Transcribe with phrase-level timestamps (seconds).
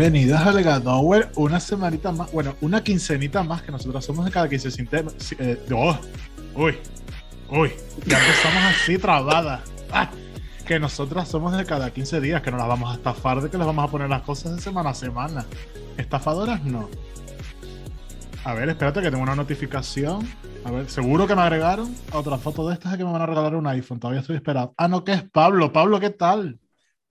[0.00, 4.48] Bienvenidos a Legadower, una semanita más, bueno, una quincenita más que nosotros somos de cada
[4.48, 4.70] quince.
[5.38, 5.94] Eh, oh,
[6.54, 6.78] uy,
[7.50, 7.72] uy,
[8.06, 9.62] ya empezamos así trabada.
[9.92, 10.08] Ah,
[10.66, 13.58] que nosotras somos de cada 15 días, que no las vamos a estafar, de que
[13.58, 15.44] les vamos a poner las cosas de semana a semana.
[15.98, 16.88] Estafadoras no.
[18.44, 20.26] A ver, espérate que tengo una notificación.
[20.64, 23.54] A ver, seguro que me agregaron otra foto de estas que me van a regalar
[23.54, 24.00] un iPhone.
[24.00, 24.72] Todavía estoy esperando.
[24.78, 25.74] Ah, no, que es Pablo.
[25.74, 26.58] Pablo, ¿qué tal?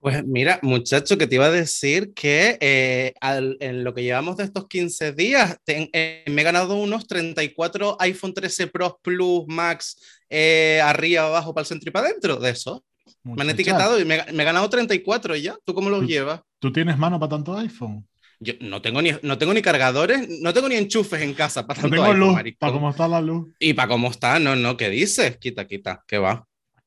[0.00, 4.44] Pues mira, muchacho, que te iba a decir que eh, en lo que llevamos de
[4.44, 10.80] estos 15 días, eh, me he ganado unos 34 iPhone 13 Pro Plus Max eh,
[10.82, 12.82] arriba, abajo, para el centro y para adentro de eso.
[13.24, 15.58] Me han etiquetado y me, he ganado 34 ya.
[15.66, 16.40] ¿Tú cómo los llevas?
[16.58, 18.08] ¿Tú tienes mano para tanto iPhone?
[18.38, 21.82] Yo no tengo ni, no tengo ni cargadores, no tengo ni enchufes en casa para
[21.82, 23.52] tanto no tengo luz, para cómo está la luz.
[23.58, 25.36] Y para cómo está, no, no, ¿qué dices?
[25.36, 26.46] Quita, quita, ¿qué va?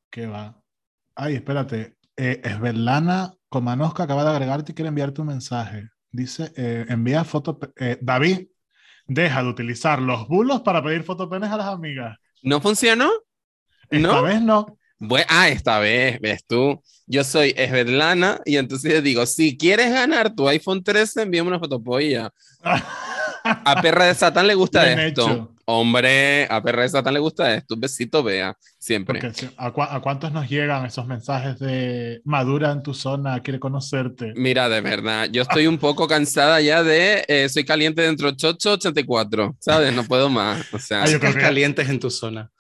[0.10, 0.60] ¿Qué va?
[1.14, 1.94] Ay, espérate.
[2.16, 5.90] Eh, Esberlana Comanosca acaba de agregarte y quiere enviarte un mensaje.
[6.12, 7.60] Dice, eh, envía foto.
[7.76, 8.48] Eh, David,
[9.08, 12.18] deja de utilizar los bulos para pedir fotopenes a las amigas.
[12.42, 13.12] ¿No funcionó?
[13.90, 14.78] Esta vez no.
[14.98, 16.82] Bueno, ah, esta vez, ves tú.
[17.06, 22.32] Yo soy Esvedlana y entonces digo, si quieres ganar tu iPhone 13, envíame una fotopolla.
[23.44, 25.53] a perra de Satán le gusta esto.
[25.66, 27.76] Hombre, a perra de Satán le gusta esto.
[27.76, 29.22] Un besito, vea, siempre.
[29.58, 34.34] ¿a, cuántos nos llegan esos mensajes de madura en tu zona, quiere conocerte?
[34.36, 38.34] Mira, de verdad, yo estoy un poco cansada ya de eh, soy caliente dentro de
[38.34, 39.94] 884, ¿sabes?
[39.94, 40.74] No puedo más.
[40.74, 42.52] O sea, Ay, calientes en tu zona.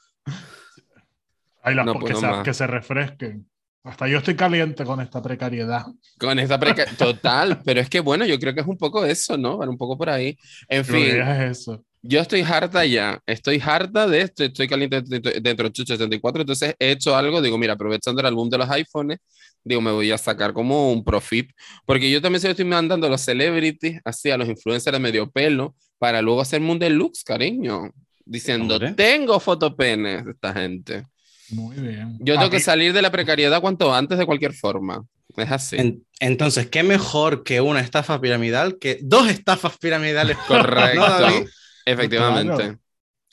[1.62, 3.48] Ay, las que, se, que se refresquen.
[3.84, 5.86] Hasta yo estoy caliente con esta precariedad.
[6.18, 9.38] Con esta precariedad, total, pero es que bueno, yo creo que es un poco eso,
[9.38, 9.58] ¿no?
[9.58, 10.38] un poco por ahí.
[10.70, 11.22] En fin.
[11.22, 11.84] Es eso.
[12.06, 15.02] Yo estoy harta ya, estoy harta de esto, estoy caliente
[15.42, 19.20] dentro de 74, entonces he hecho algo, digo, mira, aprovechando el álbum de los iPhones,
[19.64, 21.52] digo, me voy a sacar como un profit,
[21.86, 25.32] porque yo también se estoy mandando a los celebrities, así a los influencers de medio
[25.32, 27.90] pelo, para luego hacer un deluxe, cariño,
[28.26, 31.06] diciendo, tengo fotopenes de esta gente.
[31.52, 32.18] Muy bien.
[32.20, 35.06] Yo tengo que salir de la precariedad cuanto antes de cualquier forma.
[35.38, 36.04] Es así.
[36.20, 40.38] entonces, ¿qué mejor que una estafa piramidal que dos estafas piramidales?
[40.48, 41.46] Correcto.
[41.86, 42.78] Efectivamente.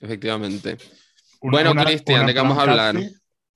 [0.00, 0.78] Efectivamente.
[1.42, 2.96] bueno, Cristian, ¿de qué vamos a hablar?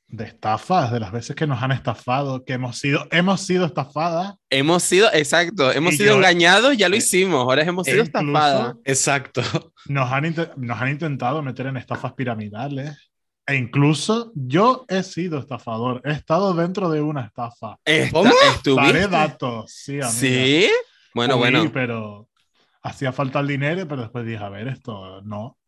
[0.07, 4.35] De estafas, de las veces que nos han estafado, que hemos sido, hemos sido estafadas.
[4.51, 8.77] Hemos sido, exacto, hemos sido engañados, ya lo hicimos, ahora hemos sido estafadas.
[8.85, 9.43] Exacto.
[9.87, 12.97] Nos han, nos han intentado meter en estafas piramidales.
[13.47, 17.77] E incluso yo he sido estafador, he estado dentro de una estafa.
[18.11, 18.33] ¿Cómo?
[18.77, 20.09] Daré datos, sí, amiga.
[20.09, 20.71] ¿Sí?
[21.13, 21.71] Bueno, bueno.
[21.71, 22.31] pero
[22.85, 25.59] hacía falta el dinero, pero después dije, a ver, esto no.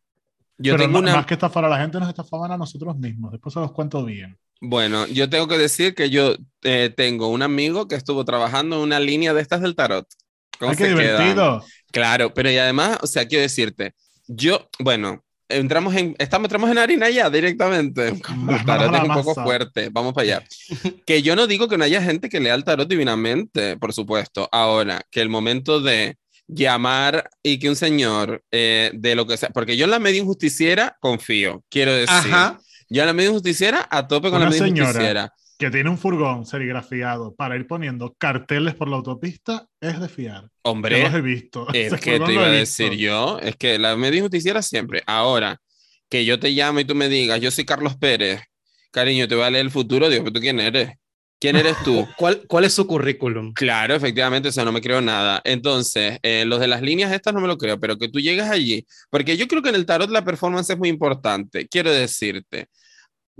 [0.59, 1.17] Yo tengo una...
[1.17, 3.33] más que estafar a la gente, nos estafaban a nosotros mismos.
[3.33, 4.39] Después se los cuento bien.
[4.61, 8.83] Bueno, yo tengo que decir que yo eh, tengo un amigo que estuvo trabajando en
[8.83, 10.07] una línea de estas del tarot.
[10.59, 11.65] ¿Cómo ¡Ay, qué divertido!
[11.91, 13.95] Claro, pero y además, o sea, quiero decirte,
[14.27, 18.09] yo, bueno, entramos en, estamos, entramos en harina ya directamente.
[18.49, 20.45] El tarot es un poco fuerte, vamos para allá.
[21.07, 24.49] que yo no digo que no haya gente que lea el tarot divinamente, por supuesto.
[24.53, 26.17] Ahora, que el momento de
[26.49, 30.21] llamar y que un señor eh, de lo que sea, porque yo en la media
[30.21, 32.33] injusticiera confío, quiero decir.
[32.89, 36.45] Yo en la media injusticiera a tope con la media injusticiera que tiene un furgón
[36.45, 40.51] serigrafiado para ir poniendo carteles por la autopista es de fiar.
[40.63, 41.67] Hombre, los he visto.
[41.73, 45.03] Es que te iba a decir yo, es que la media justiciera siempre.
[45.07, 45.61] Ahora,
[46.09, 48.43] que yo te llamo y tú me digas, yo soy Carlos Pérez,
[48.91, 50.93] cariño, te voy a leer el futuro, digo, ¿tú quién eres?
[51.39, 52.07] ¿Quién eres tú?
[52.17, 53.53] ¿Cuál, ¿Cuál es su currículum?
[53.53, 55.41] Claro, efectivamente, o sea, no me creo nada.
[55.45, 58.51] Entonces, eh, los de las líneas estas no me lo creo, pero que tú llegas
[58.51, 61.69] allí, porque yo creo que en el tarot la performance es muy importante.
[61.69, 62.69] Quiero decirte,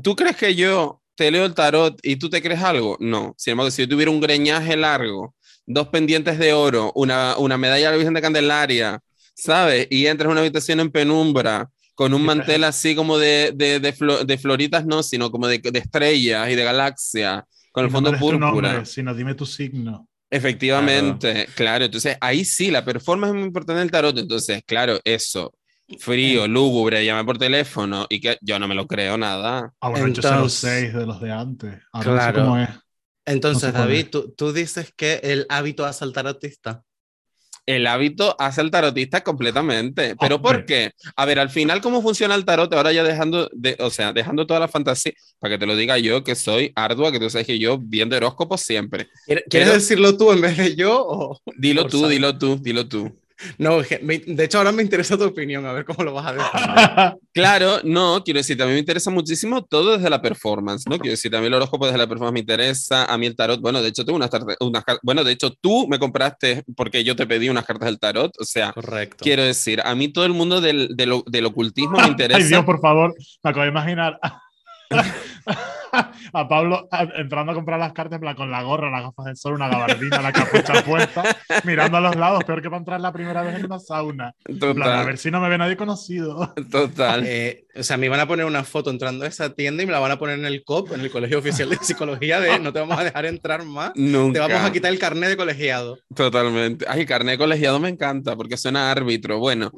[0.03, 2.97] ¿tú crees que yo te leo el tarot y tú te crees algo.
[3.01, 5.35] No, sin embargo, si yo tuviera un greñaje largo,
[5.67, 9.01] dos pendientes de oro, una, una medalla de la Virgen de Candelaria,
[9.35, 9.89] ¿sabes?
[9.91, 14.39] Y entras en una habitación en penumbra, con un mantel así como de, de, de,
[14.39, 17.47] floritas, no, sino como de, estrellas y de galaxia,
[17.77, 18.87] con el fondo púrpura.
[18.87, 20.09] sino dime tu signo.
[20.31, 21.85] Efectivamente, claro.
[21.85, 24.17] Entonces ahí sí, la performance es muy importante en el tarot.
[24.17, 25.53] Entonces, claro, eso
[25.99, 29.75] frío, lúgubre, llame por teléfono y que yo no me lo creo nada.
[29.79, 31.83] Ah, bueno, Entonces, de los de antes.
[32.01, 32.57] claro.
[32.57, 32.71] es.
[33.27, 36.83] Entonces, David, tú, tú, dices que el hábito hace al tarotista.
[37.67, 40.15] El hábito hace al tarotista completamente.
[40.21, 40.93] ¿Pero por qué?
[41.17, 42.73] A ver, al final, ¿cómo funciona el tarot?
[42.73, 45.99] Ahora ya dejando, de, o sea, dejando toda la fantasía, para que te lo diga
[45.99, 49.09] yo, que soy ardua, que tú sabes que yo viendo horóscopo siempre.
[49.51, 51.41] ¿Quieres decirlo tú en vez de yo?
[51.59, 53.05] dilo tú, dilo tú, dilo tú.
[53.05, 53.26] No, je-
[54.03, 56.51] me- de hecho ahora me interesa tu opinión, a ver cómo lo vas a decir.
[57.37, 60.97] Claro, no, quiero decir, también me interesa muchísimo todo desde la performance, ¿no?
[60.99, 63.83] Quiero decir, también el horóscopo desde la performance me interesa, a mí el tarot, bueno,
[63.83, 64.31] de hecho tengo unas,
[64.61, 68.33] unas bueno, de hecho tú me compraste porque yo te pedí unas cartas del tarot,
[68.41, 69.19] o sea, Correcto.
[69.23, 72.39] quiero decir, a mí todo el mundo del, del, del ocultismo me interesa.
[72.39, 73.15] Ay, Dios, por favor.
[73.45, 74.19] Me acabo de imaginar
[76.33, 79.37] a Pablo a- entrando a comprar las cartas plan, con la gorra, las gafas de
[79.37, 81.23] sol, una gabardina, la capucha puesta,
[81.65, 84.33] mirando a los lados, peor que para entrar la primera vez en una sauna.
[84.47, 86.55] En plan, a Total, ver si no me ve nadie conocido.
[86.71, 87.23] total.
[87.27, 89.93] Eh, o sea, me van a poner una foto entrando a esa tienda y me
[89.93, 92.73] la van a poner en el COP, en el Colegio Oficial de Psicología, de no
[92.73, 94.47] te vamos a dejar entrar más, Nunca.
[94.47, 95.99] te vamos a quitar el carnet de colegiado.
[96.15, 96.87] Totalmente.
[96.89, 99.39] Ay, carnet de colegiado me encanta porque suena árbitro.
[99.39, 99.71] Bueno,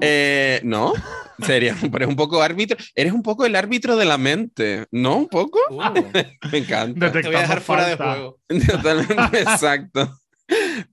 [0.00, 0.92] eh, no,
[1.42, 2.76] sería, pero es un poco árbitro.
[2.94, 5.16] Eres un poco el árbitro de la mente, ¿no?
[5.16, 5.58] Un poco.
[5.70, 5.80] Uh,
[6.52, 7.10] Me encanta.
[7.12, 8.38] te voy a dejar fuera de juego.
[8.70, 10.18] Totalmente, exacto.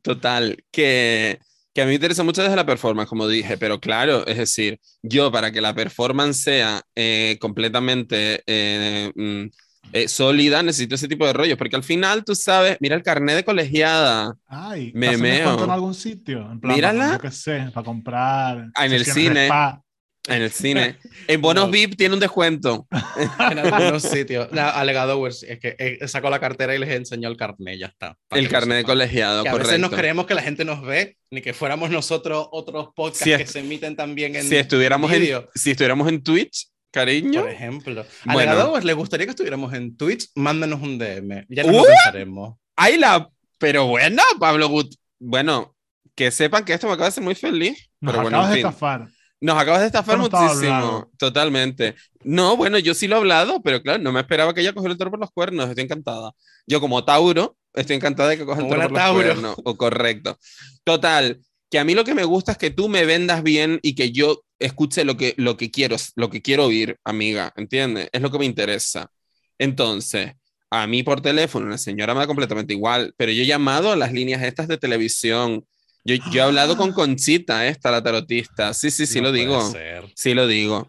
[0.01, 1.39] Total, que,
[1.73, 4.79] que a mí me interesa mucho desde la performance, como dije, pero claro, es decir,
[5.01, 9.45] yo para que la performance sea eh, completamente eh, mm,
[9.93, 13.35] eh, sólida, necesito ese tipo de rollos, porque al final tú sabes, mira el carnet
[13.35, 15.63] de colegiada Ay, Me ¿te hacen meo.
[15.65, 16.49] en algún sitio?
[16.49, 17.03] En plan, Mírala.
[17.03, 18.69] para- yo qué sé, para comprar.
[18.73, 19.45] Ah, en el cine.
[19.47, 19.81] spa.
[20.27, 20.97] En el cine.
[21.27, 21.71] En bonos No.
[21.71, 22.87] VIP tiene un descuento.
[23.39, 24.49] En algunos sitios.
[24.53, 28.17] Alegado, es que eh, sacó la cartera y les enseñó el carnet, ya está.
[28.31, 29.89] El carnet de colegiado, Que a veces correcto.
[29.89, 33.37] nos creemos que la gente nos ve, ni que fuéramos nosotros otros podcasts Si es-
[33.39, 35.49] que se emiten también en Si estuviéramos, en, vídeo.
[35.55, 37.41] si estuviéramos en Twitch, cariño.
[37.41, 38.05] Por ejemplo.
[38.25, 38.79] Bueno.
[38.79, 40.27] ¿les gustaría que estuviéramos en Twitch?
[40.35, 41.45] Mándenos un DM.
[41.49, 41.77] Ya no ¡Uh!
[41.77, 42.55] lo pensaremos.
[42.75, 43.29] ¡Ay, la!
[43.57, 44.93] Pero bueno, Pablo Gut.
[45.19, 45.75] Bueno,
[46.15, 47.89] que sepan que esto me acaba de hacer muy feliz.
[48.01, 48.65] Nos pero bueno, en de fin.
[48.65, 49.07] estafar.
[49.41, 51.11] Nos acabas de estafar no muchísimo.
[51.17, 51.95] Totalmente.
[52.23, 54.91] No, bueno, yo sí lo he hablado, pero claro, no me esperaba que ella cogiera
[54.91, 55.67] el toro por los cuernos.
[55.67, 56.31] Estoy encantada.
[56.67, 59.23] Yo, como Tauro, estoy encantada de que coja el toro por los Tauro.
[59.23, 59.55] cuernos.
[59.63, 60.37] O correcto.
[60.83, 61.41] Total.
[61.71, 64.11] Que a mí lo que me gusta es que tú me vendas bien y que
[64.11, 67.51] yo escuche lo que, lo que quiero, lo que quiero oír, amiga.
[67.55, 68.09] ¿Entiendes?
[68.11, 69.09] Es lo que me interesa.
[69.57, 70.33] Entonces,
[70.69, 73.95] a mí por teléfono, la señora me da completamente igual, pero yo he llamado a
[73.95, 75.65] las líneas estas de televisión.
[76.03, 76.91] Yo, yo he hablado con.
[76.93, 78.73] Conchita, esta, la tarotista.
[78.73, 79.61] Sí, sí, sí, No lo digo.
[79.71, 80.05] ser.
[80.15, 80.87] Sí, lo digo.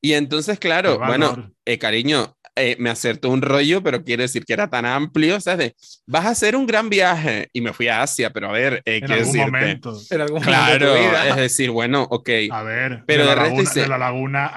[0.00, 4.52] Y entonces, claro, bueno, eh, cariño, eh, me acertó un rollo, pero quiere decir que
[4.52, 5.58] era tan amplio, ¿sabes?
[5.58, 5.76] De,
[6.06, 7.48] vas a hacer un gran viaje.
[7.54, 9.98] Y me fui a Asia, pero a ver, eh, En quiero algún momento.
[10.10, 11.28] En algún Claro, momento de vida.
[11.30, 12.28] es decir, bueno, ok.
[12.50, 14.50] A ver, Pero de, la laguna, dice- de la laguna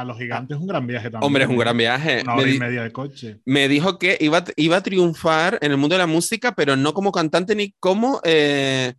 [0.00, 1.22] a los gigantes es un gran viaje también.
[1.26, 2.22] Hombre, es un gran viaje.
[2.22, 3.40] Una Me, hora y di- media de coche.
[3.44, 6.76] me dijo que iba, a- iba a triunfar en el mundo de la música, pero
[6.76, 8.94] no como cantante ni como eh,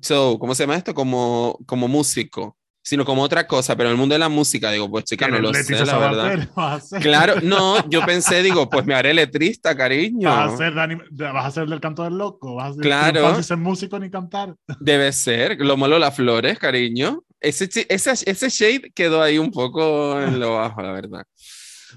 [0.00, 0.94] show, ¿cómo se llama esto?
[0.94, 4.90] Como, como músico, sino como otra cosa, pero en el mundo de la música, digo,
[4.90, 6.80] pues chica, no ¿Eres lo sé, la verdad.
[6.82, 10.28] Ser, Claro, no, yo pensé, digo, pues me haré letrista, cariño.
[10.28, 11.02] vas a ser, Dani-
[11.32, 12.56] vas a ser del canto del loco.
[12.56, 13.12] Vas a ser Claro.
[13.12, 14.54] triunfar sin ser músico ni cantar.
[14.80, 17.22] Debe ser, lo malo las flores, cariño.
[17.40, 21.24] Ese, ese, ese shade quedó ahí un poco en lo bajo, la verdad.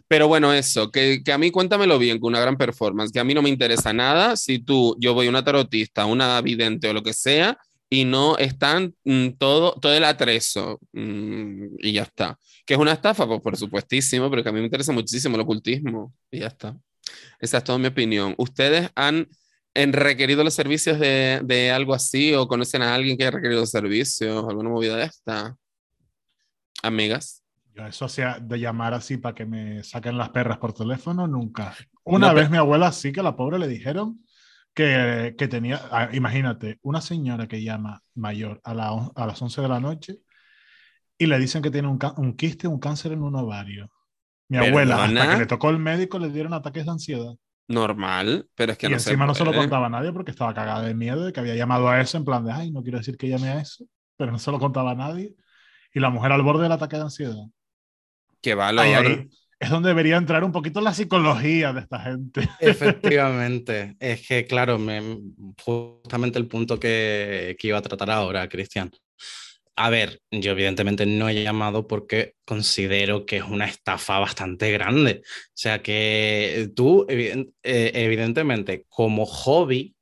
[0.08, 3.24] Pero bueno, eso, que, que a mí cuéntamelo bien, con una gran performance, que a
[3.24, 6.94] mí no me interesa nada si tú, yo voy a una tarotista, una vidente o
[6.94, 7.58] lo que sea,
[7.90, 12.38] y no están mm, todo, todo el atrezo, mm, y ya está.
[12.66, 15.42] Que es una estafa, pues por supuestísimo, pero que a mí me interesa muchísimo el
[15.42, 16.78] ocultismo, y ya está.
[17.40, 18.36] Esa es toda mi opinión.
[18.38, 19.28] ¿Ustedes han
[19.74, 23.70] requerido los servicios de, de algo así o conocen a alguien que haya requerido los
[23.70, 25.56] servicios, alguna movida de esta?
[26.84, 27.44] Amigas.
[27.76, 31.76] Yo eso hacía de llamar así para que me saquen las perras por teléfono, nunca.
[32.04, 34.20] Una No, vez pero- mi abuela sí que a la pobre le dijeron
[34.78, 39.64] que, que tenía, ah, imagínate, una señora que llama mayor a, la a las 11
[39.64, 40.20] de la noche
[41.18, 43.90] y le dicen que tiene un, un quiste, un cáncer en un ovario.
[44.50, 47.34] Mi abuela, hasta que le tocó el médico, le dieron ataques de ansiedad.
[47.68, 50.30] Normal, pero es que y no se encima no se lo contaba a nadie porque
[50.30, 52.84] estaba cagada de miedo de que había llamado a eso en plan de, ay, no
[52.84, 53.84] quiero decir que llame a eso,
[54.16, 55.36] pero no se lo contaba a nadie.
[55.92, 57.48] Y la mujer al borde del ataque de ansiedad.
[58.42, 58.86] Qué valor.
[58.86, 59.28] Ahí, ahí
[59.60, 62.48] es donde debería entrar un poquito la psicología de esta gente.
[62.60, 65.02] Efectivamente, es que claro, me,
[65.64, 68.92] justamente el punto que, que iba a tratar ahora, Cristian.
[69.80, 75.22] A ver, yo evidentemente no he llamado porque considero que es una estafa bastante grande.
[75.24, 79.96] O sea que tú, eh, evidentemente, como hobby,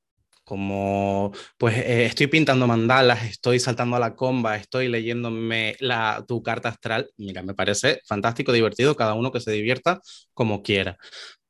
[0.45, 6.43] como pues eh, estoy pintando mandalas, estoy saltando a la comba, estoy leyéndome la, tu
[6.43, 10.01] carta astral, mira, me parece fantástico, divertido, cada uno que se divierta
[10.33, 10.97] como quiera.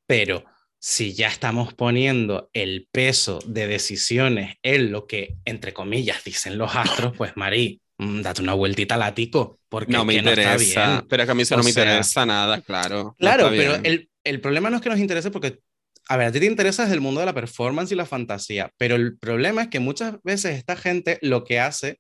[0.08, 0.44] Pero
[0.80, 6.76] si ya estamos poniendo el peso de decisiones en lo que, entre comillas, dicen los
[6.76, 10.52] astros, pues Marí, mm, date una vueltita al ático, porque no me que no está
[10.52, 10.86] interesa.
[10.86, 11.08] bien.
[11.10, 13.16] pero es que a mí eso O no me sea, interesa nada, claro.
[13.20, 15.60] no Claro, está pero el, el problema no es que nos interese porque,
[16.08, 18.72] a ver, a ti te interesa desde el mundo de la performance y la fantasía,
[18.78, 22.00] pero el problema es que muchas veces esta gente lo que hace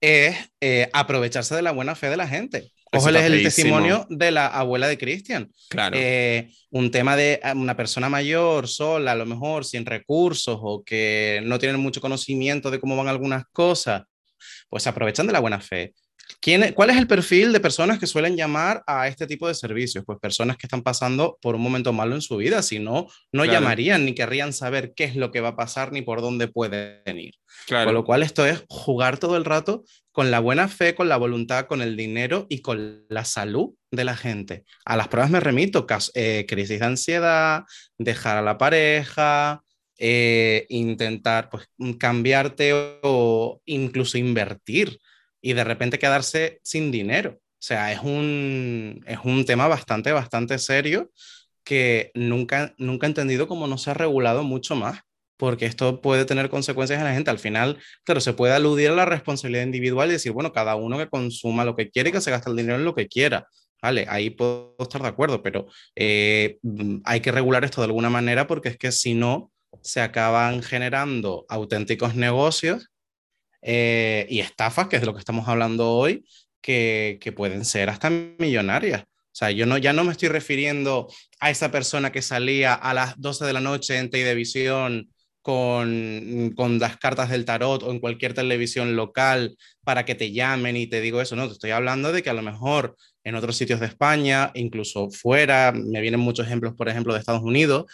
[0.00, 2.70] es eh, aprovecharse de la buena fe de la gente.
[2.92, 5.50] Cógeles está el testimonio de la abuela de Cristian.
[5.70, 5.96] Claro.
[5.98, 10.84] Eh, un tema de eh, una persona mayor, sola, a lo mejor sin recursos o
[10.84, 14.02] que no tienen mucho conocimiento de cómo van algunas cosas,
[14.68, 15.94] pues se aprovechan de la buena fe.
[16.40, 19.54] ¿Quién, es- ¿Cuál es el perfil de personas que suelen llamar a este tipo de
[19.54, 20.04] servicios?
[20.04, 23.42] Pues personas que están pasando por un momento malo en su vida, si no, no
[23.44, 23.52] Claro.
[23.52, 27.18] llamarían ni querrían saber qué es lo que va a pasar ni por dónde pueden
[27.18, 27.34] ir.
[27.66, 27.86] claro.
[27.86, 31.16] Con lo cual esto es jugar todo el rato con la buena fe, con la
[31.16, 34.64] voluntad, con el dinero y con la salud de la gente.
[34.84, 37.62] A las pruebas me remito, eh, crisis de ansiedad,
[37.98, 39.62] dejar a la pareja,
[39.98, 44.98] eh, intentar pues, cambiarte o, o incluso invertir
[45.42, 47.32] y de repente quedarse sin dinero.
[47.34, 51.10] O sea, es un, es un tema bastante, bastante serio
[51.64, 55.00] que nunca, nunca he entendido cómo no se ha regulado mucho más
[55.36, 57.30] porque esto puede tener consecuencias en la gente.
[57.30, 60.98] Al final, claro, se puede aludir a la responsabilidad individual y decir, bueno, cada uno
[60.98, 63.48] que consuma lo que quiere y que se gaste el dinero en lo que quiera.
[63.82, 68.08] Vale, ahí puedo estar de acuerdo, pero eh, mm, hay que regular esto de alguna
[68.08, 72.91] manera porque es que si no, se acaban generando auténticos negocios
[73.62, 76.24] eh, y estafas, que es de lo que estamos hablando hoy,
[76.60, 79.02] que, que pueden ser hasta millonarias.
[79.02, 81.08] O sea, yo no, ya no me estoy refiriendo
[81.40, 85.08] a esa persona que salía a las 12 de la noche en televisión
[85.40, 90.76] con, con las cartas del tarot o en cualquier televisión local para que te llamen
[90.76, 93.56] y te digo eso, no, te estoy hablando de que a lo mejor en otros
[93.56, 97.86] sitios de España, incluso fuera, me vienen muchos ejemplos, por ejemplo, de Estados Unidos,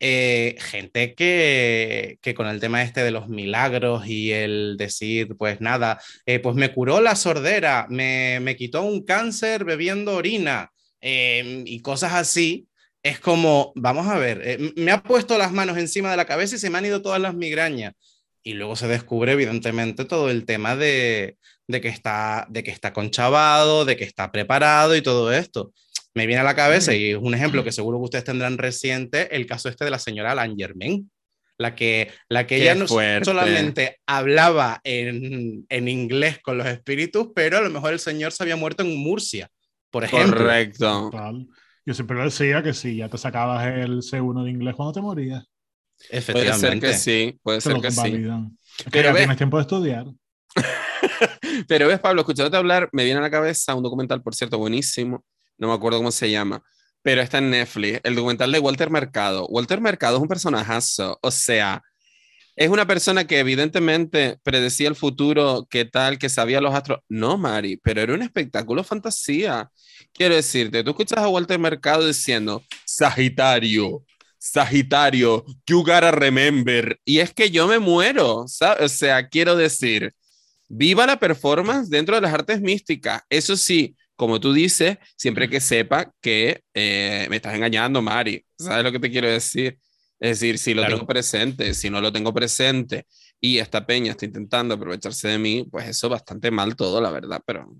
[0.00, 5.60] eh, gente que, que con el tema este de los milagros y el decir, pues
[5.60, 11.62] nada, eh, pues me curó la sordera, me, me quitó un cáncer bebiendo orina eh,
[11.66, 12.68] y cosas así,
[13.02, 16.56] es como, vamos a ver, eh, me ha puesto las manos encima de la cabeza
[16.56, 17.94] y se me han ido todas las migrañas.
[18.42, 21.36] Y luego se descubre, evidentemente, todo el tema de,
[21.68, 25.72] de, que, está, de que está conchavado, de que está preparado y todo esto.
[26.16, 29.34] Me viene a la cabeza, y es un ejemplo que seguro que ustedes tendrán reciente,
[29.36, 31.10] el caso este de la señora Alain Germain,
[31.58, 33.24] la que, la que Qué ella no fuerte.
[33.26, 38.42] solamente hablaba en, en inglés con los espíritus, pero a lo mejor el señor se
[38.42, 39.48] había muerto en Murcia,
[39.90, 40.38] por ejemplo.
[40.38, 41.10] Correcto.
[41.84, 45.44] Yo siempre decía que sí, ya te sacabas el C1 de inglés cuando te morías.
[46.08, 46.86] Puede ser Efectivamente.
[46.88, 47.96] que sí, puede ser que sí.
[47.96, 48.58] convalidan.
[48.78, 50.06] Es que Pero ya ves- tienes tiempo de estudiar.
[51.68, 55.24] Pero ves, Pablo, escuchándote hablar, me viene a la cabeza un documental, por cierto, buenísimo.
[55.58, 56.62] No me acuerdo cómo se llama,
[57.02, 58.00] pero está en Netflix.
[58.04, 59.46] El documental de Walter Mercado.
[59.48, 61.18] Walter Mercado es un personajazo.
[61.22, 61.82] O sea,
[62.56, 67.00] es una persona que evidentemente predecía el futuro, qué tal, que sabía los astros.
[67.08, 69.70] No, Mari, pero era un espectáculo fantasía.
[70.12, 74.02] Quiero decirte, tú escuchas a Walter Mercado diciendo, Sagitario,
[74.38, 76.98] Sagitario, you gotta remember.
[77.04, 78.82] Y es que yo me muero, ¿sabes?
[78.82, 80.14] O sea, quiero decir,
[80.68, 83.22] viva la performance dentro de las artes místicas.
[83.28, 88.44] Eso sí, como tú dices, siempre que sepa que eh, me estás engañando, Mari.
[88.58, 89.78] ¿Sabes lo que te quiero decir?
[90.18, 90.94] Es decir, si lo Claro.
[90.96, 93.06] tengo presente, si no lo tengo presente
[93.40, 97.42] y esta peña está intentando aprovecharse de mí, pues eso bastante mal todo, la verdad,
[97.46, 97.70] pero,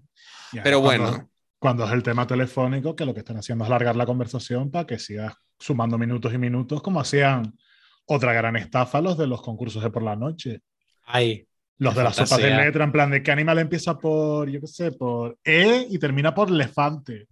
[0.52, 3.68] Ya, pero cuando- bueno, Cuando es el tema telefónico, que lo que están haciendo es
[3.70, 7.56] alargar la conversación para que sigas sumando minutos y minutos, como hacían
[8.04, 10.60] otra gran estafa los de los concursos de por la noche.
[11.04, 14.60] Ay, Los de las sopas de letra, en plan de qué animal empieza por, yo
[14.60, 17.28] qué sé, por E y termina por elefante.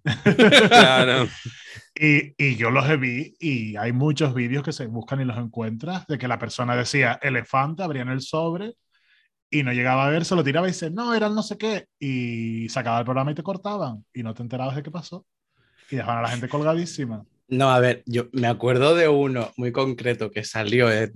[0.69, 1.29] claro.
[1.97, 6.05] Y, y yo los vi y hay muchos vídeos que se buscan y los encuentras
[6.09, 8.75] de que la persona decía elefante, abrían el sobre
[9.49, 11.57] y no llegaba a ver, se lo tiraba y dice, no, era el no sé
[11.57, 11.87] qué.
[12.01, 15.25] Y se acababa el programa y te cortaban y no te enterabas de qué pasó.
[15.89, 17.25] Y dejaban a la gente colgadísima.
[17.49, 21.13] No, a ver, yo me acuerdo de uno muy concreto que salió en,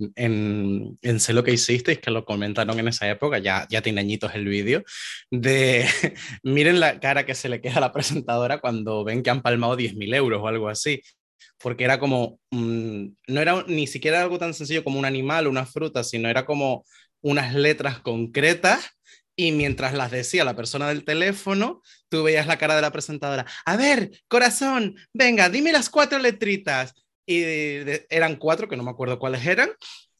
[1.01, 4.35] en, Sé lo que hicisteis, que lo comentaron en esa época, ya, ya tiene añitos
[4.35, 4.83] el vídeo,
[5.31, 5.85] de
[6.43, 9.75] miren la cara que se le queda a la presentadora cuando ven que han palmado
[9.75, 11.01] 10.000 euros o algo así,
[11.57, 15.65] porque era como, mm, no era ni siquiera algo tan sencillo como un animal una
[15.65, 16.85] fruta, sino era como
[17.21, 18.98] unas letras concretas
[19.39, 23.45] y mientras las decía la persona del teléfono, tú veías la cara de la presentadora.
[23.63, 26.93] A ver, corazón, venga, dime las cuatro letritas.
[27.25, 27.43] Y
[28.09, 29.69] eran cuatro, que no me acuerdo cuáles eran.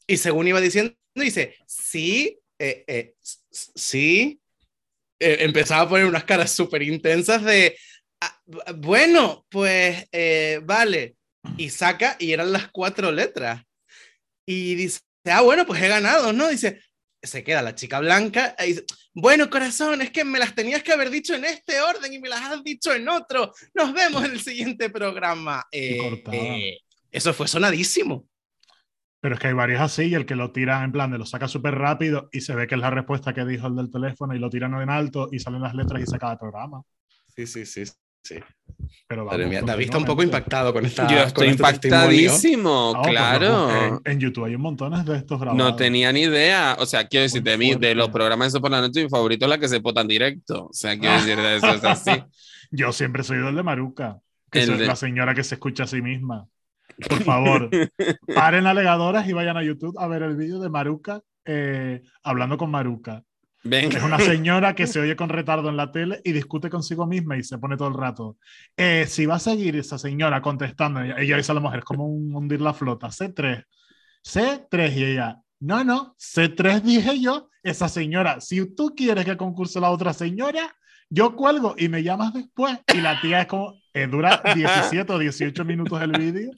[0.06, 4.40] Y según iba diciendo, dice, sí, eh, eh, sí.
[5.18, 7.76] Eh, empezaba a poner unas caras súper intensas de,
[8.22, 8.40] "Ah,
[8.74, 11.16] bueno, pues eh, vale.
[11.58, 13.62] Y saca, y eran las cuatro letras.
[14.46, 16.48] Y dice, ah, bueno, pues he ganado, ¿no?
[16.48, 16.80] Dice,
[17.22, 20.92] se queda la chica blanca y dice, bueno, corazón, es que me las tenías que
[20.92, 23.52] haber dicho en este orden y me las has dicho en otro.
[23.74, 25.64] Nos vemos en el siguiente programa.
[25.70, 26.78] Eh, eh,
[27.10, 28.26] eso fue sonadísimo.
[29.20, 31.26] Pero es que hay varios así y el que lo tira en plan de lo
[31.26, 34.34] saca súper rápido y se ve que es la respuesta que dijo el del teléfono
[34.34, 36.82] y lo tiran en alto y salen las letras y se acaba el programa.
[37.36, 37.84] Sí, sí, sí.
[38.22, 38.36] Sí.
[39.06, 41.02] Pero Madre vamos, mía, David está un poco impactado con esta.
[41.08, 43.48] Yo con estoy este impactadísimo, No, claro.
[43.48, 45.56] no, en, en YouTube hay un montón de estos grabados.
[45.70, 46.76] No tenía ni idea.
[46.78, 49.10] O sea, quiero decir, de, mí, de los programas de eso por la noche, mi
[49.10, 50.66] favorito es la que se potan directo.
[50.66, 52.10] O sea, quiero decir, de eso es así.
[52.70, 54.18] Yo siempre soy del de Maruca,
[54.50, 56.46] que El es de- la señora que se escucha a sí misma.
[57.08, 57.68] Por favor,
[58.34, 62.70] paren alegadoras y vayan a YouTube a ver el vídeo de Maruca eh, hablando con
[62.70, 63.24] Maruca.
[63.62, 63.98] Venga.
[63.98, 67.36] Es una señora que se oye con retardo en la tele y discute consigo misma
[67.36, 68.38] y se pone todo el rato.
[68.76, 72.06] Eh, si va a seguir esa señora contestando, ella, dice a la mujer, es como
[72.06, 73.64] un hundir la flota, C3,
[74.24, 79.78] C3 y ella, no, no, C3 dije yo, esa señora, si tú quieres que concurse
[79.78, 80.74] la otra señora,
[81.10, 82.78] yo cuelgo y me llamas después.
[82.94, 86.52] Y la tía es como, eh, dura 17 o 18 minutos el vídeo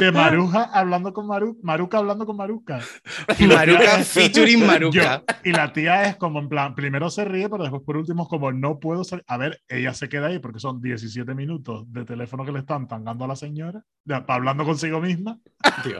[0.00, 2.80] de Maruja hablando con Maru, Maruca hablando con Maruca.
[3.38, 5.22] Y Maruca es- featuring Maruca.
[5.28, 5.34] yo.
[5.44, 8.28] Y la tía es como en plan, primero se ríe, pero después por último es
[8.30, 9.22] como no puedo ser.
[9.26, 12.88] A ver, ella se queda ahí porque son 17 minutos de teléfono que le están
[12.88, 15.38] tangando a la señora, ya, hablando consigo misma,
[15.82, 15.98] Tío.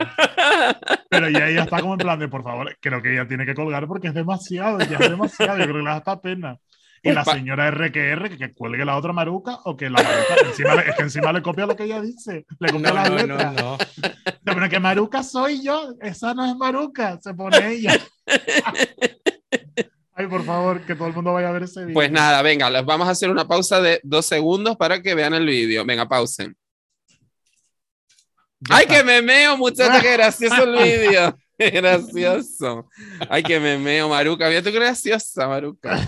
[1.09, 3.53] pero ya ella está como en plan de por favor, creo que ella tiene que
[3.53, 6.57] colgar porque es demasiado, ya es demasiado, yo creo que le da hasta pena.
[7.05, 10.89] Y la señora RQR que, cuelgue la otra maruca o que la maruca, encima le-
[10.89, 13.53] es que encima le copia lo que ella dice, le copia No, las no, letras.
[13.55, 13.77] no, no.
[14.45, 17.99] Pero que Maruca soy yo, esa no es Maruca, se pone ella.
[20.15, 21.93] Ay, por favor, que todo el mundo vaya a ver ese video.
[21.95, 25.33] Pues nada, venga, les vamos a hacer una pausa de dos segundos para que vean
[25.33, 25.83] el vídeo.
[25.85, 26.55] Venga, pausen.
[28.61, 28.95] Ya ¡Ay, está.
[28.97, 29.99] que me meo, muchacha!
[30.01, 31.37] ¡Qué gracioso el vídeo!
[31.57, 32.87] ¡Qué gracioso!
[33.29, 34.47] ¡Ay, que me meo, Maruca!
[34.47, 35.99] Mira tú qué graciosa, Maruca.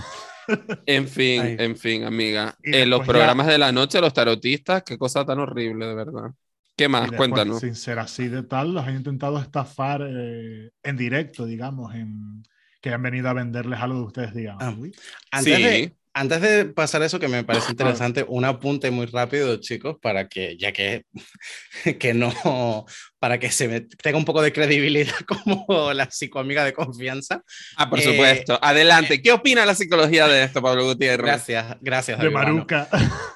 [0.85, 1.55] En fin, Ay.
[1.59, 2.55] en fin, amiga.
[2.63, 5.95] En los después ya- programas de la noche, los tarotistas, qué cosa tan horrible, de
[5.95, 6.31] verdad.
[6.75, 7.03] ¿Qué más?
[7.03, 7.59] después, Cuéntanos.
[7.61, 12.43] Sin ser así de tal, los han intentado estafar eh, en directo, digamos, en,
[12.81, 14.57] que han venido a venderles algo de ustedes, digan.
[14.59, 14.75] Ah.
[14.77, 14.93] "Uy,
[15.31, 15.63] Antes, Sí.
[15.63, 20.29] de, antes de pasar eso, que me parece interesante, un apunte muy rápido, chicos, para
[20.29, 21.03] que, ya que,
[21.99, 22.85] que no,
[23.19, 27.43] para que se me tenga un poco de credibilidad como la psicoamiga de confianza.
[27.75, 28.57] Ah, por Eh, supuesto.
[28.61, 29.21] Adelante.
[29.21, 31.25] ¿Qué opina la psicología de esto, Pablo Gutiérrez?
[31.25, 32.17] Gracias, gracias.
[32.17, 32.53] de David Urbano.
[32.55, 32.87] Maruca.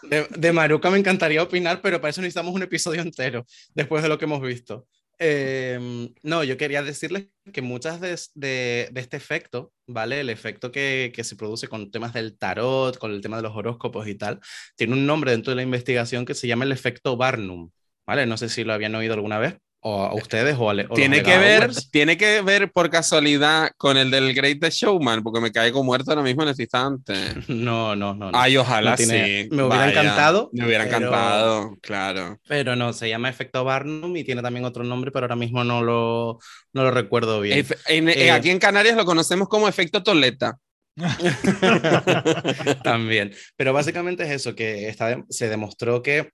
[0.03, 4.09] De, de Maruca me encantaría opinar, pero para eso necesitamos un episodio entero, después de
[4.09, 4.87] lo que hemos visto.
[5.21, 5.77] Eh,
[6.23, 10.21] no, yo quería decirles que muchas de, de, de este efecto, ¿vale?
[10.21, 13.55] El efecto que, que, se produce con temas del tarot, con el tema de los
[13.55, 14.39] horóscopos y tal,
[14.77, 17.69] tiene un nombre dentro de la investigación que se llama el efecto Barnum,
[18.05, 18.25] ¿vale?
[18.25, 21.23] No sé si lo habían oído alguna vez, o a ustedes, o, a, o tiene
[21.23, 25.83] que ver Tiene que ver por casualidad con el del Great Showman, porque me caigo
[25.85, 27.13] muerto ahora mismo en este instante.
[27.47, 28.31] No, no, no.
[28.31, 28.37] no.
[28.37, 29.49] Ay, ojalá no tiene, sí.
[29.51, 30.49] Me hubiera Vaya, encantado.
[30.51, 32.39] Me hubiera pero- encantado, claro.
[32.47, 35.81] Pero no, se llama efecto Barnum y tiene también otro nombre, pero ahora mismo no
[35.81, 36.39] lo,
[36.73, 37.59] no lo recuerdo bien.
[37.65, 40.57] Efe- en- Eh, aquí en Canarias lo conocemos como efecto Toleta.
[42.83, 43.33] También.
[43.55, 46.31] Pero básicamente es eso, que está, se demostró que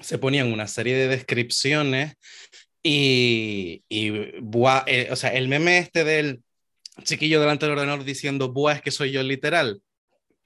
[0.00, 2.14] se ponían una serie de descripciones
[2.82, 6.42] y, y buah, eh, o sea, el meme este del
[7.04, 9.80] chiquillo delante del ordenador diciendo, buah, es que soy yo literal.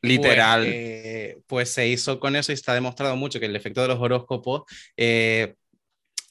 [0.03, 0.63] Literal.
[0.63, 3.89] Pues, eh, pues se hizo con eso y está demostrado mucho que el efecto de
[3.89, 4.63] los horóscopos
[4.97, 5.55] eh,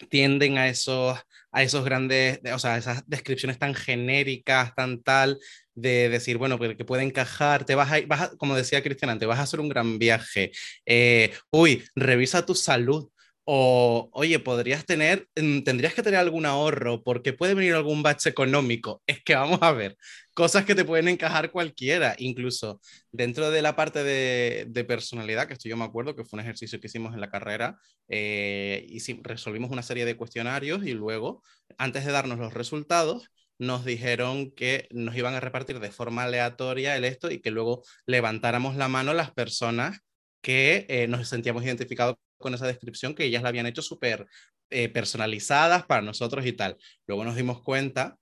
[0.10, 1.18] tienden a esos,
[1.52, 5.40] a esos grandes, o sea, esas descripciones tan genéricas, tan tal,
[5.74, 9.28] de decir, bueno, que puede encajar, te vas a, vas a, como decía Cristian antes,
[9.28, 10.52] vas a hacer un gran viaje,
[10.86, 13.10] eh, uy, revisa tu salud,
[13.46, 18.30] o oye, podrías tener, mm, tendrías que tener algún ahorro porque puede venir algún bache
[18.30, 19.02] económico.
[19.08, 19.98] Es que vamos a ver,
[20.34, 22.82] cosas que te pueden encajar cualquiera, incluso
[23.12, 26.80] dentro de la parte de, personalidad, que esto yo me acuerdo que fue un ejercicio
[26.80, 27.78] que hicimos en la carrera,
[28.10, 31.44] eh, y sí, resolvimos una serie de cuestionarios y luego,
[31.78, 36.96] antes de darnos los resultados, nos dijeron que nos iban a repartir de forma aleatoria
[36.98, 40.00] el esto y que luego levantáramos la mano las personas
[40.42, 44.28] que eh, nos sentíamos identificados con esa descripción, que ellas la habían hecho súper
[44.70, 46.78] eh, personalizadas para nosotros y tal.
[47.08, 48.18] Luego nos dimos cuenta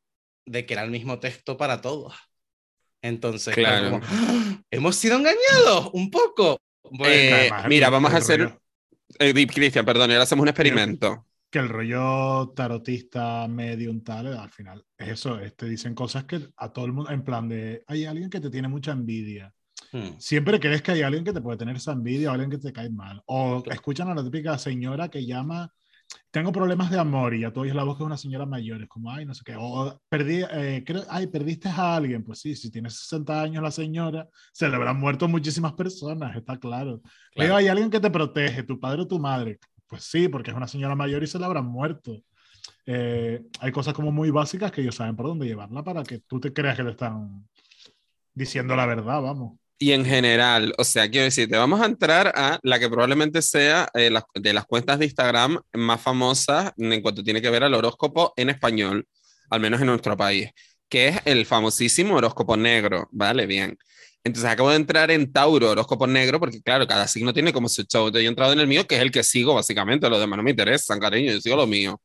[0.46, 2.14] de que era el mismo texto para todos.
[3.02, 3.92] Entonces, Claro.
[3.92, 4.62] como, ¡Ah!
[4.72, 6.60] hemos sido engañados un poco.
[6.84, 8.58] Bueno, Eh, además, mira, vamos a hacer.
[9.20, 11.28] Eh, Cristian, perdón, y ahora hacemos un experimento.
[11.50, 16.48] que el rollo tarotista medium tal, al final es eso, es, te dicen cosas que
[16.58, 19.54] a todo el mundo, en plan de, hay alguien que te tiene mucha envidia.
[19.94, 22.58] Hmm, Siempre crees que hay alguien que te puede tener esa envidia o alguien que
[22.58, 23.22] te cae mal.
[23.28, 23.76] O Claro.
[23.76, 25.72] escuchan a la típica señora que llama,
[26.32, 28.82] tengo problemas de amor y ya tú oyes la voz que es una señora mayor.
[28.84, 29.56] Es como, ay, no sé qué.
[29.58, 32.24] O perdí, eh, creo, ay, perdiste a alguien.
[32.24, 36.58] Pues sí, si tiene 60 años la señora, se le habrán muerto muchísimas personas, está
[36.60, 37.02] claro.
[37.02, 37.12] Claro.
[37.36, 39.60] Luego hay alguien que te protege, tu padre o tu madre.
[39.88, 42.22] Pues sí, porque es una señora mayor y se la habrán muerto.
[42.86, 46.40] eh, hay cosas como muy básicas que ellos saben por dónde llevarla para que tú
[46.40, 47.48] te creas que te están
[48.34, 49.60] diciendo la verdad, vamos.
[49.84, 53.90] Y en general, o sea, quiero decirte, vamos a entrar a la que probablemente sea
[53.94, 57.74] eh, la- de las cuentas de Instagram más famosas en cuanto tiene que ver al
[57.74, 59.06] horóscopo en español,
[59.50, 60.50] al menos en nuestro país,
[60.88, 63.46] que es el famosísimo horóscopo negro, ¿vale?
[63.46, 63.78] Bien.
[64.24, 67.84] Entonces acabo de entrar en Tauro, horóscopo negro, porque claro, cada signo tiene como su
[67.84, 68.10] show.
[68.10, 70.10] Yo he entrado en el mío, que es el que sigo, básicamente.
[70.10, 72.00] Los demás no me interesan, cariño, yo sigo lo mío.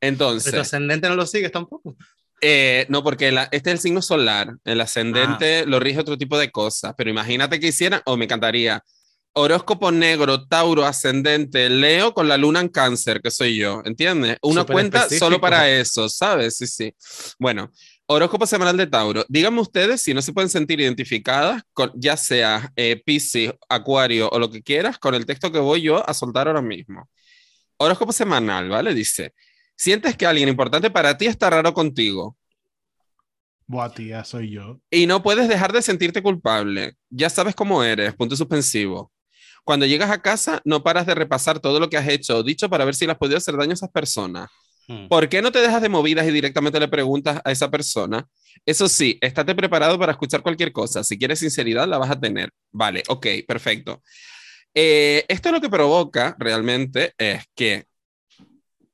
[0.00, 1.96] Entonces, ascendente no lo sigues tampoco.
[2.40, 4.54] Eh, no, porque la- este es el signo solar.
[4.64, 6.94] El ascendente lo rige otro tipo de cosas.
[6.96, 8.82] Pero imagínate que hicieran, o me encantaría,
[9.32, 14.36] horóscopo negro, Tauro, ascendente, Leo con la luna en cáncer, que soy yo, ¿entiendes?
[14.42, 15.26] Una cuenta específico.
[15.26, 16.56] solo para eso, ¿sabes?
[16.56, 16.94] Sí, sí.
[17.38, 17.70] Bueno,
[18.06, 19.24] horóscopo semanal de Tauro.
[19.28, 24.38] Díganme ustedes si no se pueden sentir identificadas, con, ya sea eh, Piscis, Acuario o
[24.38, 27.08] lo que quieras, con el texto que voy yo a soltar ahora mismo.
[27.76, 28.94] Horóscopo semanal, ¿vale?
[28.94, 29.32] Dice,
[29.76, 32.36] sientes que alguien importante para ti está raro contigo
[33.66, 34.80] Buah, tía, soy yo.
[34.90, 36.94] y no puedes dejar de sentirte culpable.
[37.08, 39.10] Ya sabes cómo eres, punto suspensivo.
[39.64, 42.68] Cuando llegas a casa, no paras de repasar todo lo que has hecho o dicho
[42.68, 44.50] para ver si le has podido hacer daño a esas personas.
[44.86, 45.08] Mm.
[45.08, 48.26] ¿Por qué no te dejas de movidas y directamente le preguntas a esa persona?
[48.66, 51.02] Eso sí, estate preparado para escuchar cualquier cosa.
[51.02, 52.50] Si quieres sinceridad, la vas a tener.
[52.70, 54.02] Vale, ok, perfecto.
[54.74, 57.86] Eh, esto lo que provoca realmente es que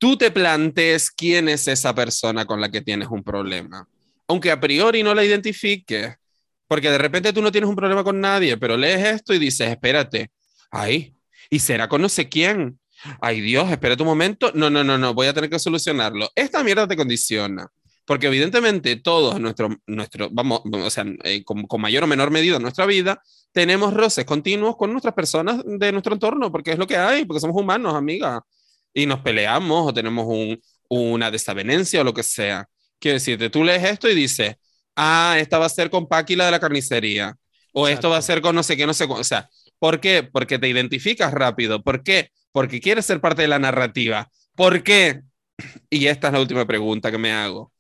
[0.01, 3.87] tú te plantees quién es esa persona con la que tienes un problema.
[4.27, 6.17] Aunque a priori no la identifiques,
[6.67, 9.69] porque de repente tú no tienes un problema con nadie, pero lees esto y dices,
[9.69, 10.31] espérate,
[10.71, 11.15] ay,
[11.51, 12.79] ¿y será con no sé quién?
[13.21, 14.51] Ay Dios, espérate un momento.
[14.55, 16.31] No, no, no, no, voy a tener que solucionarlo.
[16.35, 17.69] Esta mierda te condiciona.
[18.07, 22.57] Porque evidentemente todos, nuestro, nuestro, vamos, o sea, eh, con, con mayor o menor medida
[22.57, 26.87] en nuestra vida, tenemos roces continuos con nuestras personas de nuestro entorno, porque es lo
[26.87, 28.43] que hay, porque somos humanos, amiga.
[28.95, 32.67] Y nos peleamos o tenemos un, una desavenencia o lo que sea.
[32.99, 34.57] Quiero decirte, tú lees esto y dices,
[34.97, 37.37] ah, esta va a ser con Paqui la de la carnicería.
[37.73, 38.27] O esto va a Exacto.
[38.27, 39.21] ser con no sé qué, no sé cuál.
[39.21, 39.49] O sea,
[39.79, 40.23] ¿por qué?
[40.25, 41.83] Porque te identificas rápido.
[41.83, 42.31] ¿Por qué?
[42.53, 44.29] Porque quieres ser parte de la narrativa.
[44.57, 45.23] ¿Por qué?
[45.91, 47.73] Y esta es la última pregunta que me hago.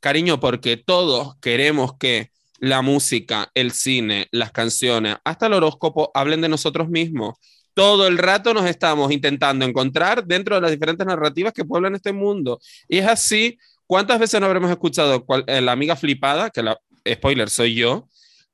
[0.00, 6.40] Cariño, porque todos queremos que la música, el cine, las canciones, hasta el horóscopo hablen
[6.40, 7.36] de nosotros mismos.
[7.76, 12.10] Todo el rato nos estamos intentando encontrar dentro de las diferentes narrativas que pueblan este
[12.10, 12.58] mundo.
[12.88, 16.80] Y es así, ¿cuántas veces no habremos escuchado cual- eh, la amiga flipada, que la
[17.06, 18.08] spoiler soy yo,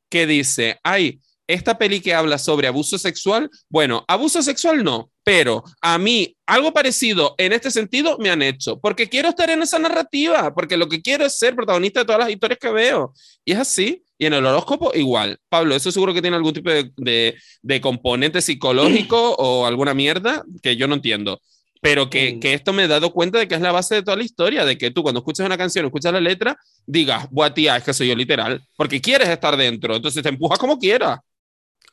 [0.09, 5.63] que dice, ay, esta peli que habla sobre abuso sexual, bueno, abuso sexual no, pero
[5.81, 9.79] a mí algo parecido en este sentido me han hecho, porque quiero estar en esa
[9.79, 13.13] narrativa, porque lo que quiero es ser protagonista de todas las historias que veo.
[13.45, 14.05] Y es así.
[14.19, 15.37] Y en el horóscopo igual.
[15.49, 20.45] Pablo, eso seguro que tiene algún tipo de, de, de componente psicológico o alguna mierda
[20.63, 21.41] que yo no entiendo.
[21.81, 22.41] Pero que, Mm.
[22.41, 24.65] que esto me he dado cuenta de que es la base de toda la historia,
[24.65, 27.93] de que tú cuando escuchas una canción, escuchas la letra, digas, buah, tía, es que
[27.93, 31.19] soy yo literal, porque quieres estar dentro, entonces te empujas como quieras.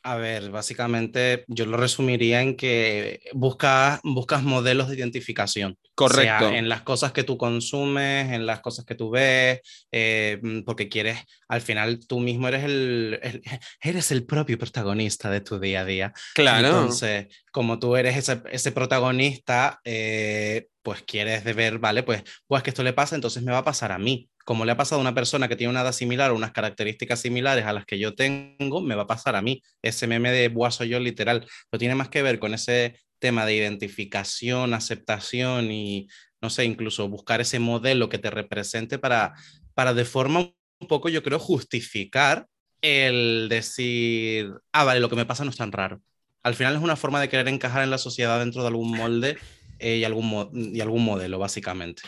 [0.02, 5.76] A ver, básicamente yo lo resumiría en que buscas, buscas modelos de identificación.
[5.94, 6.48] Correcto.
[6.48, 9.60] Sea en las cosas que tú consumes, en las cosas que tú ves,
[9.92, 13.42] eh, mm, porque quieres, al final tú mismo eres el, el-
[13.82, 16.12] eres el propio protagonista de tu día a día.
[16.34, 16.66] Claro.
[16.68, 22.62] Entonces, como tú eres ese, ese protagonista, eh, pues quieres de ver, vale, pues, pues
[22.62, 24.28] que esto le pasa, entonces me va a pasar a mí.
[24.50, 27.20] Como le ha pasado a una persona que tiene una edad similar o unas características
[27.20, 29.62] similares a las que yo tengo, me va a pasar a mí.
[29.80, 33.46] Ese meme de buah soy yo literal, no tiene más que ver con ese tema
[33.46, 36.08] de identificación, aceptación y,
[36.42, 39.34] no sé, incluso buscar ese modelo que te represente para,
[39.72, 40.40] para de forma
[40.80, 42.48] un poco, yo creo, justificar
[42.82, 46.02] el decir, ah, vale, lo que me pasa no es tan raro.
[46.42, 49.38] Al final es una forma de querer encajar en la sociedad dentro de algún molde
[49.78, 52.02] eh, y, algún y algún modelo, básicamente.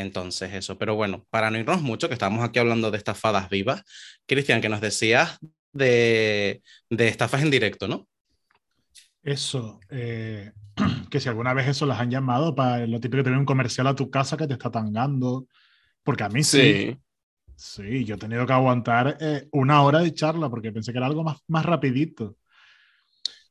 [0.00, 0.78] Entonces, eso.
[0.78, 3.82] Pero bueno, para no irnos mucho, que estamos aquí hablando de estafadas vivas,
[4.26, 5.38] Cristian, que nos decías
[5.72, 8.08] de, de estafas en directo, ¿no?
[9.22, 10.52] Eso, eh,
[11.10, 13.46] que si alguna vez eso las han llamado para lo típico que te viene un
[13.46, 15.46] comercial a tu casa que te está tangando.
[16.02, 16.60] Porque a mí sí.
[16.60, 16.98] Sí.
[17.60, 21.06] Sí, yo he tenido que aguantar eh, una hora de charla porque pensé que era
[21.06, 22.36] algo más, más rapidito.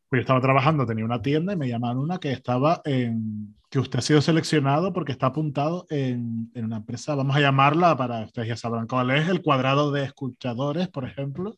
[0.10, 3.56] Pues yo estaba trabajando, tenía una tienda y me llamaron una que estaba en...
[3.70, 7.96] que usted ha sido seleccionado porque está apuntado en, en una empresa, vamos a llamarla
[7.96, 11.56] para, ustedes ya sabrán cuál es, el cuadrado de escuchadores, por ejemplo.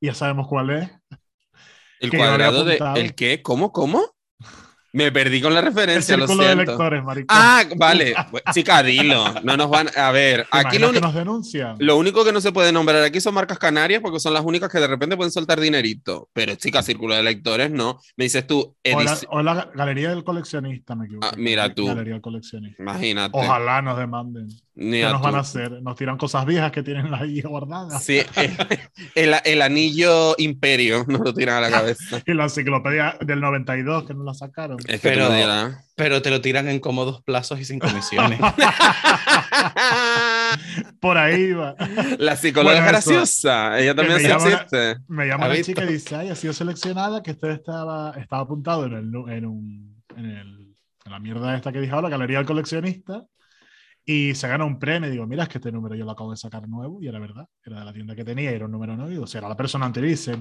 [0.00, 0.90] Y ya sabemos cuál es.
[2.00, 2.78] El Que cuadrado de.
[2.96, 3.42] ¿El qué?
[3.42, 3.72] ¿Cómo?
[3.72, 4.15] ¿Cómo?
[4.96, 6.72] Me perdí con la El referencia, lo círculo de siento.
[6.72, 7.36] lectores, maricón.
[7.38, 8.14] Ah, vale.
[8.54, 9.26] Chica, dilo.
[9.42, 10.46] No nos van a ver.
[10.50, 11.76] ¿Te Aquí lo, que nos denuncian.
[11.78, 14.70] lo único que no se puede nombrar aquí son marcas canarias porque son las únicas
[14.72, 16.30] que de repente pueden soltar dinerito.
[16.32, 18.00] Pero, chica, círculo de lectores no.
[18.16, 21.26] Me dices tú, O la, edici- o la Galería del Coleccionista, me equivoco.
[21.30, 21.86] Ah, mira tú.
[21.88, 22.82] Galería del Coleccionista.
[22.82, 23.38] imagínate.
[23.38, 24.48] Ojalá nos demanden.
[24.78, 25.72] Ni ¿Qué nos van a hacer?
[25.82, 28.02] Nos tiran cosas viejas que tienen ahí guardadas.
[28.04, 28.20] Sí,
[29.14, 32.22] el, el anillo imperio nos lo tiran a la cabeza.
[32.26, 34.76] Y la enciclopedia del 92 que no la sacaron.
[34.88, 35.82] Es que Pero- me dirás.
[35.96, 38.38] Pero te lo tiran en cómodos plazos y sin comisiones.
[41.00, 41.74] Por ahí va.
[42.18, 43.78] La psicóloga Bueno, graciosa.
[43.78, 44.96] Ella también me sí llama una- existe.
[45.08, 45.72] Me llama ¿Ha una visto?
[45.72, 49.46] chica y dice, ay, ha sido seleccionada, que usted estaba, estaba apuntado en, el, en,
[49.46, 53.24] un, en, el- en la mierda esta que dije ahora, Galería del Coleccionista,
[54.04, 55.08] y se gana un premio.
[55.08, 57.18] Y digo, mira, es que este número yo lo acabo de sacar nuevo, y era
[57.18, 59.10] verdad, era de la tienda que tenía, y era un número nuevo.
[59.10, 60.08] Y digo, será la persona anterior.
[60.08, 60.36] Y dice,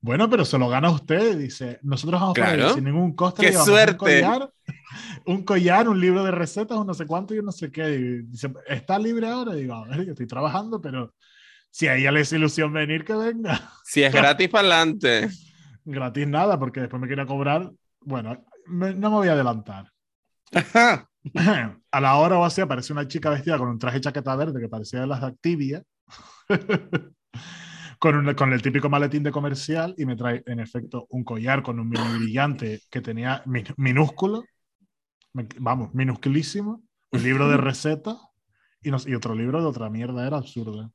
[0.00, 1.36] bueno, pero se lo gana usted.
[1.38, 2.58] Dice, nosotros vamos a Claro.
[2.62, 3.46] poner sin ningún coste.
[3.46, 3.94] ¡Qué suerte!
[4.22, 4.50] Un collar,
[5.26, 7.94] un collar, un libro de recetas, un no sé cuánto y un no sé qué.
[7.94, 9.54] Y dice, ¿está libre ahora?
[9.56, 11.14] Y digo, a ver, yo estoy trabajando, pero
[11.70, 15.28] si a ella le es ilusión venir, que venga Si es gratis para adelante.
[15.84, 17.70] gratis nada, porque después me quiere cobrar.
[18.00, 19.90] Bueno, me- no me voy a adelantar.
[20.52, 21.06] Ajá.
[21.92, 24.68] A la hora o así aparece una chica vestida con un traje chaqueta verde que
[24.68, 25.82] parecía de las de Activia,
[28.00, 31.62] con, un- con el típico maletín de comercial y me trae en efecto un collar
[31.62, 34.44] con un mini brillante que tenía min- minúsculo,
[35.58, 36.82] vamos, minusculísimo,
[37.12, 38.16] un libro de recetas
[38.82, 40.92] y, no- y otro libro de otra mierda, era absurdo.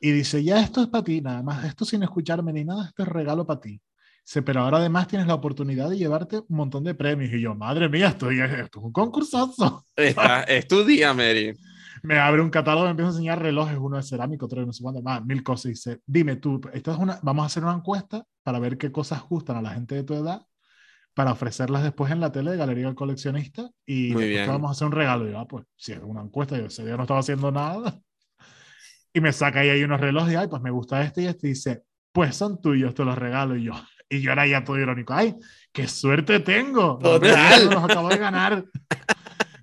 [0.00, 3.02] Y dice, ya esto es para ti, nada más, esto sin escucharme ni nada, esto
[3.02, 3.80] es regalo para ti.
[4.24, 7.32] Dice, pero ahora además tienes la oportunidad de llevarte un montón de premios.
[7.32, 9.84] Y yo, madre mía, esto, esto es un concursazo.
[9.96, 11.52] Está- Es tu día, Mary.
[12.02, 14.72] Me abre un catálogo, me empieza a enseñar relojes, uno de cerámico, otro de no
[14.72, 15.66] sé cuánto, más, mil cosas.
[15.66, 18.90] Y dice, dime tú, esto es una, vamos a hacer una encuesta para ver qué
[18.90, 20.44] cosas gustan a la gente de tu edad,
[21.14, 23.70] para ofrecerlas después en la tele de Galería del Coleccionista.
[23.86, 25.28] Y después vamos a hacer un regalo.
[25.28, 28.00] Y yo, ah, pues, si es una encuesta, yo ese día no estaba haciendo nada.
[29.14, 31.46] Y me saca ahí, ahí unos relojes, y ay, pues me gusta este y este.
[31.46, 33.56] Y dice, pues son tuyos, te los regalo.
[33.56, 33.74] Y yo,
[34.08, 35.34] y yo era ya todo irónico, ay,
[35.70, 36.98] qué suerte tengo.
[36.98, 37.68] Total.
[37.68, 38.64] me los acabo de ganar.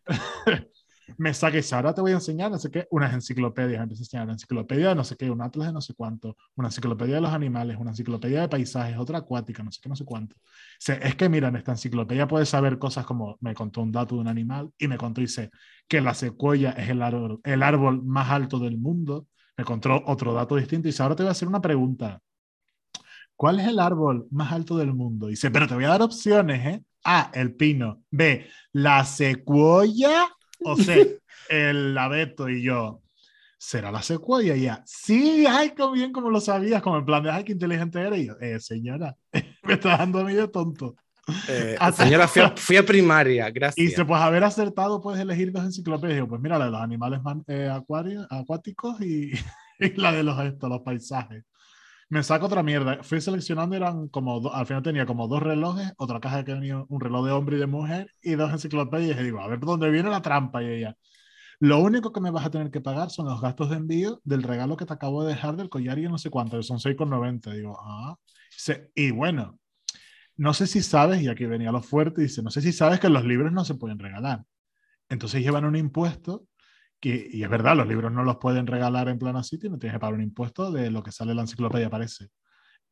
[1.20, 3.82] me dice, ahora te voy a enseñar, no sé qué, unas enciclopedias.
[3.82, 6.38] Empieza a enseñar una enciclopedia de no sé qué, un atlas de no sé cuánto,
[6.56, 9.98] una enciclopedia de los animales, una enciclopedia de paisajes, otra acuática, no sé qué, no
[9.98, 10.38] sé cuánto.
[10.80, 14.16] Dice, es que mira, en esta enciclopedia puedes saber cosas como, me contó un dato
[14.16, 15.52] de un animal y me contó, dice,
[15.90, 19.28] que la secuoya es el árbol, el árbol más alto del mundo.
[19.58, 22.22] Me contó otro dato distinto y dice, ahora te voy a hacer una pregunta.
[23.36, 25.28] ¿Cuál es el árbol más alto del mundo?
[25.28, 26.84] Dice, pero te voy a dar opciones, ¿eh?
[27.04, 28.04] A, el pino.
[28.10, 30.28] B, la secuoya.
[30.64, 31.20] O C,
[31.50, 32.50] el abeto.
[32.50, 33.02] Y yo,
[33.58, 34.56] ¿será la secuoya?
[34.56, 37.52] Y ya, sí, ay, qué bien como lo sabías, como en plan de, ay, qué
[37.54, 38.20] inteligente eres.
[38.20, 39.16] Y yo, eh, señora,
[39.64, 40.96] me está dando a mí de tonto.
[41.48, 43.88] Eh, Ah, señora, fui a, fui a primaria, Y gracias.
[43.90, 46.26] dice, pues haber acertado, puedes elegir dos enciclopedias.
[46.28, 49.32] Pues mira, la de los animales man- eh, acuarios, acuáticos y,
[49.80, 51.44] y la de los, esto, los paisajes.
[52.10, 53.04] Me saco otra mierda.
[53.04, 57.00] Fui seleccionando, eran como, al final tenía como dos relojes, otra caja que tenía un
[57.02, 59.20] reloj de hombre y de mujer y dos enciclopedias.
[59.20, 60.64] Y digo, a ver dónde viene la trampa.
[60.64, 60.98] Y ella,
[61.60, 64.44] lo único que me vas a tener que pagar son los gastos de envío del
[64.44, 67.54] regalo que te acabo de dejar del collar y no sé cuánto, son 6,90.
[67.54, 68.18] Digo, ah.
[68.96, 69.60] Y bueno,
[70.38, 73.10] no sé si sabes, y aquí venía lo fuerte, dice, no sé si sabes que
[73.10, 74.44] los libros no se pueden regalar.
[75.10, 76.46] Entonces llevan un impuesto,
[77.00, 79.96] que, y es verdad, los libros no los pueden regalar en plan así, no tienes
[79.96, 82.28] que pagar un impuesto de lo que sale en la enciclopedia, parece.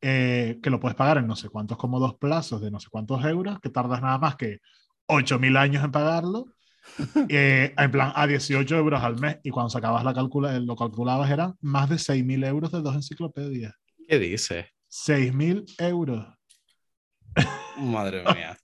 [0.00, 3.24] Eh, que lo puedes pagar en no sé cuántos cómodos plazos de no sé cuántos
[3.24, 4.60] euros, que tardas nada más que
[5.06, 6.46] 8.000 años en pagarlo,
[7.28, 11.30] eh, en plan a 18 euros al mes, y cuando sacabas la calcula, lo calculabas
[11.30, 13.74] eran más de 6.000 euros de dos enciclopedias.
[14.06, 14.66] ¿Qué dices?
[14.88, 16.26] 6.000 euros.
[17.76, 18.56] Madre mía.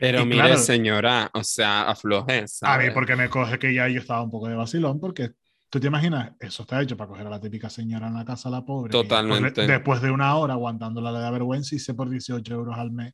[0.00, 2.38] Pero Y mire, claro- señora, o sea, afloje.
[2.38, 2.90] A mí, ¿sabe?
[2.92, 5.30] porque me coge que ya yo estaba un poco de vacilón, porque
[5.68, 8.48] tú te imaginas, eso está hecho para coger a la típica señora en la casa,
[8.50, 8.90] la pobre.
[8.90, 9.66] que después de- Totalmente.
[9.66, 13.12] Después de, una hora aguantándola la de vergüenza, hice por 18 euros al mes.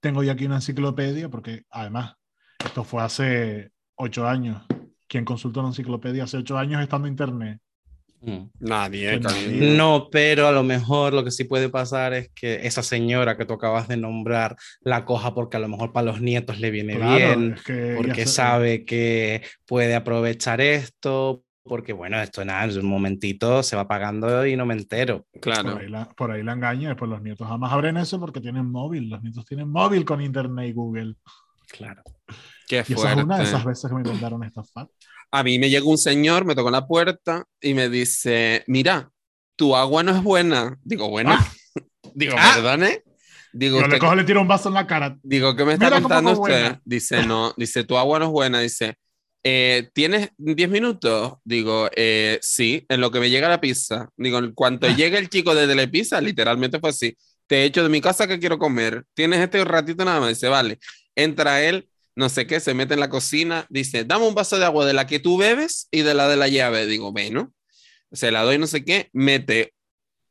[0.00, 2.14] Tengo yo aquí una enciclopedia, porque además,
[2.64, 4.62] esto fue hace 8 años.
[5.08, 7.60] ¿Quién consultó una enciclopedia hace 8 años estando en internet?
[8.20, 8.50] Mm.
[8.60, 9.76] Nadie, Pues nadie.
[9.76, 13.44] No, pero a lo mejor lo que sí puede pasar es que esa señora que
[13.44, 16.96] tú acabas de nombrar la coja porque a lo mejor para los nietos le viene
[16.96, 22.64] Claro, bien, es que porque se- sabe que puede aprovechar esto, porque bueno, esto nada,
[22.64, 25.26] en un momentito se va pagando y no me entero.
[25.40, 25.72] Claro.
[25.74, 28.66] Por ahí, la, por ahí la engaña, después los nietos jamás abren eso porque tienen
[28.70, 29.10] móvil.
[29.10, 31.14] Los nietos tienen móvil con internet y Google.
[31.70, 32.02] Claro.
[32.66, 33.42] Qué Y esa es una de fuerte.
[33.44, 34.88] esas veces que me intentaron estafar.
[35.30, 39.10] A mí me llegó un señor, me tocó la puerta y me dice, mira,
[39.56, 40.78] tu agua no es buena.
[40.82, 41.52] Digo, bueno, Ah.
[42.14, 42.52] digo, Ah.
[42.54, 43.02] perdone.
[43.52, 45.18] Digo, Yo le cojo, le tiro un vaso en la cara.
[45.22, 46.40] digo, ¿qué me está Mira contando usted?
[46.40, 46.80] buena.
[46.84, 48.60] Dice, no, dice, tu agua no es buena.
[48.60, 48.94] Dice,
[49.42, 51.34] "Eh, ¿tienes 10 minutos?
[51.44, 54.08] Digo, "Eh, sí, en lo que me llega la pizza.
[54.16, 57.16] Digo, en cuanto llegue el chico de Telepizza, literalmente fue así.
[57.46, 59.04] Te he hecho de mi casa que quiero comer.
[59.14, 60.28] Tienes este ratito nada más.
[60.30, 60.78] Dice, vale.
[61.16, 61.88] Entra él,
[62.18, 63.64] no sé qué, se mete en la cocina.
[63.70, 66.36] Dice, dame un vaso de agua de la que tú bebes y de la de
[66.36, 66.86] la llave.
[66.86, 67.52] Digo, bueno,
[68.10, 69.08] se la doy, no sé qué.
[69.12, 69.72] Mete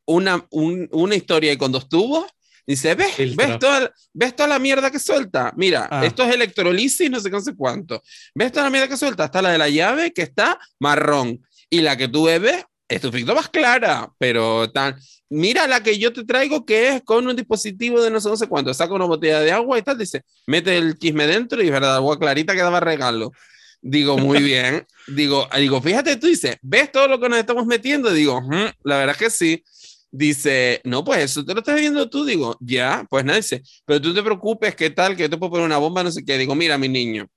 [0.05, 2.25] una, un- una historia ahí con dos tubos.
[2.65, 3.13] Dice, ¿ves?
[3.15, 3.47] Filtro.
[3.47, 5.53] ¿Ves toda, ¿Ves toda la mierda que suelta?
[5.55, 6.05] Mira, Ah.
[6.05, 8.03] esto es electrolisis, no sé qué, no sé cuánto.
[8.35, 9.23] ¿Ves toda la mierda que suelta?
[9.23, 11.41] Está la de la llave que está marrón.
[11.69, 14.95] Y la que tú bebes es tu filtro más clara, pero tal.
[15.29, 18.37] Mira la que yo te traigo que es con un dispositivo de no sé, no
[18.37, 18.73] sé cuánto.
[18.73, 19.97] Saca una botella de agua y tal.
[19.97, 23.31] Dice, mete el chisme dentro y es verdad, agua clarita que daba regalo.
[23.81, 24.85] Digo, muy bien.
[25.07, 28.11] Digo, digo, fíjate, tú dices, ¿ves todo lo que nos estamos metiendo?
[28.11, 29.63] Digo, "Ujú, la verdad es que sí.
[30.09, 32.23] Dice, no, pues eso te lo estás viendo tú.
[32.23, 35.15] Digo, ya, pues nada, dice, pero tú te preocupes, ¿qué tal?
[35.17, 36.37] Que yo te puedo poner una bomba, no sé qué.
[36.37, 37.27] Digo, mira, mi niño,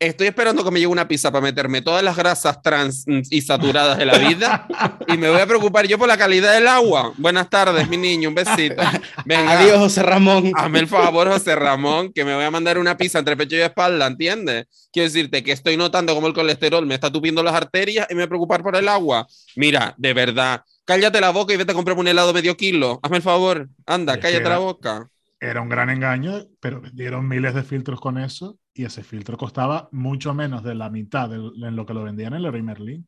[0.00, 3.98] estoy esperando que me llegue una pizza para meterme todas las grasas trans y saturadas
[3.98, 4.66] de la vida
[5.06, 7.12] y me voy a preocupar yo por la calidad del agua.
[7.18, 8.82] Buenas tardes, mi niño, un besito.
[9.26, 10.52] Venga, Adiós, José Ramón.
[10.56, 13.60] Hazme el favor, José Ramón, que me voy a mandar una pizza entre pecho y
[13.60, 14.66] espalda, ¿entiendes?
[14.90, 18.20] Quiero decirte que estoy notando como el colesterol me está tupiendo las arterias y me
[18.20, 19.26] voy a preocupar por el agua.
[19.54, 23.00] Mira, de verdad, cállate la boca y vete a comprarme un helado medio kilo.
[23.02, 25.10] Hazme el favor, anda, cállate la boca.
[25.38, 29.88] Era un gran engaño, pero vendieron miles de filtros con eso y ese filtro costaba
[29.92, 33.06] mucho menos de la mitad de en lo que lo vendían en Leroy Merlin.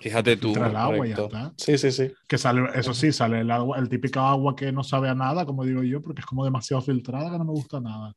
[0.00, 0.48] Fíjate tú.
[0.48, 1.52] Filtra el agua y ya está.
[1.56, 2.12] Sí, sí, sí.
[2.28, 5.46] Que sale, eso sí, sale el agua, el típico agua que no sabe a nada,
[5.46, 8.14] como digo yo, porque es como demasiado filtrada que no me gusta nada.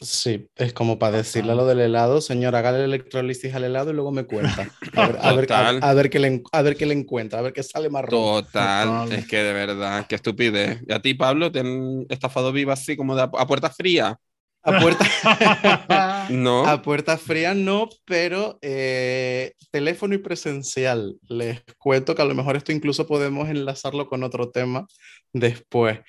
[0.00, 3.94] Sí, es como para decirle a lo del helado, señor, hágale electrolisis al helado y
[3.94, 4.68] luego me cuenta.
[4.94, 5.78] A ver, a ver, a- Total.
[5.82, 8.10] a ver qué le, a ver qué le encuentra, a ver qué sale marrón.
[8.10, 9.12] Total, Total.
[9.18, 10.82] es que de verdad, qué estupidez.
[10.86, 14.18] ¿Y a ti, Pablo, te han estafado viva así como de a, a puerta fría?
[14.66, 16.66] A puerta, No.
[16.66, 21.16] a puerta fría no, pero eh, teléfono y presencial.
[21.28, 24.86] Les cuento que a lo mejor esto incluso podemos enlazarlo con otro tema
[25.32, 26.00] después.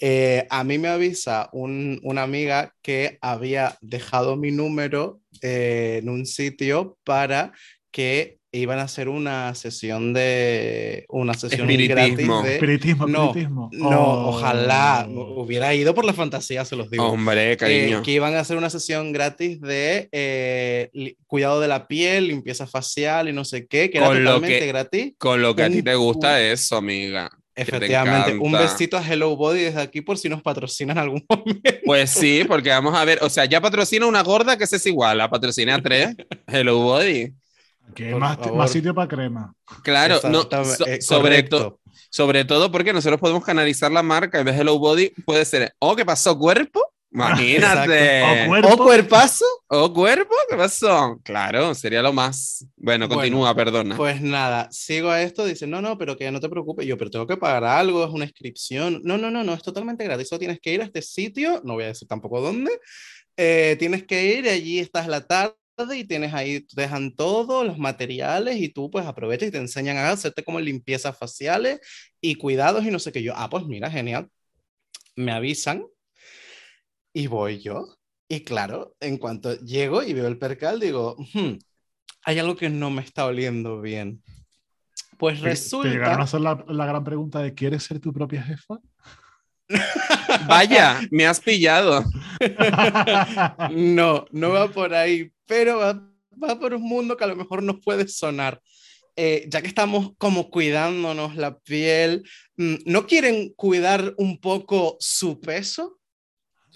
[0.00, 6.08] Eh, a mí me avisa un- una amiga que había dejado mi número eh, en
[6.08, 7.52] un sitio para
[7.90, 11.94] que iban a hacer una sesión de una sesión Espiritismo.
[12.40, 13.68] gratis de Espiritismo, No, espiritismo.
[13.72, 14.28] no, Oh.
[14.30, 17.04] ojalá hubiera ido por la fantasía, se los digo.
[17.06, 18.02] Hombre, Eh, cariño.
[18.02, 23.28] que iban a hacer una sesión gratis de eh, cuidado de la piel, limpieza facial
[23.28, 25.12] y no sé qué, que era Con lo totalmente que- gratis.
[25.18, 27.30] Con lo que a ti un- te gusta un- eso, amiga.
[27.58, 31.70] Efectivamente, un besito a Hello Body desde aquí por si nos patrocinan algún momento.
[31.86, 35.18] Pues sí, porque vamos a ver, o sea, ya patrocina una gorda que es igual,
[35.18, 36.14] la patrocina a tres.
[36.46, 37.32] Hello Body.
[37.90, 39.54] Aquí hay más, más sitio para crema.
[39.82, 44.44] Claro, no, so- eh, sobre, to- sobre todo porque nosotros podemos canalizar la marca en
[44.44, 46.82] vez de Hello Body, puede ser, oh, ¿qué pasó, cuerpo?
[47.12, 48.22] Imagínate.
[48.46, 48.68] O cuerpo.
[48.72, 49.44] ¿O cuerpazo?
[49.68, 50.34] ¿O cuerpo?
[50.50, 51.18] ¿Qué pasó?
[51.24, 52.66] Claro, sería lo más.
[52.76, 53.96] Bueno, Bueno, continúa, perdona.
[53.96, 57.10] Pues nada, sigo a esto, dice, no, no, pero que no te preocupes, yo, pero
[57.10, 59.00] tengo que pagar algo, es una inscripción.
[59.04, 61.74] No, no, no, no, es totalmente gratis, solo tienes que ir a este sitio, no
[61.74, 62.72] voy a decir tampoco dónde,
[63.36, 65.54] eh, tienes que ir, y allí estás la tarde
[65.94, 69.98] y tienes ahí, te dejan todos los materiales y tú pues aprovechas y te enseñan
[69.98, 71.80] a hacerte como limpiezas faciales
[72.20, 73.34] y cuidados y no sé qué yo.
[73.36, 74.28] Ah, pues mira, genial.
[75.16, 75.84] Me avisan
[77.12, 77.96] y voy yo.
[78.28, 81.58] Y claro, en cuanto llego y veo el percal, digo, "Hmm,
[82.24, 84.22] hay algo que no me está oliendo bien.
[85.18, 88.12] Pues Te- Te llegaron a resulta, hacer la, la gran pregunta de ¿quieres ser tu
[88.12, 88.78] propia jefa?
[90.48, 92.04] Vaya, me has pillado.
[93.70, 96.00] no, no va por ahí, pero va,
[96.42, 98.60] va por un mundo que a lo mejor nos puede sonar.
[99.18, 105.40] Eh, ya que estamos como cuidándonos la piel, mm, ¿no quieren cuidar un poco su
[105.40, 105.98] peso?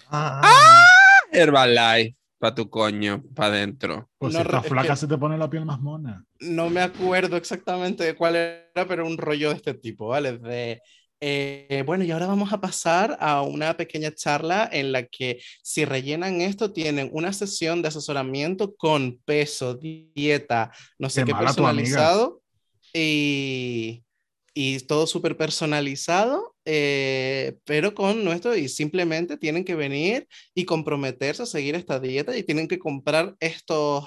[0.09, 0.87] Ah,
[1.33, 4.09] Herbalife, pa' tu coño, pa' adentro.
[4.17, 6.25] Pues no, si estás es flaca se te pone la piel más mona.
[6.41, 10.39] no me acuerdo exactamente de cuál era, pero un rollo de este tipo, ¿vale?
[10.39, 10.81] De,
[11.21, 15.85] eh, bueno, y ahora vamos a pasar a una pequeña charla en la que si
[15.85, 22.41] rellenan esto, tienen una sesión de asesoramiento con peso, dieta, no sé Qué personalizado
[22.95, 24.03] y,
[24.55, 31.43] y todo súper personalizado, eh, pero con nuestro, y simplemente tienen que venir y comprometerse
[31.43, 34.07] a seguir esta dieta y tienen que comprar estos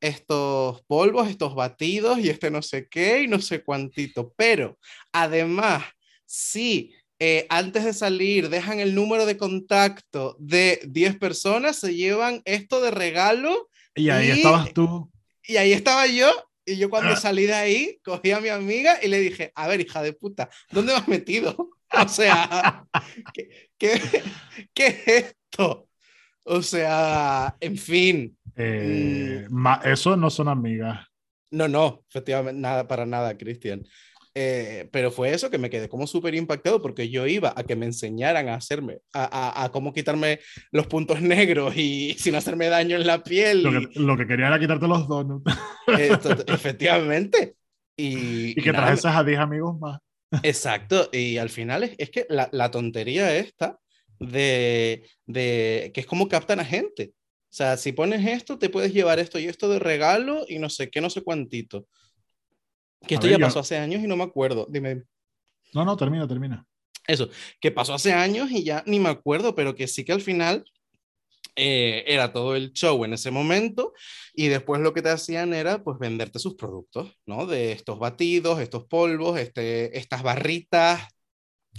[0.00, 4.32] estos polvos, estos batidos y este no sé qué y no sé cuántito.
[4.36, 4.78] Pero
[5.12, 5.84] además,
[6.26, 12.42] si eh, antes de salir dejan el número de contacto de 10 personas, se llevan
[12.44, 15.10] esto de regalo Y ahí Y- estabas tú.
[15.42, 16.30] y ahí estaba yo.
[16.66, 17.16] Y yo cuando Ah.
[17.16, 20.50] salí de ahí, cogí a mi amiga y le dije, a ver, hija de puta,
[20.70, 21.70] ¿dónde me has metido?
[22.06, 22.84] O sea,
[23.32, 24.00] ¿qué, qué,
[24.74, 25.08] qué es
[25.56, 25.88] esto?
[26.42, 28.36] O sea, en fin.
[28.56, 31.06] Eh, ma- eso no son amigas.
[31.52, 33.86] No, no, efectivamente, nada para nada, Cristian.
[34.38, 37.74] Eh, pero fue eso que me quedé como súper impactado porque yo iba a que
[37.74, 40.40] me enseñaran a hacerme, a, a, a cómo quitarme
[40.72, 43.62] los puntos negros y sin hacerme daño en la piel.
[43.62, 45.50] Lo y- que, lo que quería era quitarte los donuts.
[45.98, 47.54] eh, to- efectivamente.
[47.96, 50.00] Y, Y que trajeses a 10 amigos más.
[50.42, 53.78] Exacto, y al final es, es que la, la tontería esta
[54.18, 57.12] de, de que es como captan a gente.
[57.14, 60.68] O sea, si pones esto, te puedes llevar esto y esto de regalo y no
[60.68, 61.86] sé qué, no sé cuántito.
[63.06, 64.66] Que esto ver, ya yo- pasó hace años y no me acuerdo.
[64.70, 65.04] Dime,
[65.74, 66.64] No, no, termina, termina.
[67.06, 67.28] eso,
[67.60, 70.64] que pasó hace años y ya ni me acuerdo, pero que sí que al final
[71.56, 73.92] eh, era todo el show en ese momento
[74.34, 77.46] y después lo que te hacían era pues venderte sus productos, ¿no?
[77.46, 81.02] De estos batidos, estos polvos, este, estas barritas,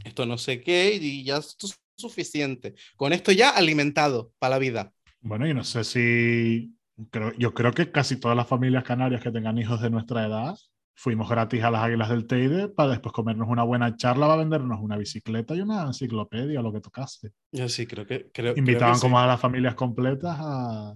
[0.04, 1.58] esto no sé qué, y ya es
[1.96, 2.76] suficiente.
[2.96, 4.94] Con esto ya alimentado para la vida.
[5.22, 6.74] Bueno, y no sé si.
[7.12, 10.56] Creo, yo creo que casi todas las familias canarias que tengan hijos de nuestra edad
[11.00, 14.38] fuimos gratis a las Águilas del Teide para después comernos una buena charla, va a
[14.38, 17.30] vendernos una bicicleta y una enciclopedia, lo que tocase.
[17.52, 18.32] Yo sí, creo que...
[18.32, 19.02] Creo, creo que Invitaban sí.
[19.02, 20.96] como a las familias completas a,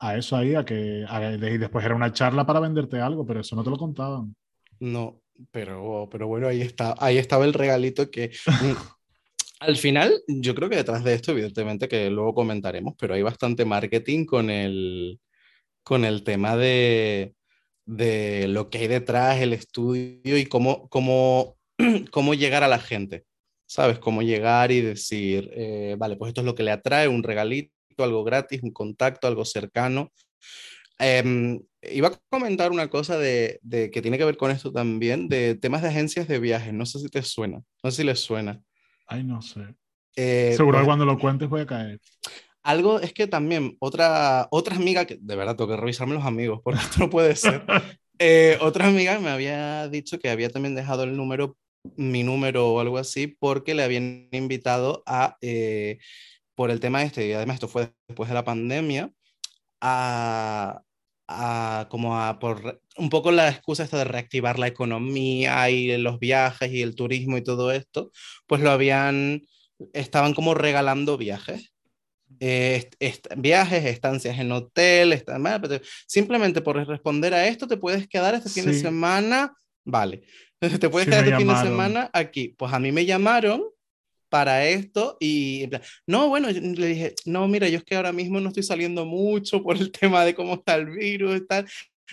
[0.00, 3.40] a eso ahí, a que a- y después era una charla para venderte algo, pero
[3.40, 4.34] eso no te lo contaban.
[4.80, 5.22] No,
[5.52, 8.72] pero, pero bueno, ahí está, ahí estaba el regalito que mm,
[9.60, 13.64] al final yo creo que detrás de esto, evidentemente que luego comentaremos, pero hay bastante
[13.64, 15.20] marketing con el,
[15.84, 17.34] con el tema de,
[17.88, 21.56] de lo que hay detrás, el estudio y cómo, cómo,
[22.12, 23.24] cómo llegar a la gente,
[23.66, 23.98] ¿sabes?
[23.98, 27.72] Cómo llegar y decir, eh, vale, pues esto es lo que le atrae, un regalito,
[27.96, 30.12] algo gratis, un contacto, algo cercano.
[30.98, 35.28] Em, iba a comentar una cosa de, de que tiene que ver con esto también,
[35.28, 36.74] de temas de agencias de viajes.
[36.74, 38.60] No sé si te suena, no sé si les suena.
[39.06, 39.62] Ay, no sé.
[40.14, 42.00] Eh, Seguro pues, que cuando lo cuentes voy a caer.
[42.68, 46.60] Algo es que también otra, otra amiga, que de verdad tengo que revisarme los amigos,
[46.62, 47.64] porque esto no puede ser.
[48.20, 51.56] Eh, otra amiga me había dicho que había también dejado el número,
[51.96, 55.98] mi número o algo así, porque le habían invitado a, eh,
[56.56, 59.12] por el tema este, y además esto fue después de la pandemia,
[59.80, 60.82] a,
[61.28, 66.18] a como a por un poco la excusa esta de reactivar la economía y los
[66.18, 68.10] viajes y el turismo y todo esto,
[68.48, 69.42] pues lo habían,
[69.92, 71.72] estaban como regalando viajes.
[72.40, 75.12] Eh, est- est- viajes, estancias en hotel,
[75.60, 78.80] pero simplemente por responder a esto te puedes quedar este fin de Sí.
[78.80, 80.22] semana, vale,
[80.82, 81.70] te puedes Sí, quedar este fin de llamaron.
[81.72, 82.54] semana aquí.
[82.56, 83.62] Pues a mí me llamaron
[84.28, 87.96] para esto y en plan, no, bueno, yo le dije, no, mira, yo es que
[87.96, 91.46] ahora mismo no estoy saliendo mucho por el tema de cómo está el virus y
[91.46, 91.66] tal.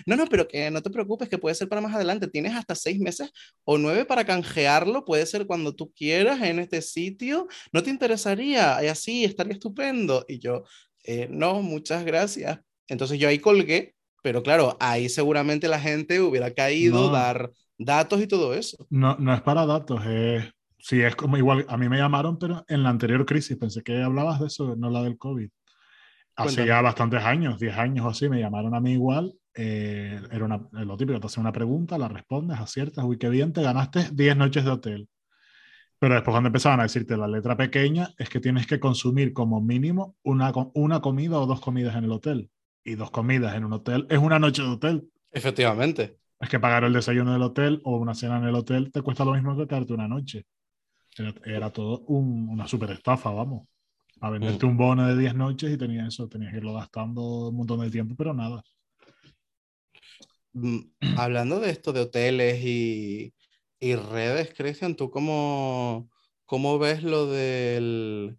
[0.04, 2.28] No, no, pero que no te preocupes, que puede ser para más adelante.
[2.28, 3.30] Tienes hasta seis meses
[3.64, 5.04] o nueve para canjearlo.
[5.04, 7.46] Puede ser cuando tú quieras en este sitio.
[7.72, 8.82] ¿No te interesaría?
[8.84, 10.24] Y así estaría estupendo.
[10.28, 10.64] Y yo,
[11.04, 12.60] "Eh, no, muchas gracias.
[12.88, 17.12] Entonces yo ahí colgué, pero claro, ahí seguramente la gente hubiera caído, No.
[17.12, 18.86] dar datos y todo eso.
[18.90, 20.44] No, no es para datos, es.
[20.78, 21.64] Sí, es como igual.
[21.68, 24.88] A mí me llamaron, pero en la anterior crisis pensé que hablabas de eso, no
[24.90, 25.48] la del COVID.
[26.36, 26.68] Hace Cuéntame.
[26.68, 29.32] ya bastantes años, 10 años o así, me llamaron a mí igual.
[29.56, 33.52] Eh, era una, lo típico, te hacen una pregunta, la respondes, aciertas, uy, qué bien,
[33.52, 35.08] te ganaste 10 noches de hotel.
[35.98, 39.60] Pero después cuando empezaban a decirte la letra pequeña, es que tienes que consumir como
[39.60, 42.50] mínimo una, una comida o dos comidas en el hotel.
[42.84, 45.08] Y dos comidas en un hotel es una noche de hotel.
[45.32, 46.18] Efectivamente.
[46.38, 49.24] Es que pagar el desayuno del hotel o una cena en el hotel te cuesta
[49.24, 50.44] lo mismo que quedarte una noche.
[51.18, 53.66] Era, era todo un- una super estafa, vamos.
[54.20, 57.56] A venderte un bono de 10 noches y tenías eso, tenías que irlo gastando un
[57.56, 58.62] montón de tiempo, pero nada.
[60.56, 60.78] Mm,
[61.20, 63.34] Hablando de esto de hoteles y,
[63.78, 66.08] y redes, Cristian, ¿tú cómo,
[66.46, 68.38] cómo ves lo del,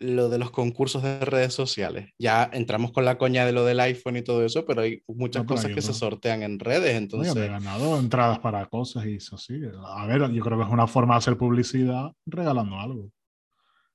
[0.00, 2.10] lo de los concursos de redes sociales?
[2.18, 5.44] Ya entramos con la coña de lo del iPhone y todo eso, pero hay muchas
[5.44, 7.48] No, pero cosas que se sortean en redes, Oye, me he entonces...
[7.48, 9.60] ganado entradas para cosas y eso sí.
[9.86, 13.12] A ver, yo creo que es una forma de hacer publicidad regalando algo.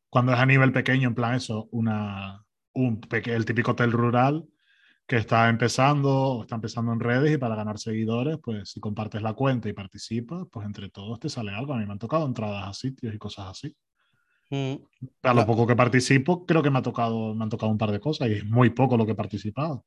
[0.10, 2.43] Cuando es a nivel pequeño, en plan eso, una,
[2.74, 4.45] un el típico hotel rural
[5.12, 9.22] que está empezando o está empezando en redes y para ganar seguidores, pues si compartes
[9.22, 11.74] la cuenta y participas, pues entre todos te sale algo.
[11.74, 13.76] A mí me han tocado entradas a sitios y cosas así.
[14.49, 14.76] Mm,
[15.24, 17.91] A lo poco que participo, creo que me ha tocado, me han tocado un par
[17.91, 19.84] de cosas y es muy poco lo que he participado.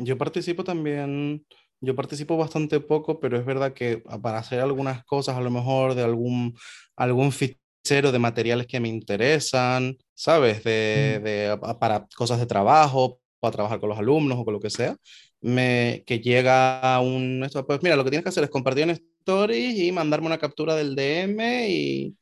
[0.00, 1.44] Yo participo también,
[1.82, 5.94] yo participo bastante poco, pero es verdad que para hacer algunas cosas, a lo mejor
[5.94, 6.56] de algún,
[6.96, 10.64] algún fichero de materiales que me interesan, ¿sabes?
[10.64, 11.24] De, Mm.
[11.24, 14.96] de- para cosas de trabajo, para trabajar con los alumnos o con lo que sea,
[15.40, 18.90] me, que llega un, esto, pues mira, lo que tienes que hacer es compartir en
[18.90, 22.16] stories y mandarme una captura del DM y,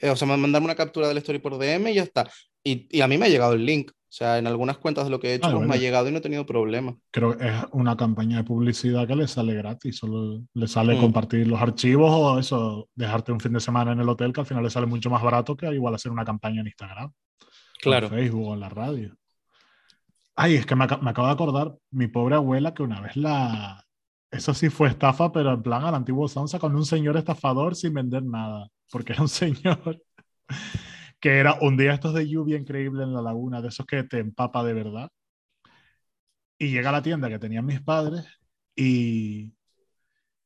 [0.00, 2.30] Eh, o sea, mandarme una captura del story por DM y ya está.
[2.62, 3.90] Y, y, a mí me ha llegado el link.
[3.90, 6.08] O sea, en algunas cuentas de lo que he hecho, ah, pues me ha llegado
[6.08, 6.96] y no he tenido problema.
[7.10, 9.98] Creo que es una campaña de publicidad que le sale gratis.
[9.98, 11.00] Solo le sale mm.
[11.00, 14.46] compartir los archivos o eso, dejarte un fin de semana en el hotel, que al
[14.46, 17.12] final le sale mucho más barato que igual hacer una campaña en Instagram.
[17.82, 18.06] Claro.
[18.06, 19.14] En Facebook o en la radio.
[20.40, 23.84] Ay, es que me, me acabo de acordar mi pobre abuela que una vez la,
[24.30, 27.94] eso sí fue estafa, pero en plan al antiguo Sansa con un señor estafador sin
[27.94, 30.00] vender nada, porque era un señor
[31.20, 34.18] que era un día estos de lluvia increíble en la laguna, de esos que te
[34.18, 35.10] empapa de verdad.
[36.58, 38.24] Y llega a la tienda que tenían mis padres
[38.76, 39.54] y,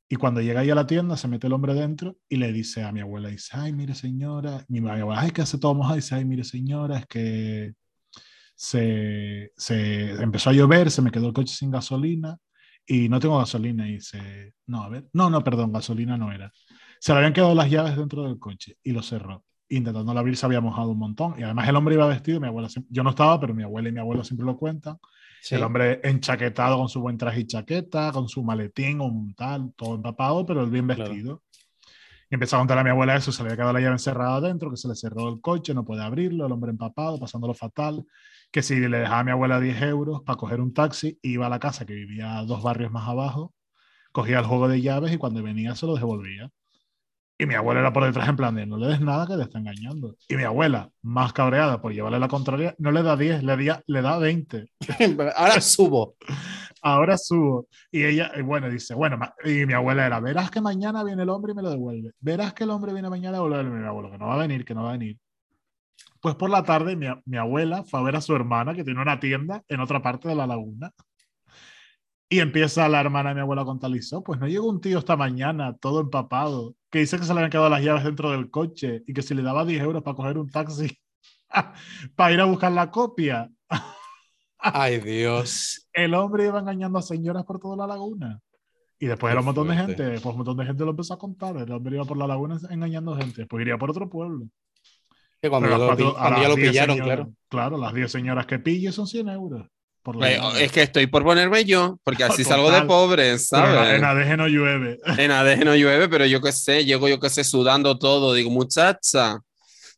[0.09, 2.83] y cuando llega ahí a la tienda se mete el hombre dentro y le dice
[2.85, 5.97] a mi abuela, dice, ay, mire señora, mi abuela, ay, ¿qué hace todo mojado?
[5.97, 7.75] Dice, ay, mire señora, es que
[8.63, 12.39] se, se empezó a llover, se me quedó el coche sin gasolina
[12.87, 13.89] y no tengo gasolina.
[13.89, 16.53] Y dice, no, a ver, no, no, perdón, gasolina no era.
[17.01, 19.45] Se le habían quedado las llaves dentro del coche y lo cerró.
[19.69, 21.35] Intentando abrir se había mojado un montón.
[21.41, 23.93] Y además el hombre iba vestido, mi abuela, yo no estaba, pero mi abuela y
[23.93, 24.97] mi abuelo siempre lo cuentan.
[25.51, 29.97] El hombre enchaquetado con su buen traje y chaqueta, con su maletín, un tal, todo
[29.97, 31.43] empapado, pero bien vestido.
[32.33, 34.37] Y empezó a contarle a mi abuela eso, se le había quedado la llave encerrada
[34.37, 38.07] adentro, que se le cerró el coche, no puede abrirlo, el hombre empapado, pasándolo fatal
[38.51, 41.49] que si le dejaba a mi abuela 10 euros para coger un taxi, iba a
[41.51, 43.55] la casa que vivía dos barrios más abajo,
[44.13, 46.51] cogía el juego de llaves y cuando venía se lo devolvía.
[47.39, 49.43] Y mi abuela era por detrás en plan de no le des nada que te
[49.43, 50.17] está engañando.
[50.29, 53.57] Y mi abuela, más cabreada por llevarle la contraria, no le da 10, le,
[53.87, 54.67] le da 20.
[55.37, 56.17] Ahora subo.
[56.83, 57.69] Ahora subo.
[57.91, 61.53] Y ella, bueno, dice, bueno, y mi abuela era, verás que mañana viene el hombre
[61.53, 62.11] y me lo devuelve.
[62.21, 63.81] Verás que el hombre viene mañana a devolverme.
[63.81, 65.19] Mi abuelo, que no va a venir, que no va a venir.
[66.21, 69.01] Pues por la tarde mi, mi, abuela fue a ver a su hermana que tiene
[69.01, 70.93] una tienda en otra parte de la laguna.
[72.29, 75.17] Y empieza la hermana de mi abuela a contarle, pues no llegó un tío esta
[75.17, 79.03] mañana todo empapado, que dice que se le habían quedado las llaves dentro del coche
[79.07, 80.99] y que si le daba 10 euros para coger un taxi
[82.17, 83.51] para ir a buscar la copia.
[84.63, 85.89] Ay Dios.
[85.93, 88.41] El hombre iba engañando a señoras por toda la laguna.
[88.99, 91.19] Y después era un montón de gente, pues un montón de gente lo empezó a
[91.19, 91.57] contar.
[91.57, 94.47] El hombre iba por la laguna engañando gente, pues iría por otro pueblo
[95.51, 97.33] cuando, ya lo, pillaron, claro.
[97.49, 99.67] Claro, las 10 señoras que pille son 100 euros.
[100.59, 103.99] es que estoy por ponerme yo, porque así salgo de pobre, ¿sabes?
[103.99, 104.99] en ADG no llueve.
[105.19, 108.35] En ADG no llueve, pero yo qué sé, llego yo qué sé sudando todo.
[108.35, 109.41] Digo, muchacha,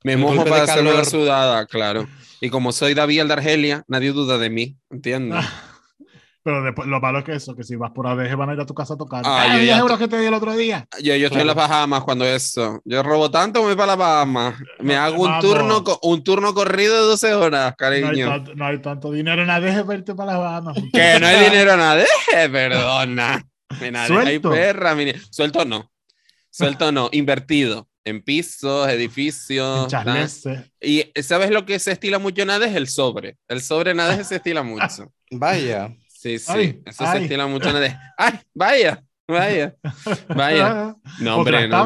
[0.03, 2.07] me mojo para hacerme la sudada, claro.
[2.45, 5.47] Y como soy David el de Argelia, nadie duda de mí, ¿entiendes?
[6.42, 8.61] Pero después, lo malo es que eso, que si vas por ADG van a ir
[8.61, 9.22] a tu casa a tocar.
[9.24, 10.86] Ah, 10 euros que te di el otro día.
[11.03, 12.82] Yo, yo estoy en las Bahamas cuando eso.
[12.84, 14.57] Yo robo tanto, me voy para las Bahamas.
[14.78, 18.45] Me hago un turno, un turno corrido de 12 horas, cariño.
[18.55, 20.76] No hay, tanto, dinero en ADG para irte para las Bahamas.
[20.92, 23.42] Que no hay dinero en ADG, perdona.
[23.80, 24.95] En ADG hay perra,
[25.30, 25.90] Suelto no.
[26.51, 29.92] Suelto no, invertido en pisos, edificios.
[30.80, 32.76] Y ¿sabes lo que se estila mucho en ADG?
[32.76, 33.36] El sobre.
[33.48, 35.12] El sobre en ADG se estila mucho.
[35.30, 35.94] Vaya.
[36.09, 39.02] Sí, sí, eso se estila mucho en de, ¡ay, vaya!
[39.26, 39.74] Vaya,
[40.28, 40.94] vaya.
[41.18, 41.84] No, hombre, no.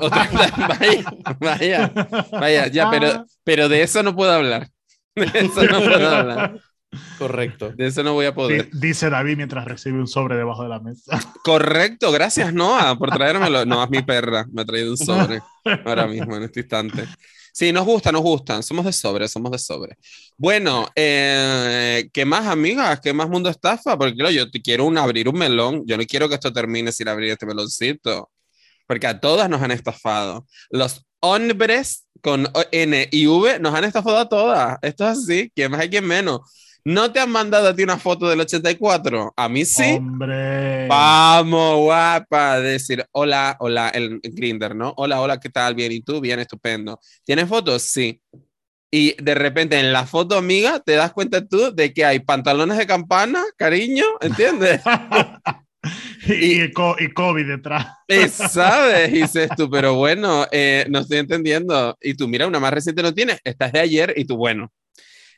[0.00, 0.28] Otra
[0.68, 1.04] vaya,
[1.38, 1.92] vaya,
[2.32, 4.68] vaya, ya, pero, pero de eso no puedo hablar.
[5.14, 6.60] De eso no puedo hablar.
[7.22, 7.72] Correcto.
[7.72, 8.68] De eso no voy a poder.
[8.72, 11.18] Dice David mientras recibe un sobre debajo de la mesa.
[11.44, 13.64] Correcto, gracias Noah por traérmelo.
[13.64, 15.40] No, es mi perra, me ha traído un sobre
[15.84, 17.06] ahora mismo, en este instante.
[17.52, 18.62] Sí, nos gusta, nos gustan.
[18.62, 19.98] Somos de sobre, somos de sobre.
[20.38, 22.98] Bueno, eh, ¿qué más, amigas?
[23.00, 23.98] ¿Qué más mundo estafa?
[23.98, 25.82] Porque claro, yo quiero un, abrir un melón.
[25.86, 28.30] Yo no quiero que esto termine sin abrir este meloncito.
[28.86, 30.46] Porque a todas nos han estafado.
[30.70, 34.78] Los hombres con N y V nos han estafado a todas.
[34.80, 35.52] Esto es así.
[35.54, 36.40] ¿Quién más hay, quién menos?
[36.84, 39.34] ¿No te han mandado a ti una foto del 84?
[39.36, 39.92] A mí sí.
[39.98, 40.88] Hombre.
[40.88, 42.58] Vamos, guapa.
[42.58, 44.92] Decir, hola, hola, el, Grinder, ¿no?
[44.96, 45.76] Hola, hola, ¿qué tal?
[45.76, 46.20] Bien, ¿y tú?
[46.20, 46.98] Bien, estupendo.
[47.24, 47.82] ¿Tienes fotos?
[47.82, 48.20] Sí.
[48.90, 52.76] Y de repente en la foto, amiga, te das cuenta tú de que hay pantalones
[52.76, 54.82] de campana, cariño, ¿entiendes?
[56.26, 57.86] y, y, COVID detrás.
[58.28, 59.08] ¿Sabes?
[59.10, 61.96] Y dices tú, pero bueno, eh, no estoy entendiendo.
[62.02, 64.72] Y tú, mira, una más reciente no tienes, esta es de ayer y tú, bueno,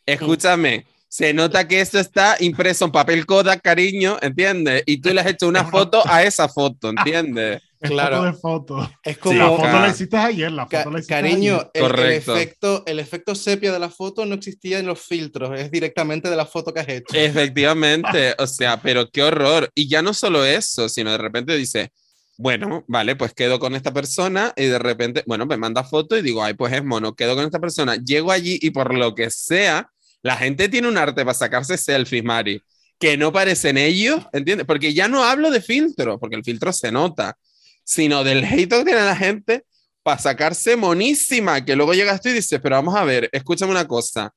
[0.06, 4.82] escúchame se nota que esto está impreso en papel Kodak, cariño, ¿entiendes?
[4.84, 7.62] Y tú le has hecho una foto a esa foto, ¿entiendes?
[7.84, 8.32] Claro.
[8.40, 11.98] Foto de Es como la foto la hiciste ayer, la foto la hiciste Cariño, El,
[12.12, 16.36] efecto, el efecto sepia de la foto no existía en los filtros, es directamente de
[16.36, 17.14] la foto que has hecho.
[17.14, 19.70] Efectivamente, o sea, pero qué horror.
[19.74, 21.92] Y ya no solo eso, sino de repente dice,
[22.38, 26.22] bueno, vale, pues quedo con esta persona y de repente, bueno, me manda foto y
[26.22, 29.30] digo, ay, pues es mono, quedo con esta persona, llego allí y por lo que
[29.30, 29.90] sea,
[30.24, 32.60] la gente tiene un arte para sacarse selfies, Mari,
[32.98, 34.66] que no parecen ellos, ¿entiendes?
[34.66, 37.36] Porque ya no hablo de filtro, porque el filtro se nota,
[37.84, 39.64] sino del hate que tiene la gente
[40.02, 43.86] para sacarse monísima, que luego llegas tú y dices, pero vamos a ver, escúchame una
[43.86, 44.32] cosa.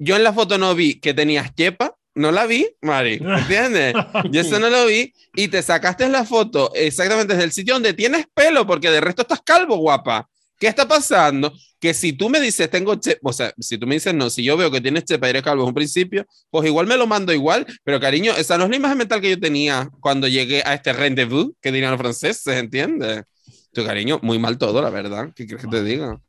[0.00, 3.94] Yo en la foto no vi que tenías chepa, no la vi, Mari, ¿entiendes?
[4.32, 7.94] Yo eso no lo vi y te sacaste la foto exactamente desde el sitio donde
[7.94, 10.28] tienes pelo, porque de resto estás calvo, guapa.
[10.58, 11.52] ¿Qué está pasando?
[11.80, 14.56] Que si tú me dices, tengo o sea, si tú me dices, no, si yo
[14.56, 17.32] veo que tienes chepa y eres calvo en un principio, pues igual me lo mando
[17.32, 20.74] igual, pero cariño, esa no es la imagen mental que yo tenía cuando llegué a
[20.74, 23.24] este rendezvous, que dirían los franceses, ¿entiendes?
[23.72, 25.32] Tu cariño, muy mal todo, la verdad.
[25.34, 26.20] ¿Qué quieres que te diga?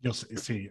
[0.00, 0.70] Yo sí,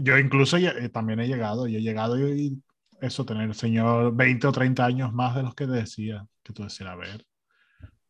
[0.00, 2.60] yo incluso eh, también he llegado, y he llegado y,
[3.00, 6.90] eso, tener señor 20 o 30 años más de los que decía, que tú decías,
[6.90, 7.24] a ver,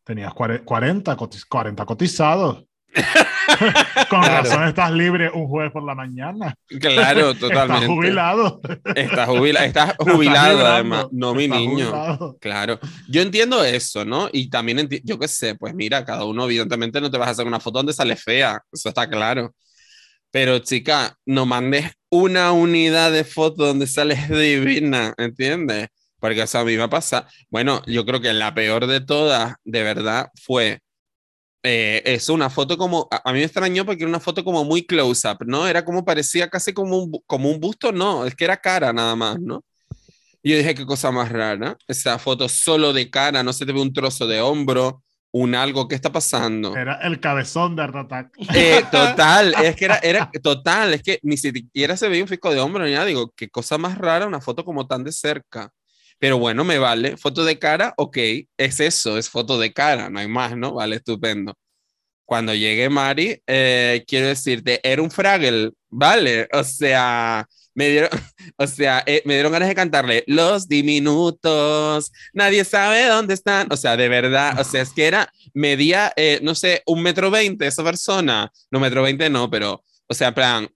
[0.03, 2.63] tenías cuare- 40, cotiz- 40 cotizados.
[4.09, 4.43] Con Claro.
[4.43, 6.55] razón estás libre un jueves por la mañana.
[6.79, 7.87] Claro, Estás totalmente.
[7.87, 8.61] jubilado.
[8.95, 11.07] Estás jubila- estás estás jubilado, además.
[11.11, 11.85] No, mi Estás niño.
[11.87, 12.37] jubilado.
[12.39, 12.79] Claro,
[13.09, 14.29] yo entiendo eso, ¿no?
[14.31, 17.47] Y también yo qué sé, pues mira, cada uno evidentemente no te vas a hacer
[17.47, 19.53] una foto donde sale fea, eso está claro.
[20.31, 25.87] Pero chica, no mandes una unidad de foto donde sales divina, ¿entiendes?
[26.19, 27.27] Porque eso a mí me pasa.
[27.49, 30.79] Bueno, yo creo que la peor de todas, de verdad, fue
[31.63, 34.85] eh, es una foto como, a, mí me extrañó porque era una foto como muy
[34.85, 35.65] close-up, ¿no?
[35.65, 39.15] Era como parecía casi como un, como un busto, no, es que era cara nada
[39.15, 39.63] más, ¿no?
[40.41, 41.77] Y yo dije, qué cosa más rara.
[41.87, 45.01] Esa foto solo de cara, no se te ve un trozo de hombro,
[45.31, 46.75] un algo, ¿qué está pasando?
[46.75, 47.95] Era el cabezón de Art.
[48.53, 52.53] Eh, total, es que era, era total, es que ni siquiera se veía un fisco
[52.53, 53.05] de hombro ni nada.
[53.05, 55.71] Digo, qué cosa más rara una foto como tan de cerca.
[56.23, 57.17] Pero bueno, me vale.
[57.17, 58.17] Foto de cara, ok,
[58.57, 60.75] es eso, es foto de cara, no hay más, ¿no?
[60.75, 61.53] Vale, estupendo.
[62.25, 66.47] Cuando llegué, Mari, eh, quiero decirte, era un Fraggle, ¿vale?
[66.53, 67.45] O sea,
[67.75, 68.09] me dieron,
[68.57, 73.67] o sea, eh, me dieron ganas de cantarle Los diminutos, nadie sabe dónde están.
[73.69, 77.31] O sea, de verdad, o sea, es que era, medía, eh, no sé, un metro
[77.31, 78.49] veinte esa persona.
[78.71, 80.69] No, metro veinte no, pero, o sea, plan,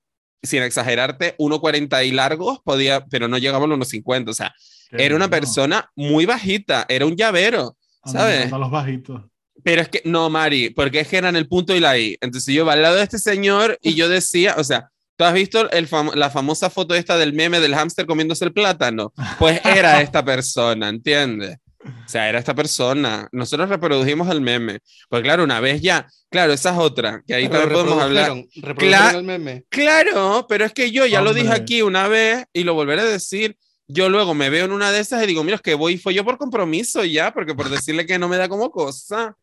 [0.44, 4.32] sin exagerarte, 1,40 y largos podía, pero no llegaba a los 1,50.
[4.32, 4.54] O sea,
[4.90, 5.42] Qué era una bueno.
[5.42, 8.38] persona muy bajita, era un llavero, A ¿sabes?
[8.38, 9.22] encantan los bajitos.
[9.64, 12.18] Pero es que, no, Mari, porque es que eran el punto y la I.
[12.22, 15.34] Entonces yo iba al lado de este señor y yo decía, o sea, ¿tú has
[15.34, 19.12] visto el fam- la famosa foto esta del meme del hámster comiéndose el plátano?
[19.40, 21.58] Pues era esta persona, ¿entiendes?
[21.84, 23.28] O sea, era esta persona.
[23.32, 24.80] Nosotros reprodujimos el meme.
[25.10, 28.32] Pues claro, una vez ya, claro, esa es otra, que ahí Pero también podemos hablar.
[28.56, 29.64] reprodujeron- Cla- el meme.
[29.70, 33.06] Claro, pero es que yo ya lo dije aquí una vez y lo volveré a
[33.06, 33.58] decir.
[33.88, 36.14] Yo luego me veo en una de esas y digo, mira, es que voy, fue
[36.14, 39.38] yo por compromiso ya, porque por decirle que no me da como cosa.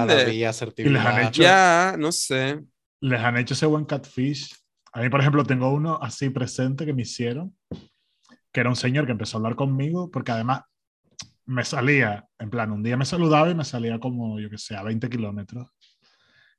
[0.00, 0.26] ¿Entiendes?
[0.26, 0.92] David, asertividad.
[1.28, 2.60] hecho- Ya, no sé.
[3.00, 4.54] Les han hecho ese buen catfish.
[4.92, 7.56] A mí, por ejemplo, tengo uno así presente que me hicieron,
[8.52, 10.62] que era un señor que empezó a hablar conmigo, porque además
[11.46, 14.76] me salía, en plan, un día me saludaba y me salía como, yo que sé,
[14.76, 15.68] a 20 kilómetros.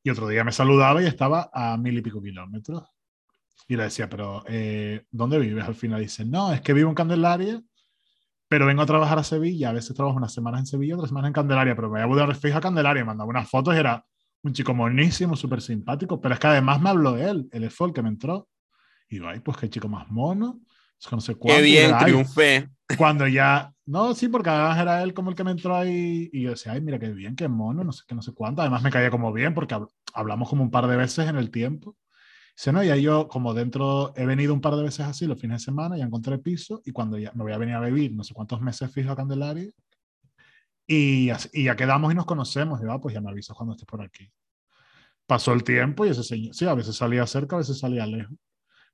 [0.03, 2.83] Y otro día me saludaba y estaba a mil y pico kilómetros.
[3.67, 5.65] Y le decía, pero eh, ¿dónde vives?
[5.65, 7.61] Al final dice, no, es que vivo en Candelaria,
[8.47, 9.69] pero vengo a trabajar a Sevilla.
[9.69, 12.07] A veces trabajo unas semanas en Sevilla, otras semanas en Candelaria, pero me voy a
[12.07, 13.05] mudar fijo a Candelaria.
[13.05, 14.05] Mandaba unas fotos y era
[14.43, 17.93] un chico monísimo, súper simpático, pero es que además me habló él, él fue el
[17.93, 18.47] que me entró.
[19.09, 20.59] Y digo, ay, pues qué chico más mono.
[20.99, 21.55] Es que no sé cuánto.
[21.57, 22.69] Qué bien, era, ay, triunfé.
[22.97, 26.41] cuando ya, no, sí, porque además era él como el que me entró ahí y
[26.43, 28.61] yo decía, ay, mira qué bien, qué mono, no sé qué, no sé cuánto.
[28.61, 31.49] Además me caía como bien porque hab- hablamos como un par de veces en el
[31.51, 31.95] tiempo.
[32.55, 35.39] Dice, no, y ahí yo como dentro he venido un par de veces así los
[35.39, 38.13] fines de semana, ya encontré piso y cuando ya me voy a venir a vivir
[38.13, 39.69] no sé cuántos meses fijo a Candelaria
[40.87, 42.81] y, así- ya quedamos y nos conocemos.
[42.81, 44.29] Y va, pues ya me avisas cuando estés por aquí.
[45.25, 48.37] Pasó el tiempo y ese señor, sí, a veces salía cerca, a veces salía lejos.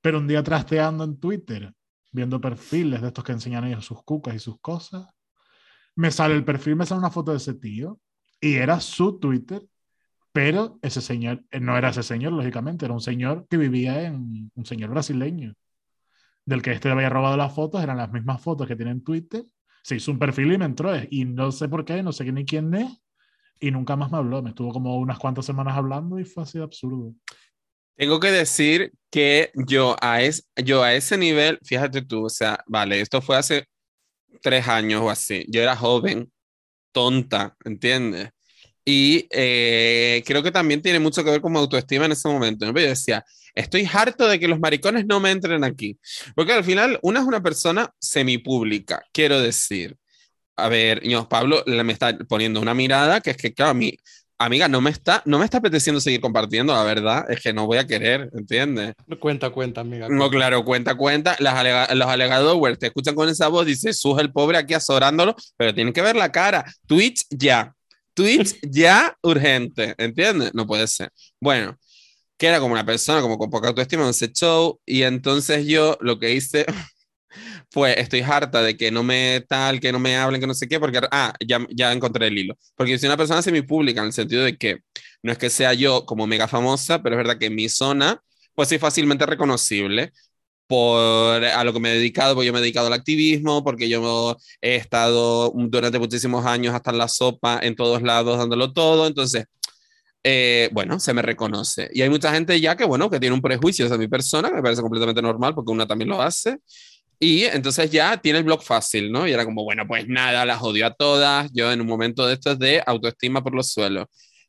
[0.01, 1.73] Pero un día trasteando en Twitter,
[2.11, 5.07] viendo perfiles de estos que enseñan ellos sus cucas y sus cosas,
[5.95, 7.99] me sale el perfil, me sale una foto de ese tío
[8.41, 9.61] y era su Twitter,
[10.31, 14.51] pero ese señor, eh, no era ese señor, lógicamente, era un señor que vivía en,
[14.53, 15.53] un señor brasileño,
[16.45, 19.43] del que este había robado las fotos, eran las mismas fotos que tiene en Twitter,
[19.83, 22.45] se hizo un perfil y me entró, y no sé por qué, no sé ni
[22.45, 23.01] quién es,
[23.59, 26.57] y nunca más me habló, me estuvo como unas cuantas semanas hablando y fue así
[26.57, 27.13] de absurdo.
[27.95, 32.63] Tengo que decir que yo a, es, yo a ese nivel, fíjate tú, o sea,
[32.65, 33.65] vale, esto fue hace
[34.41, 35.45] tres años o así.
[35.49, 36.31] Yo era joven,
[36.93, 38.29] tonta, ¿entiendes?
[38.85, 42.65] Y eh, creo que también tiene mucho que ver con mi autoestima en ese momento.
[42.65, 42.71] ¿no?
[42.79, 43.23] Yo decía,
[43.53, 45.97] estoy harto de que los maricones no me entren aquí.
[46.35, 49.95] Porque al final, una es una persona semipública, quiero decir.
[50.55, 53.73] A ver, ño, Pablo le me está poniendo una mirada que es que, claro, a
[53.73, 53.95] mí,
[54.37, 57.65] amiga, no me está, no me está apeteciendo seguir compartiendo, la verdad, es que no
[57.65, 58.93] voy a querer, ¿entiendes?
[59.19, 60.07] Cuenta, cuenta, amiga.
[60.09, 61.35] No, claro, cuenta, cuenta.
[61.39, 65.35] Las alega- los alegadores te escuchan con esa voz, dice, Suja el pobre aquí azorándolo,
[65.55, 66.65] pero tienen que ver la cara.
[66.87, 67.73] Twitch ya.
[68.19, 70.53] Twitch ya urgente, ¿entiendes?
[70.53, 71.09] No puede ser.
[71.39, 71.77] Bueno,
[72.37, 75.97] que era como una persona como con poca autoestima en ese show y entonces yo
[76.01, 76.65] lo que hice
[77.71, 80.67] fue, estoy harta de que no me tal, que no me hablen, que no sé
[80.67, 82.57] qué, porque, ah, ya, ya encontré el hilo.
[82.75, 84.79] Porque soy una persona semi-pública en el sentido de que
[85.23, 88.21] no es que sea yo como mega famosa, pero es verdad que en mi zona,
[88.53, 90.11] pues soy fácilmente reconocible
[90.69, 93.89] por a lo que me he dedicado, porque yo me he dedicado al activismo, porque
[93.89, 99.07] yo he estado durante muchísimos años hasta en la sopa, en todos lados, dándolo todo,
[99.07, 99.45] entonces,
[100.23, 101.89] eh, bueno, se me reconoce.
[101.91, 104.57] Y hay mucha gente ya que, bueno, que tiene un prejuicio hacia mi persona, que
[104.57, 106.59] me parece completamente normal, porque una también lo hace,
[107.19, 109.27] y entonces ya tiene el blog fácil, ¿no?
[109.27, 112.35] Y era como, bueno, pues nada, las odio a todas, yo en un momento de
[112.35, 114.05] estos de autoestima por los suelos.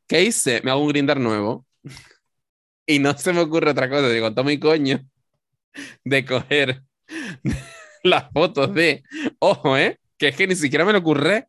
[0.07, 0.61] ¿Qué hice?
[0.65, 1.67] Me hago un grinder nuevo.
[2.87, 5.10] y no se me ocurre otra cosa, digo, toma mi coño
[6.05, 6.83] de coger
[8.03, 9.03] las fotos de,
[9.39, 9.99] ojo, ¿eh?
[10.17, 11.49] Que es que ni siquiera me lo ocurre,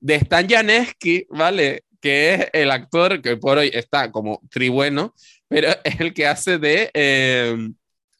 [0.00, 1.84] de Stan Janeski, ¿vale?
[2.00, 5.14] Que es el actor que por hoy está como tribueno,
[5.48, 7.56] pero es el que hace de, eh,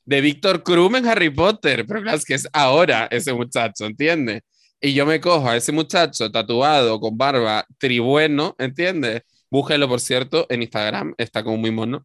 [0.04, 4.42] de Víctor Krum en Harry Potter, pero claro, es que es ahora ese muchacho, ¿entiendes?
[4.80, 9.22] Y yo me cojo a ese muchacho tatuado con barba tribueno, ¿entiendes?
[9.48, 12.04] Búsquelo, por cierto, en Instagram, está como muy mono.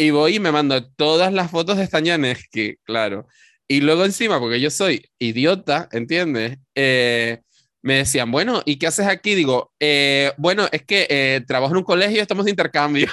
[0.00, 3.26] Y voy y me mando todas las fotos de Stañaneski, claro.
[3.68, 6.56] Y luego encima, porque yo soy idiota, ¿entiendes?
[6.74, 7.42] Eh,
[7.82, 9.34] me decían, bueno, ¿y qué haces aquí?
[9.34, 13.08] Digo, eh, bueno, es que eh, trabajo en un colegio estamos de intercambio.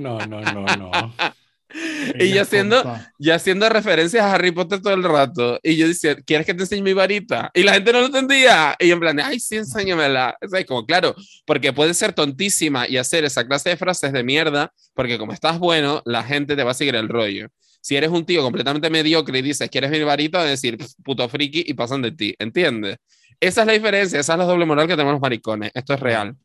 [0.00, 1.14] No, no, no, no.
[2.18, 2.82] y yo haciendo,
[3.18, 5.58] ya haciendo referencias a Harry Potter todo el rato.
[5.62, 7.50] Y yo decía, ¿quieres que te enseñe mi varita?
[7.54, 8.76] Y la gente no lo entendía.
[8.78, 10.36] Y yo en plan, ay, sí, enséñamela.
[10.40, 11.14] Es como, claro,
[11.46, 15.58] porque puede ser tontísima y hacer esa clase de frases de mierda, porque como estás
[15.58, 17.48] bueno, la gente te va a seguir el rollo.
[17.80, 20.44] Si eres un tío completamente mediocre y dices, ¿quieres mi varita?
[20.44, 22.34] Decir, puto friki y pasan de ti.
[22.38, 22.98] ¿Entiendes?
[23.40, 25.70] Esa es la diferencia, esa es la doble moral que tenemos los maricones.
[25.74, 26.36] Esto es real.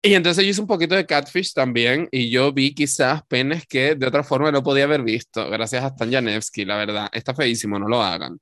[0.00, 3.96] Y entonces yo hice un poquito de catfish también y yo vi quizás penes que
[3.96, 7.08] de otra forma no podía haber visto, gracias a Stan Janevsky, la verdad.
[7.12, 8.38] Está feísimo, no lo hagan.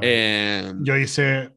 [0.00, 1.52] Eh, yo hice...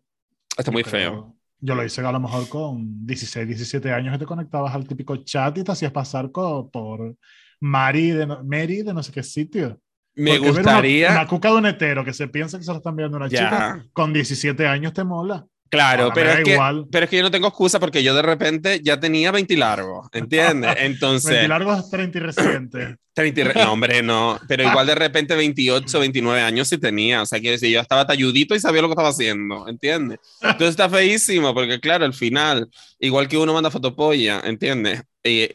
[0.56, 1.36] Está muy feo.
[1.62, 5.18] Yo lo hice a lo mejor con 16, 17 años que te conectabas al típico
[5.18, 7.16] chat y te hacías pasar por
[7.60, 9.80] Mari de, Mary de no sé qué sitio.
[10.16, 11.12] Me gustaría...
[11.12, 13.84] Una, cuca de un hetero que se piensa que se lo están viendo una chica
[13.94, 15.46] con 17 años te mola.
[15.70, 16.58] Claro, pero es, que,
[16.92, 20.08] pero es que yo no tengo excusa porque yo de repente ya tenía 20 largos,
[20.14, 20.76] ¿entiendes?
[20.80, 21.32] Entonces...
[21.32, 22.96] 20 largos, 30 y reciente.
[23.14, 24.40] 30 y no, hombre, no.
[24.48, 27.22] Pero igual de repente 28, 29 años sí tenía.
[27.22, 30.20] O sea, quiere decir, yo estaba talludito y sabía lo que estaba haciendo, ¿entiendes?
[30.42, 35.04] Entonces está feísimo porque, claro, al final, igual que uno manda fotopolla, ¿entiendes?
[35.24, 35.50] Y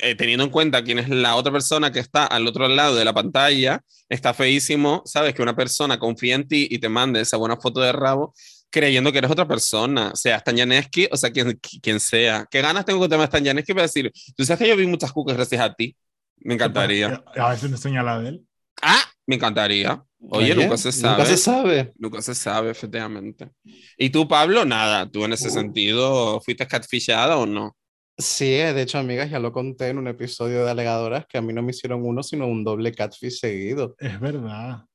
[0.00, 3.04] eh, teniendo en cuenta quién es la otra persona que está al otro lado de
[3.04, 5.34] la pantalla, está feísimo, ¿sabes?
[5.34, 8.34] Que una persona confía en ti y te mande esa buena foto de rabo
[8.70, 12.46] creyendo que eres otra persona, sea Stanjaneski o sea quien, quien sea.
[12.50, 15.36] ¿Qué ganas tengo con tema Stanjaneski para decir, tú sabes que yo vi muchas cucas
[15.36, 15.96] gracias a ti?
[16.40, 17.22] Me encantaría.
[17.36, 18.44] A veces me señala de él.
[18.82, 20.02] Ah, me encantaría.
[20.30, 21.16] Oye, nunca se sabe.
[21.16, 21.92] Nunca se sabe.
[21.96, 23.50] Nunca se sabe, efectivamente.
[23.96, 24.64] ¿Y tú, Pablo?
[24.64, 25.52] Nada, ¿tú en ese uh.
[25.52, 27.76] sentido fuiste catfishada o no?
[28.16, 31.52] Sí, de hecho, amigas, ya lo conté en un episodio de Alegadoras que a mí
[31.52, 33.94] no me hicieron uno, sino un doble catfish seguido.
[33.98, 34.87] Es verdad.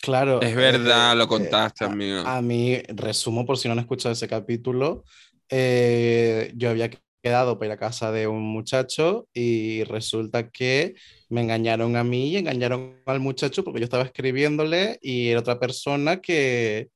[0.00, 0.40] Claro.
[0.40, 2.20] Es verdad, lo eh, contaste, amigo.
[2.20, 5.04] A, mí, resumo por si no han escuchado ese capítulo,
[5.48, 6.90] eh, yo había
[7.22, 10.94] quedado para ir a casa de un muchacho y resulta que
[11.28, 15.60] me engañaron a mí y engañaron al muchacho porque yo estaba escribiéndole y era otra
[15.60, 16.88] persona que,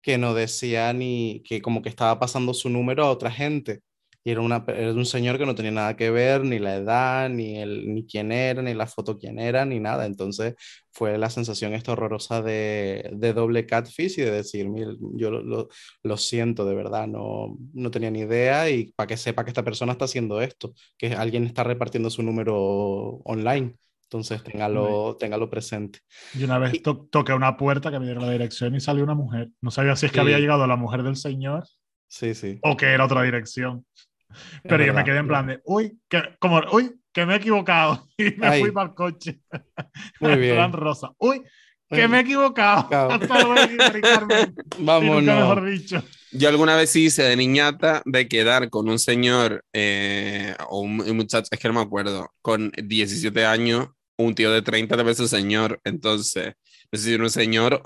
[0.00, 3.82] que no decía ni que como que estaba pasando su número a otra gente
[4.22, 7.30] y era, una, era un señor que no tenía nada que ver, ni la edad,
[7.30, 10.04] ni, el, ni quién era, ni la foto quién era, ni nada.
[10.04, 10.54] Entonces
[10.92, 14.68] fue la sensación esta horrorosa de, de doble catfish y de decir,
[15.14, 15.68] yo lo,
[16.02, 19.64] lo, siento de verdad, no, no tenía ni idea y para que sepa que esta
[19.64, 22.56] persona está haciendo esto, que alguien está repartiendo su número
[23.24, 23.74] online.
[24.02, 26.00] Entonces, téngalo, téngalo presente.
[26.34, 29.50] Y una vez toqué una puerta que me dieron la dirección y salió una mujer.
[29.60, 31.64] No sabía si es que había llegado la mujer del señor.
[32.08, 32.58] Sí, sí.
[32.62, 33.86] O que era otra dirección.
[34.62, 38.06] Pero yo me quedé en plan de, uy, que, como, uy, que me he equivocado.
[38.18, 39.40] Y me fui para el coche.
[40.20, 40.54] Muy bien.
[40.54, 41.12] Plan rosa.
[41.18, 41.42] Uy,
[41.88, 42.88] que me he equivocado.
[44.78, 45.22] Vámonos.
[45.22, 46.02] mejor dicho.
[46.32, 51.48] Yo alguna vez hice de niñata de quedar con un señor eh, o un, muchacho,
[51.50, 55.80] es que no me acuerdo, con 17 años, un tío de 30 de veces señor.
[55.82, 56.54] Entonces,
[56.92, 57.82] no sé si era un señor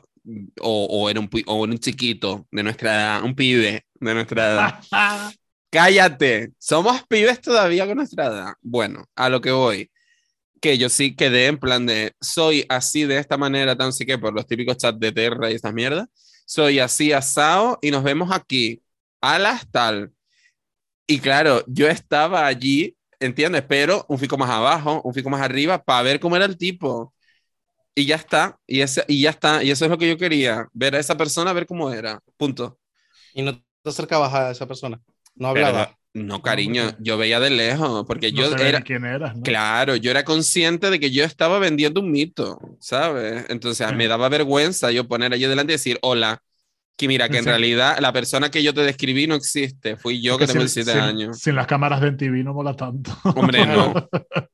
[0.61, 4.53] o, o, era un, o era un chiquito de nuestra edad, un pibe de nuestra
[4.53, 4.81] edad.
[5.75, 8.53] Cállate, somos pibes todavía con nuestra edad.
[8.63, 9.91] Bueno, a lo que voy,
[10.61, 14.17] que yo sí quedé en plan de, soy así de esta manera, tan sí que
[14.17, 16.07] por los típicos chats de Terra y esas mierdas.
[16.47, 18.85] soy así asado y nos vemos aquí
[19.21, 20.13] a las tal.
[21.09, 23.65] Y claro, yo estaba allí, ¿entiendes?
[23.69, 27.13] Pero un fico más abajo, un fico más arriba, para ver cómo era el tipo.
[27.97, 30.69] Y ya está, y, ese, y ya está, y eso es lo que yo quería,
[30.73, 32.79] ver a esa persona, ver cómo era, punto.
[33.35, 35.03] Y no te acercabas a esa persona,
[35.37, 35.87] no hablaba.
[36.15, 39.43] Pero, no, cariño, yo veía de lejos, porque No yo era, ni quién eras, ¿no?
[39.43, 43.47] Claro, yo era consciente de que yo estaba vendiendo un mito, ¿sabes?
[43.49, 43.95] Entonces Sí.
[43.97, 46.41] me daba vergüenza yo poner allí delante y decir, hola,
[46.97, 47.51] que mira, que en Sí.
[47.51, 50.93] realidad la persona que yo te describí no existe, fui yo que tengo sin- 17
[50.93, 51.39] sin- años.
[51.41, 53.11] Sin las cámaras de MTV no mola tanto.
[53.35, 53.93] Hombre, no.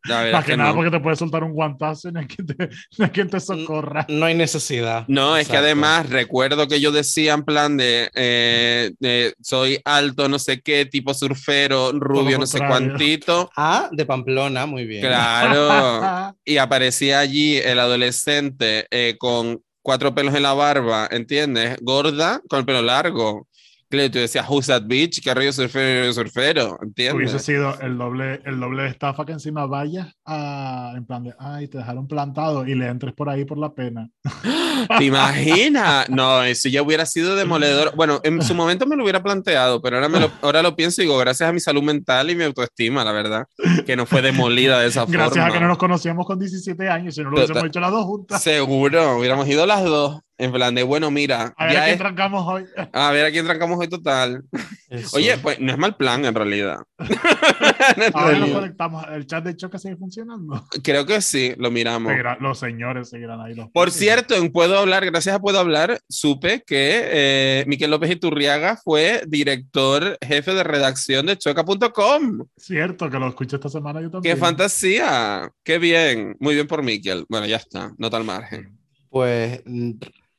[0.05, 0.77] La verdad Más es que que nada no.
[0.77, 2.55] porque te puede soltar un guantazo y no hay quien te,
[2.99, 4.07] no hay quien te socorra.
[4.09, 5.05] No hay necesidad.
[5.07, 10.29] No, es que además recuerdo que yo decía en plan de, eh, de, soy alto,
[10.31, 13.51] no sé qué, tipo surfero, rubio, no sé cuantito.
[13.55, 15.03] Ah, de Pamplona, muy bien.
[15.03, 16.35] Claro.
[16.45, 21.79] y aparecía allí el adolescente eh, con cuatro pelos en la barba, ¿entiendes?
[21.81, 23.49] Gorda, con el pelo largo.
[23.91, 25.21] Claro, tú decías, who's that bitch?
[25.21, 26.79] ¿Qué rollo surfero, surfero?
[26.81, 27.43] Hubiese ¿Entiendes?
[27.43, 31.67] sido el doble, el doble de estafa que encima vayas a, en plan de, ay,
[31.67, 34.09] te dejaron plantado y le entres por ahí por la pena.
[34.99, 36.09] ¿Te imaginas?
[36.09, 37.91] No, eso ya hubiera sido demoledor.
[38.01, 41.03] Bueno, en su momento me lo hubiera planteado, pero ahora, me lo, ahora lo pienso
[41.03, 43.47] y digo, gracias a mi salud mental y mi autoestima, la verdad,
[43.85, 45.47] que no fue demolida de esa Gracias forma.
[45.49, 48.05] a que no nos conocíamos con 17 años, si no lo hubiésemos hecho las dos
[48.05, 48.43] juntas.
[48.43, 50.21] Seguro, hubiéramos ido las dos.
[50.41, 52.65] En plan de, bueno, mira, A ver ya a quién es- trancamos hoy.
[52.95, 54.43] a ver a quién trancamos hoy total.
[54.89, 55.19] Eso.
[55.19, 56.79] Oye, pues no es mal plan en realidad.
[56.99, 57.07] En
[58.15, 58.55] Ahora nos realidad.
[58.55, 59.05] conectamos.
[59.13, 60.67] El chat de choque sigue funcionando.
[60.83, 62.11] Creo que sí, lo miramos.
[62.13, 63.55] Seguirá- los señores seguirán ahí.
[63.55, 68.11] Los Por cierto, en Puedo Hablar, gracias a Puedo Hablar, supe que eh, Miquel López
[68.11, 72.47] Iturriaga fue director jefe de redacción de Choca.com.
[72.57, 74.35] Cierto, que lo escuché esta semana yo también.
[74.35, 75.51] ¡Qué fantasía!
[75.63, 76.35] ¡Qué bien!
[76.41, 77.27] Muy bien por Miquel.
[77.29, 78.77] Bueno, ya está, nota al margen.
[79.11, 79.61] Pues,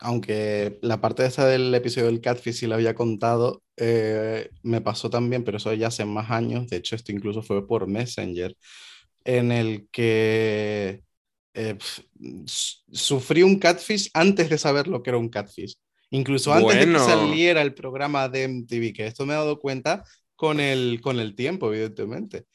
[0.01, 5.09] aunque la parte esa del episodio del Catfish sí la había contado, eh, me pasó
[5.09, 8.55] también, pero eso ya hace más años, de hecho esto incluso fue por Messenger,
[9.25, 11.03] en el que
[11.53, 11.77] eh,
[12.91, 15.75] sufrí un catfish antes de saber lo que era un catfish.
[16.11, 16.99] Incluso antes de que Bueno.
[16.99, 20.03] saliera el programa de MTV, que esto me he dado cuenta
[20.35, 22.45] con el, con el tiempo, evidentemente.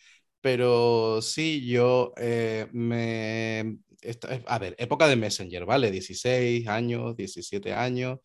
[0.40, 3.78] Pero sí, yo eh, me...
[4.02, 5.90] esta- a ver, época de Messenger, ¿vale?
[5.90, 8.18] 16 años, 17 años.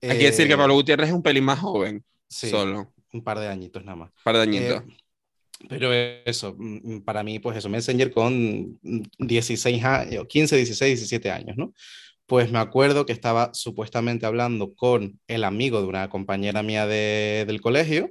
[0.00, 3.22] Hay que decir que Eh, Pablo Gutiérrez es un pelín más joven, sí, solo, un
[3.22, 4.10] par de añitos nada más.
[4.10, 4.82] un par de añitos.
[4.82, 4.96] Eh,
[5.68, 8.78] pero eso, mm, para mí, pues eso, Messenger con
[9.18, 11.72] 16 años, 15, 16, 17 años, ¿no?
[12.26, 17.44] Pues me acuerdo que estaba supuestamente hablando con el amigo de una compañera mía de-
[17.46, 18.10] del colegio,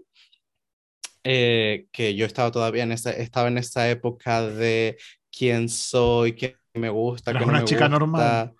[1.23, 4.97] eh, que yo estaba todavía en esa, estaba en esa época de
[5.31, 7.99] quién soy, qué me gusta, Eras qué no una me chica gusta.
[7.99, 8.53] normal.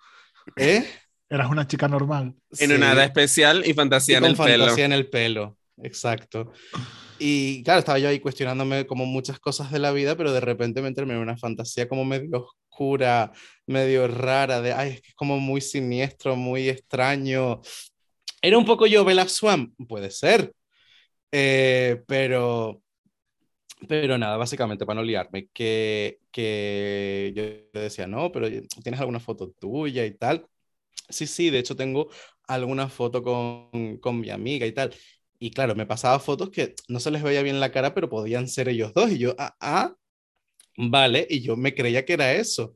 [0.56, 0.84] ¿Eh?
[1.28, 2.34] Eras una chica normal.
[2.58, 2.78] en Sí.
[2.78, 4.64] nada especial y fantasía Y en el pelo.
[4.64, 6.52] fantasía en el pelo, exacto.
[7.18, 10.82] Y claro, estaba yo ahí cuestionándome como muchas cosas de la vida, pero de repente
[10.82, 13.32] me entré en una fantasía como medio oscura,
[13.66, 17.60] medio rara, de, ay, es que es como muy siniestro, muy extraño.
[18.42, 20.52] Era un poco yo Bella Swan, puede ser,
[21.34, 22.81] Eh, pero,
[23.88, 27.32] pero nada, básicamente para no liarme, que, que
[27.74, 28.48] yo decía, no, pero
[28.82, 30.46] tienes alguna foto tuya y tal.
[31.08, 32.10] Sí, sí, de hecho tengo
[32.48, 34.94] alguna foto con, con mi amiga y tal.
[35.38, 38.48] Y claro, me pasaba fotos que no se les veía bien la cara, pero podían
[38.48, 39.10] ser ellos dos.
[39.12, 39.96] Y yo, ah, ah,
[40.76, 42.74] vale, y yo me creía que era eso.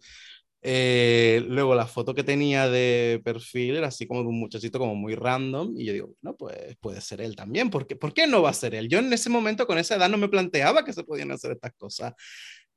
[0.69, 4.97] Eh, luego la foto que tenía de perfil era así como de un muchachito como
[4.97, 8.27] muy random y yo digo, no, pues puede ser él también, ¿por qué, ¿por qué
[8.27, 8.89] no va a ser él?
[8.89, 11.71] Yo en ese momento con esa edad no me planteaba que se podían hacer estas
[11.77, 12.15] cosas.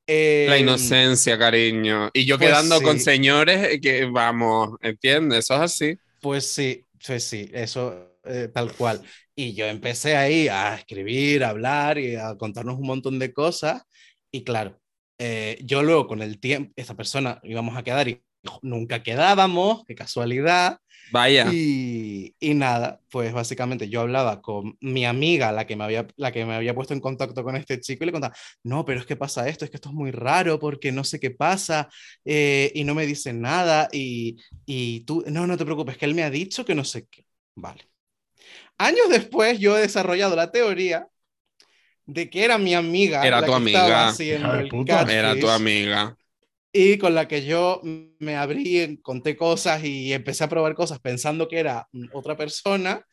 [0.06, 2.12] Eh, La inocencia, cariño.
[2.14, 3.06] Y yo pues quedando con sí.
[3.06, 5.46] señores que, vamos, ¿entiendes?
[5.46, 5.96] Eso es así.
[6.22, 9.02] Pues sí, pues sí, eso eh, tal cual.
[9.36, 13.82] Y yo empecé ahí a escribir, a hablar y a contarnos un montón de cosas.
[14.32, 14.80] Y claro,
[15.20, 18.24] eh, yo luego con el tiempo, esa persona íbamos a quedar y
[18.62, 20.80] nunca quedábamos, qué casualidad.
[21.12, 21.52] Vaya.
[21.52, 26.32] Y, y nada, pues básicamente yo hablaba con mi amiga, la que, me había, la
[26.32, 29.06] que me había puesto en contacto con este chico, y le contaba, no, pero es
[29.06, 31.90] que pasa esto, es que esto es muy raro porque no sé qué pasa
[32.26, 36.16] eh, y no me dice nada y, y tú, no, no te preocupes, que él
[36.16, 37.26] me ha dicho que no sé qué.
[37.56, 37.90] Vale.
[38.78, 41.08] Años después yo he desarrollado la teoría
[42.14, 43.26] de que era mi amiga.
[43.26, 44.10] Era la tu que amiga.
[44.12, 45.10] estaba el.
[45.10, 46.16] Era tu amiga.
[46.72, 47.82] y con la que yo
[48.20, 53.04] me abrí, conté cosas y empecé a probar cosas pensando que era otra persona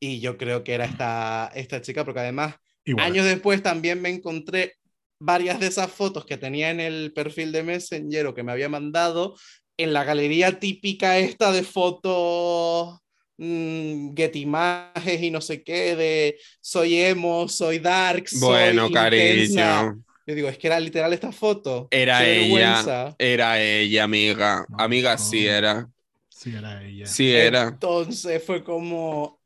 [0.00, 3.06] y yo creo que era esta, esta chica porque además Igual.
[3.06, 4.74] años después también me encontré
[5.20, 8.68] varias de esas fotos que tenía en el perfil de Messenger o que me había
[8.68, 9.36] mandado
[9.76, 12.98] en la galería típica esta de fotos
[13.42, 19.90] mm, get images y no sé qué de soy emo, soy dark, soy Bueno, intensa.
[19.90, 20.02] cariño.
[20.26, 21.90] Yo digo, es que era literal esta foto.
[21.90, 22.38] Era Qué ella.
[22.40, 23.18] vergüenza.
[23.18, 24.64] Era ella, amiga.
[24.68, 25.46] No, Amiga, sí no.
[25.46, 25.88] era.
[26.28, 27.14] Sí, era ella.
[27.14, 27.78] Sí era.
[27.80, 29.40] Entonces fue como,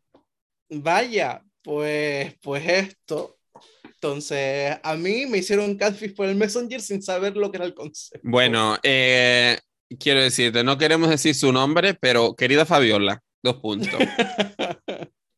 [0.71, 3.39] vaya, pues, pues esto.
[3.85, 7.75] Entonces, a mí me hicieron catfish por el Messenger sin saber lo que era el
[7.75, 8.23] concepto.
[8.23, 9.59] Bueno, eh,
[10.01, 13.99] quiero decirte, no queremos decir su nombre, pero querida Fabiola, dos puntos.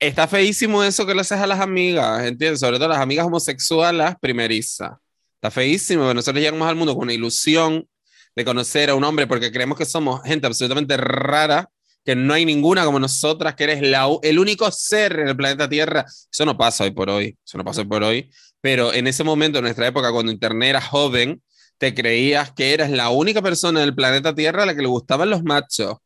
[0.01, 2.61] Está feísimo eso que le haces a las amigas, ¿entiendes?
[2.61, 4.93] Sobre todo las amigas homosexuales primerizas.
[5.35, 7.89] Está feísimo, nosotros llegamos al mundo con una ilusión
[8.35, 11.69] de conocer a un hombre porque creemos que somos gente absolutamente rara,
[12.05, 15.69] que no hay ninguna como nosotras, que eres la, el único ser en el planeta
[15.69, 16.05] Tierra.
[16.07, 18.31] Eso no pasa hoy por hoy, eso no pasa hoy por hoy,
[18.61, 21.43] pero en ese momento, en nuestra época, cuando Internet era joven,
[21.79, 24.89] te creías que eras la única persona en el planeta Tierra a la que le
[24.89, 25.97] gustaban los machos,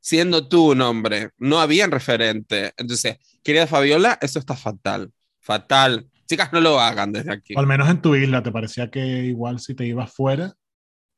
[0.00, 1.30] siendo tú un hombre.
[1.38, 2.72] No habían referente.
[2.76, 5.12] Entonces, querida Fabiola, eso está fatal.
[5.40, 6.08] Fatal.
[6.26, 7.54] Chicas, no lo hagan desde aquí.
[7.56, 10.54] O al menos en tu isla, ¿te parecía que igual si te ibas fuera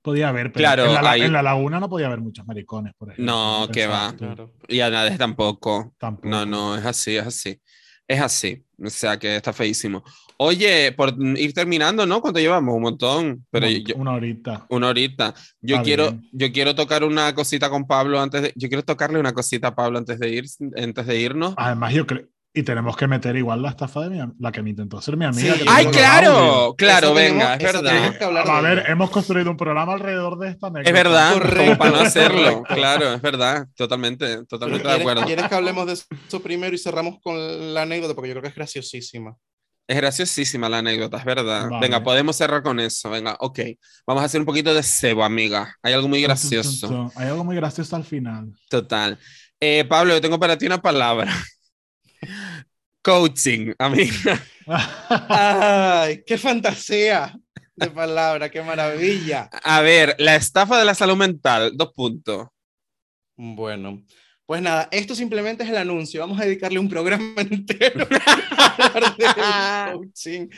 [0.01, 0.53] podía haber?
[0.53, 3.33] Pero Claro, en la, ahí- en la laguna no podía haber muchos maricones, por ejemplo.
[3.33, 4.15] No, ¿Qué que va.
[4.17, 4.53] Claro.
[4.69, 5.95] Y a nadie tampoco.
[5.99, 6.29] Tampoco.
[6.29, 7.61] No, no, es así, es así.
[8.09, 8.63] Es así.
[8.85, 10.03] O sea que está feísimo.
[10.39, 12.21] Oye, por ir terminando, ¿no?
[12.21, 12.75] ¿Cuánto llevamos?
[12.75, 13.47] Un montón.
[13.51, 14.67] Pero Una- yo, una horita.
[14.71, 15.35] una horita.
[15.61, 16.29] Yo Está quiero, bien.
[16.33, 18.53] yo quiero tocar una cosita con Pablo antes de.
[18.57, 20.45] Yo quiero tocarle una cosita a Pablo antes de ir,
[20.77, 21.55] antes de irnos.
[21.57, 22.27] Además, yo creo.
[22.55, 25.25] Y tenemos que meter igual la estafa de mi, la que me intentó hacer mi
[25.25, 25.55] amiga.
[25.55, 25.61] Sí.
[25.61, 26.75] que ¡Ay, claro!
[26.77, 28.19] Claro, Eso venga, tenemos- es verdad.
[28.19, 28.89] que hablar A de ver, ello.
[28.93, 30.91] hemos construido un programa alrededor de esta anécdota.
[30.91, 31.79] Es verdad, Correcto.
[31.79, 32.63] para no hacerlo.
[32.69, 33.67] Claro, es verdad.
[33.75, 35.25] Totalmente, totalmente de ¿Quieres, acuerdo.
[35.27, 38.15] quieres que hablemos de eso primero y cerramos con la anécdota?
[38.15, 39.35] Porque yo creo que es graciosísima.
[39.89, 41.71] Es graciosísima la anécdota, es verdad.
[41.71, 41.81] Vale.
[41.81, 43.09] Venga, podemos cerrar con eso.
[43.09, 43.61] Venga, ok.
[44.07, 45.75] Vamos a hacer un poquito de cebo, amiga.
[45.83, 47.11] Hay algo muy gracioso.
[47.17, 48.53] Hay algo muy gracioso al final.
[48.69, 49.19] Total.
[49.59, 51.33] Eh, Pablo, yo tengo para ti una palabra.
[53.03, 54.41] Coaching, amiga.
[55.29, 57.37] ¡Ay, qué fantasía
[57.75, 58.49] de palabra!
[58.49, 59.51] ¡Qué maravilla!
[59.65, 62.47] A ver, la estafa de la salud mental, dos puntos.
[63.37, 64.05] Bueno,
[64.47, 66.21] pues nada, esto simplemente es el anuncio.
[66.21, 68.07] Vamos a dedicarle un programa entero
[68.57, 69.35] a hablar del
[69.99, 70.49] coaching.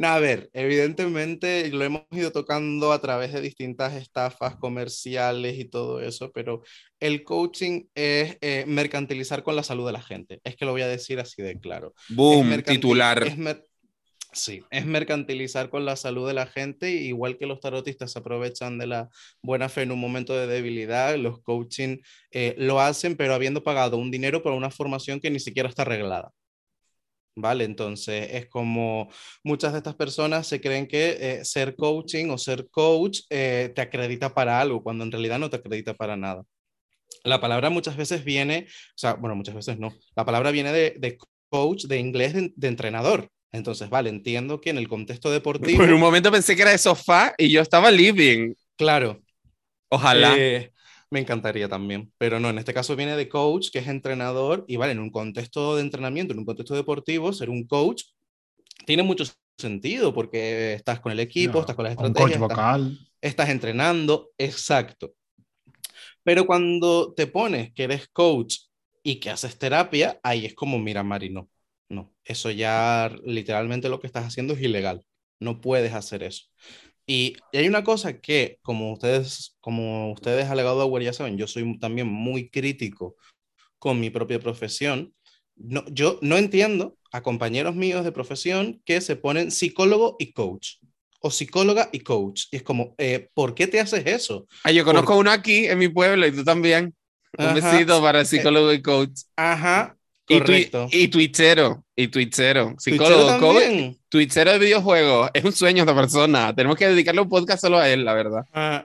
[0.00, 5.66] No, a ver, evidentemente lo hemos ido tocando a través de distintas estafas comerciales y
[5.66, 6.62] todo eso, pero
[7.00, 10.40] el coaching es eh, mercantilizar con la salud de la gente.
[10.42, 11.92] Es que lo voy a decir así de claro.
[12.08, 13.26] Boom, titular.
[13.26, 13.62] es mer-
[14.32, 18.78] sí, es mercantilizar con la salud de la gente, igual que los tarotistas se aprovechan
[18.78, 19.10] de la
[19.42, 21.98] buena fe en un momento de debilidad, los coaching
[22.30, 25.82] eh, lo hacen, pero habiendo pagado un dinero por una formación que ni siquiera está
[25.82, 26.32] arreglada.
[27.36, 27.64] ¿Vale?
[27.64, 29.08] Entonces es como
[29.44, 33.80] muchas de estas personas se creen que eh, ser coaching o ser coach eh, te
[33.80, 36.42] acredita para algo, cuando en realidad no te acredita para nada.
[37.24, 40.96] La palabra muchas veces viene, o sea, bueno, muchas veces no, la palabra viene de,
[40.98, 41.18] de
[41.48, 43.28] coach, de inglés, de, de entrenador.
[43.52, 46.78] Entonces, vale, entiendo que en el contexto deportivo, Por un momento pensé que era de
[46.78, 48.54] sofá y yo estaba living.
[48.76, 49.20] claro,
[49.88, 50.34] Ojalá.
[50.38, 50.72] Eh,
[51.10, 54.76] me encantaría también, pero no, en este caso viene de coach, que es entrenador, y
[54.76, 58.04] vale, en un contexto de entrenamiento, en un contexto deportivo, ser un coach
[58.86, 59.24] tiene mucho
[59.58, 62.80] sentido porque estás con el equipo, No, estás con las coach estrategias, estás,
[63.20, 65.14] estás entrenando, exacto.
[66.22, 68.56] Pero cuando te pones que eres coach
[69.02, 71.48] y que haces terapia, ahí es como, mira, Mari, no,
[71.88, 75.04] no, eso ya literalmente lo que estás haciendo es ilegal,
[75.40, 76.44] no puedes hacer eso.
[77.10, 81.76] Y, y hay una cosa que, como ustedes, como ustedes alegado ya saben, yo soy
[81.80, 83.16] también muy crítico
[83.80, 85.12] con mi propia profesión.
[85.56, 90.76] No, yo no entiendo a compañeros míos de profesión que se ponen psicólogo y coach
[91.18, 92.44] o psicóloga y coach.
[92.52, 94.46] Y es como, eh, ¿por qué te haces eso?
[94.62, 96.94] Ah, yo conozco uno aquí en mi pueblo y tú también.
[97.36, 97.54] Un Ajá.
[97.72, 99.22] besito para psicólogo y coach.
[99.34, 99.96] Ajá,
[100.28, 100.86] Y, correcto.
[100.92, 101.84] y twitchero.
[101.96, 102.76] Y twitchero.
[102.76, 103.96] Twitchero Psicólogo, coach.
[104.10, 105.30] Twitchero de videojuegos.
[105.32, 106.54] Es un sueño esta persona.
[106.54, 108.44] Tenemos que dedicarle un podcast solo a él, la verdad.
[108.52, 108.84] Ah,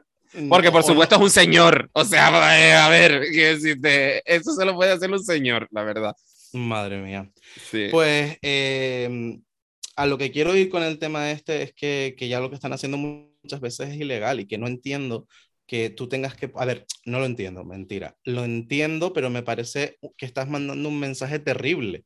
[0.50, 1.90] Porque por supuesto no- es un señor.
[1.94, 6.14] O sea, eh, a ver, decirte, eso solo puede hacer un señor, la verdad.
[6.54, 7.30] Madre mía.
[7.70, 7.88] Sí.
[7.92, 9.40] Pues eh,
[9.96, 12.56] a lo que quiero ir con el tema este es que, que ya lo que
[12.56, 15.28] están haciendo muchas veces es ilegal y que no entiendo
[15.68, 19.98] que tú tengas que, a ver, no lo entiendo, mentira, lo entiendo, pero me parece
[20.16, 22.06] que estás mandando un mensaje terrible.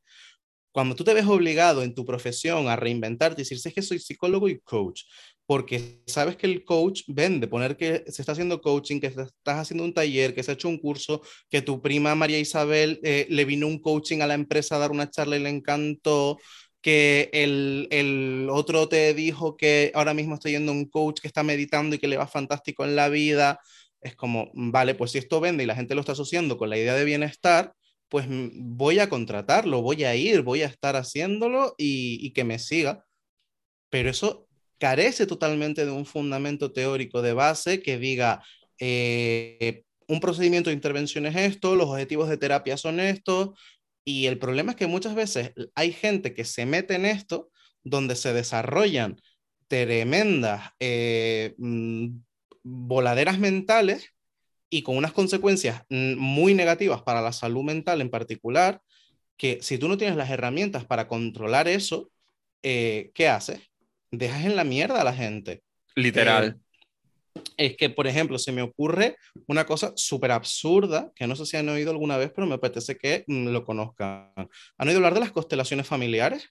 [0.72, 3.82] Cuando tú te ves obligado en tu profesión a reinventarte y decir, "Si es que
[3.82, 5.02] soy psicólogo y coach,
[5.46, 9.84] porque sabes que el coach vende, poner que se está haciendo coaching, que estás haciendo
[9.84, 13.44] un taller, que se ha hecho un curso, que tu prima María Isabel eh, le
[13.44, 16.38] vino un coaching a la empresa a dar una charla y le encantó,
[16.80, 21.42] que el, el otro te dijo que ahora mismo está yendo un coach que está
[21.42, 23.58] meditando y que le va fantástico en la vida.
[24.00, 26.78] Es como, vale, pues si esto vende y la gente lo está asociando con la
[26.78, 27.74] idea de bienestar,
[28.10, 32.58] pues mm, voy a contratarlo, voy a ir, voy a estar haciéndolo y, que me
[32.58, 33.06] siga.
[33.90, 34.48] Pero eso
[34.78, 38.42] carece totalmente de un fundamento teórico de base que diga,
[38.78, 43.50] eh, un procedimiento de intervención es esto, los objetivos de terapia son estos,
[44.04, 47.50] y el problema es que muchas veces hay gente que se mete en esto
[47.84, 49.20] donde se desarrollan
[49.68, 52.08] tremendas eh, mm,
[52.62, 54.12] voladeras mentales
[54.70, 58.80] y con unas consecuencias mm, muy negativas para la salud mental en particular,
[59.36, 62.10] que si tú no tienes las herramientas para controlar eso,
[62.62, 63.60] eh, ¿qué haces?
[64.10, 65.62] Dejas en la mierda a la gente.
[65.96, 66.56] Literal.
[66.56, 66.60] Eh,
[67.56, 69.16] es que, por ejemplo, se me ocurre
[69.46, 72.96] una cosa súper absurda, que no sé si han oído alguna vez, pero me apetece
[72.96, 74.32] que mm, lo conozcan.
[74.36, 76.48] ¿Han oído hablar de las constelaciones familiares?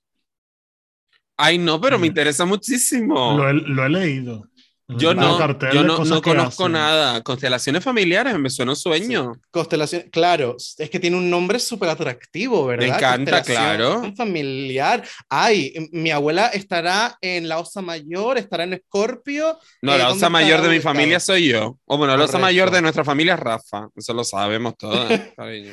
[1.38, 2.10] Ay, no, pero me Mm.
[2.10, 3.38] interesa muchísimo.
[3.38, 4.49] Lo he, lo he leído.
[4.98, 5.38] Yo no,
[5.72, 6.72] yo no, no conozco hacen.
[6.72, 7.22] nada.
[7.22, 9.34] Constelaciones familiares, me suena un sueño.
[9.52, 12.98] Constelación, claro, es que tiene un nombre súper atractivo, ¿verdad?
[12.98, 14.16] encanta, Constelación claro.
[14.16, 15.04] Familiar.
[15.30, 19.60] Ay, mi abuela estará en la Osa Mayor, estará en Escorpio.
[19.84, 21.78] No, Eh, la ¿dónde osa mayor de mi familia soy yo.
[21.86, 23.90] O bueno, la osa mayor de nuestra familia es Rafa.
[23.96, 25.72] Eso lo sabemos todos, cariño.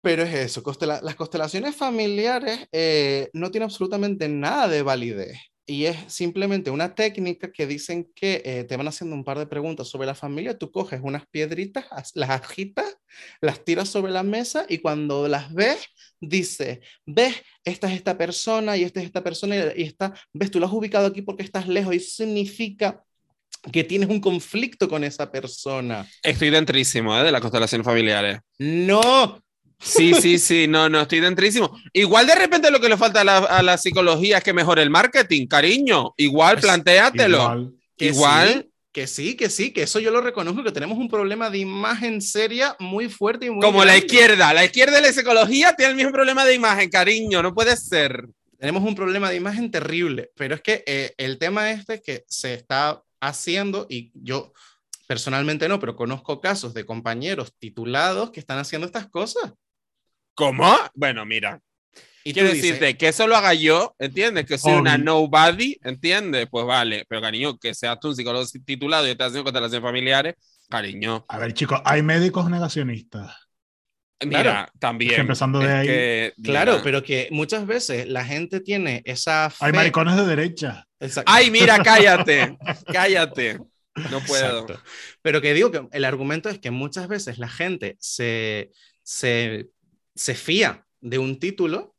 [0.00, 5.38] Pero es eso, constela- las constelaciones familiares eh, no tienen absolutamente nada de validez.
[5.64, 9.46] Y es simplemente una técnica que dicen que eh, te van haciendo un par de
[9.46, 12.96] preguntas sobre la familia, tú coges unas piedritas, as- las agitas,
[13.40, 15.78] las tiras sobre la mesa y cuando las ves,
[16.20, 20.58] dice, ves, esta es esta persona y esta es esta persona y, esta, ves, tú
[20.58, 23.02] lo has ubicado aquí porque estás lejos y eso significa
[23.70, 26.04] que tienes un conflicto con esa persona.
[26.24, 27.22] Estoy dentrísimo, ¿eh?
[27.22, 28.40] De las constelaciones familiares.
[28.58, 29.40] No,
[29.82, 31.76] Sí, sí, sí, no, no, estoy dentrísimo.
[31.92, 34.82] Igual de repente lo que le falta a la, a la psicología es que mejore
[34.82, 36.14] el marketing, cariño.
[36.16, 37.36] Igual, Pues, plantéatelo.
[37.38, 37.72] Igual.
[37.96, 38.48] Que Igual.
[38.48, 41.58] sí, que sí, que sí, que eso yo lo reconozco, que tenemos un problema de
[41.58, 44.52] imagen seria muy fuerte y muy Como la izquierda.
[44.52, 47.42] La izquierda de la psicología tiene el mismo problema de imagen, cariño.
[47.42, 48.28] No puede ser.
[48.58, 52.54] Tenemos un problema de imagen terrible, pero es que eh, el tema este que se
[52.54, 54.52] está haciendo, y yo
[55.08, 59.52] personalmente no, pero conozco casos de compañeros titulados que están haciendo estas cosas.
[60.34, 60.76] ¿Cómo?
[60.94, 61.60] Bueno, mira.
[62.24, 64.46] Y Quiero dices, decirte que eso lo haga yo, ¿entiendes?
[64.46, 64.80] Que soy Obvio.
[64.82, 66.46] una nobody, ¿entiendes?
[66.50, 70.34] Pues vale, pero cariño, que seas tú un psicólogo titulado y estás haciendo constelaciones familiares,
[70.70, 71.24] cariño.
[71.28, 73.34] A ver, chicos, hay médicos negacionistas.
[74.24, 74.72] Mira, Claro.
[74.78, 75.20] también.
[75.20, 76.84] Empezando de es ahí- que, Claro, mira.
[76.84, 79.56] pero que muchas veces la gente tiene esa fe.
[79.66, 80.86] Hay maricones de derecha.
[81.00, 81.32] Exacto.
[81.34, 82.56] Ay, mira, cállate,
[82.92, 83.58] cállate.
[84.12, 84.60] No puedo.
[84.60, 84.80] Exacto.
[85.22, 88.70] Pero que digo que el argumento es que muchas veces la gente se,
[89.02, 89.70] se,
[90.14, 91.94] se fía de un título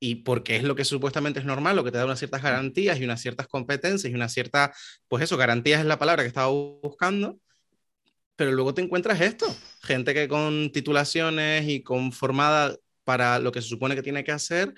[0.00, 3.00] y porque es lo que supuestamente es normal, lo que te da unas ciertas garantías
[3.00, 4.74] y unas ciertas competencias y una cierta,
[5.08, 7.38] pues eso, garantías es la palabra que estaba buscando,
[8.36, 9.46] pero luego te encuentras esto,
[9.82, 14.32] gente que con titulaciones y con formada para lo que se supone que tiene que
[14.32, 14.74] hacer,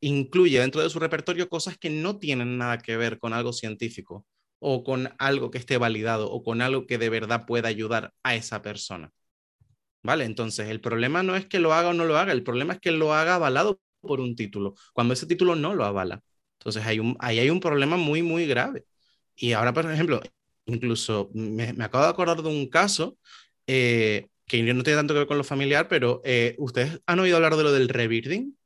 [0.00, 4.26] incluye dentro de su repertorio cosas que no tienen nada que ver con algo científico
[4.58, 8.34] o con algo que esté validado o con algo que de verdad pueda ayudar a
[8.34, 9.12] esa persona.
[10.02, 10.24] ¿Vale?
[10.24, 12.80] Entonces, el problema no es que lo haga o no lo haga, el problema es
[12.80, 16.22] que lo haga avalado por un título, cuando ese título no lo avala.
[16.58, 18.86] Entonces, hay un, ahí hay un problema muy, muy grave.
[19.36, 20.20] Y ahora, por ejemplo,
[20.66, 23.18] incluso me, me acabo de acordar de un caso
[23.66, 27.36] eh, que no tiene tanto que ver con lo familiar, pero eh, ¿ustedes han oído
[27.36, 28.56] hablar de lo del rebirthing?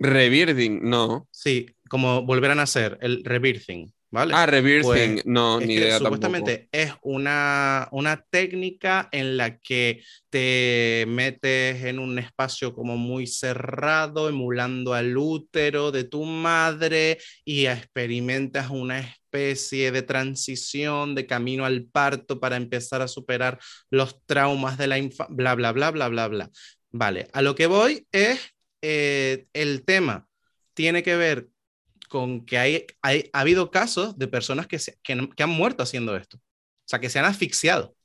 [0.00, 1.26] Rebirthing, no.
[1.30, 4.34] Sí, como volver a nacer, el rebirthing, ¿vale?
[4.36, 11.04] Ah, rebirthing, Pues, no, ni idea supuestamente es una, una técnica en la que te
[11.08, 18.70] metes en un espacio como muy cerrado, emulando al útero de tu madre y experimentas
[18.70, 23.58] una especie de transición de camino al parto para empezar a superar
[23.90, 26.50] los traumas de la infancia, bla, bla, bla, bla, bla, bla.
[26.90, 28.40] Vale, a lo que voy es
[28.82, 30.28] eh, el tema.
[30.74, 31.48] Tiene que ver
[32.12, 35.82] con que hay, hay, ha habido casos de personas que, se, que, que, han muerto
[35.82, 36.36] haciendo esto.
[36.36, 37.96] O sea, que se han asfixiado.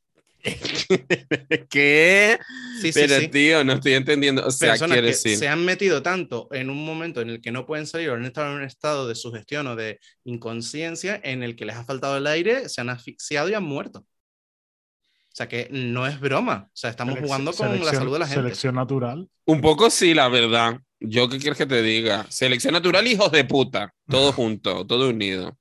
[1.70, 2.40] ¿Qué?
[2.82, 3.28] Sí, Pero sí, sí.
[3.28, 4.48] tío, no estoy entendiendo.
[4.48, 5.38] O sea, personas quiere que decir.
[5.38, 8.24] se han metido tanto en un momento en el que no pueden salir o han
[8.24, 12.16] estado en un estado de sugestión o de inconsciencia en el que les ha faltado
[12.16, 14.00] el aire, se han asfixiado y han muerto.
[14.00, 16.70] O sea que no es broma.
[16.70, 18.42] O sea, estamos jugando con la salud de la gente.
[18.42, 19.28] Selección natural.
[19.44, 20.80] Un poco sí, la verdad.
[21.00, 22.26] Yo qué quieres que te diga.
[22.30, 23.94] Selección natural, hijos de puta.
[24.08, 25.58] Todo junto, todo unido.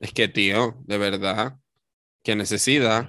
[0.00, 1.58] Es que, tío, de verdad.
[2.22, 3.08] Qué necesidad.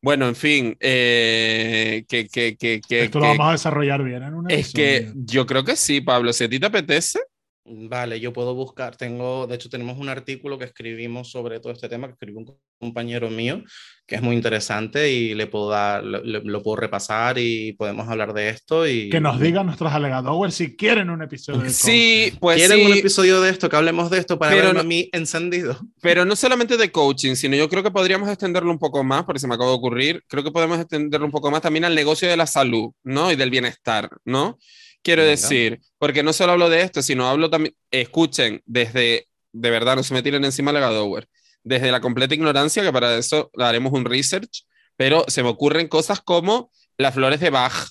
[0.00, 0.76] Bueno, en fin.
[0.80, 5.46] eh, que, que, que, que, Esto lo vamos a desarrollar bien en es que yo
[5.46, 6.32] creo que sí, Pablo.
[6.32, 7.20] Si a ti te apetece,
[7.66, 11.88] Vale, yo puedo buscar, tengo, de hecho tenemos un artículo que escribimos sobre todo este
[11.88, 13.62] tema, que escribió un compañero mío,
[14.06, 18.34] que es muy interesante y le puedo dar, lo, lo puedo repasar y podemos hablar
[18.34, 19.08] de esto y...
[19.08, 22.38] Que nos digan nuestros alegadores si quieren un episodio de Sí, coaching.
[22.38, 24.80] pues ¿Quieren sí, un episodio de esto, que hablemos de esto para Pero verme no-
[24.80, 25.78] a mí encendido?
[26.02, 29.40] pero no solamente de coaching, sino yo creo que podríamos extenderlo un poco más, porque
[29.40, 32.28] se me acaba de ocurrir, creo que podemos extenderlo un poco más también al negocio
[32.28, 33.32] de la salud, ¿no?
[33.32, 34.58] Y del bienestar, ¿no?
[35.04, 35.32] Quiero Venga.
[35.32, 40.02] decir, porque no solo hablo de esto, sino hablo también, escuchen, desde, de verdad, no
[40.02, 41.28] se me tiren encima la Gadower,
[41.62, 44.64] desde la completa ignorancia, que para eso haremos un research,
[44.96, 47.90] pero se me ocurren cosas como las flores de Bach,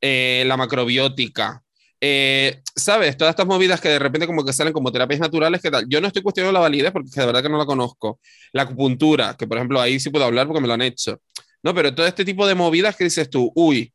[0.00, 1.64] eh, la macrobiótica,
[2.00, 3.16] eh, ¿sabes?
[3.16, 5.84] Todas estas movidas que de repente como que salen como terapias naturales, ¿qué tal?
[5.88, 8.20] Yo no estoy cuestionando la validez porque de verdad que no la conozco.
[8.52, 11.20] La acupuntura, que por ejemplo ahí sí puedo hablar porque me lo han hecho.
[11.62, 13.92] No, pero todo este tipo de movidas que dices tú, uy,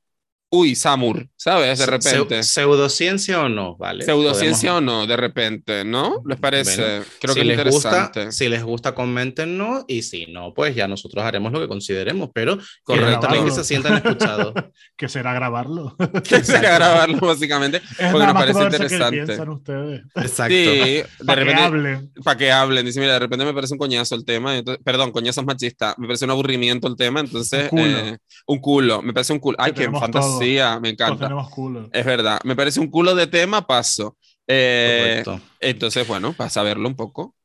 [0.50, 1.80] uy, Samur, ¿sabes?
[1.80, 2.44] De repente.
[2.44, 3.76] ¿Pseudociencia o no?
[3.78, 4.06] ¿Vale?
[4.06, 6.22] Pseudociencia Podemos- o no, de repente, ¿no?
[6.26, 6.82] ¿Les parece?
[6.82, 10.76] Bueno, Creo si que es les gusta, si les gusta, coméntenos y si no, pues
[10.76, 12.58] ya nosotros haremos lo que consideremos, pero
[13.22, 14.54] también que se sientan escuchados.
[14.98, 15.96] que será grabarlo.
[16.28, 17.78] Que se grabarlo, básicamente.
[17.78, 19.24] Es Porque nos parece interesante.
[19.26, 20.02] piensan ustedes.
[20.16, 20.54] Exacto.
[20.54, 22.12] Sí, de Para que repente, hablen.
[22.24, 22.86] para que hablen.
[22.86, 24.58] Dice, mira, de repente me parece un coñazo el tema.
[24.58, 25.96] entonces- perdón, coñazo es machista.
[25.98, 27.20] Me parece un aburrimiento el tema.
[27.20, 27.98] Entonces, Un culo.
[28.00, 28.18] eh,
[28.48, 29.02] un culo.
[29.02, 29.58] Me parece un culo.
[29.60, 30.02] Ay, Que qué tenemos
[30.40, 30.80] fantasía.
[30.80, 31.26] Me encanta.
[31.26, 31.90] tenemos culo.
[31.92, 32.40] Es verdad.
[32.44, 34.18] Me parece un culo de tema, paso.
[34.48, 35.24] Eh,
[35.60, 37.36] entonces, bueno, para saberlo un poco.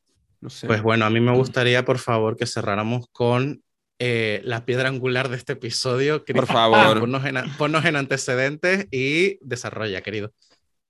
[0.41, 0.67] No sé.
[0.67, 3.63] Pues bueno, a mí me gustaría, por favor, que cerráramos con
[3.99, 6.25] eh, la piedra angular de este episodio.
[6.25, 7.01] Por favor.
[7.01, 10.33] Ponnos en, ponnos en antecedentes y desarrolla, querido.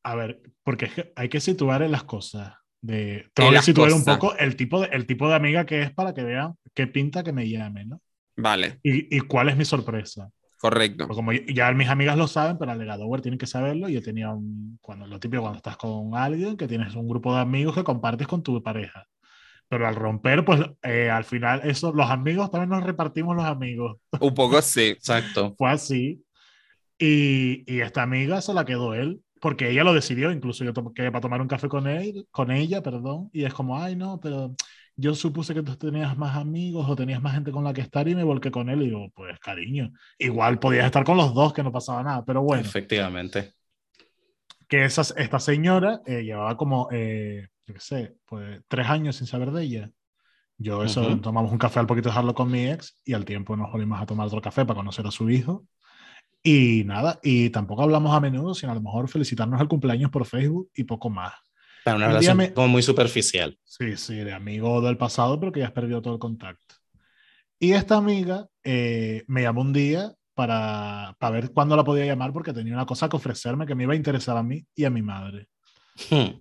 [0.03, 2.55] A ver, porque es que hay que situar en las cosas.
[2.81, 5.83] De, tengo En que situar un poco el tipo, de, el tipo de amiga que
[5.83, 8.01] es para que vean qué pinta que me llame, ¿no?
[8.35, 10.31] Vale, Y, y cuál es mi sorpresa.
[10.63, 11.09] Correcto.
[11.09, 13.89] Porque como ya mis amigas lo saben, pero el legadower tienen que saberlo.
[13.89, 17.41] Yo tenía un, cuando, lo típico cuando estás con alguien, que tienes un grupo de
[17.41, 19.09] amigos que compartes con tu pareja.
[19.69, 23.99] Pero al romper, pues eh, al final, eso, los amigos también nos repartimos los amigos.
[24.21, 24.83] Un poco sí.
[24.99, 25.57] Exacto.
[25.59, 26.25] Fue así.
[26.97, 30.31] Y, y esta amiga se la quedó él, porque ella lo decidió.
[30.31, 33.31] Incluso yo quedé para tomar un café con él, con ella, perdón.
[33.33, 34.55] Y es como, ay, no, pero
[34.97, 38.07] yo supuse que tú tenías más amigos o tenías más gente con la que estar
[38.09, 38.83] y me volqué con él.
[38.83, 42.25] Y digo, pues cariño, igual podías estar con los dos, que no pasaba nada.
[42.25, 43.55] Pero bueno, Efectivamente.
[44.69, 49.27] que esas, esta señora eh, llevaba como, eh, yo qué sé, pues tres años sin
[49.27, 49.91] saber de ella.
[50.59, 51.21] Yo eso, Ujú.
[51.21, 54.07] tomamos un café al poquito dejarlo con mi ex y al tiempo nos volvimos a
[54.07, 55.67] tomar otro café para conocer a su hijo.
[56.45, 60.25] Y nada, y tampoco hablamos a menudo, sino a lo mejor felicitarnos el cumpleaños por
[60.27, 61.33] Facebook y poco más.
[61.85, 63.59] Para una Un relación me- como muy superficial.
[63.65, 66.77] Sí, sí, de amigo del pasado, pero que ya has perdido todo el contacto.
[67.59, 72.33] Y esta amiga eh, me llamó un día para, para ver cuándo la podía llamar
[72.33, 74.91] porque tenía una cosa que ofrecerme que me iba a interesar a mí y a
[74.91, 75.49] mi madre.
[76.11, 76.41] Hmm.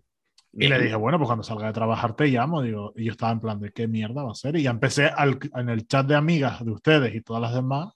[0.53, 2.61] Y le dije, bueno, pues cuando salga de trabajar te llamo.
[2.61, 4.55] Digo, y yo estaba en plan de qué mierda va a ser.
[4.57, 7.93] Y ya empecé al- en el chat de amigas de ustedes y todas las demás.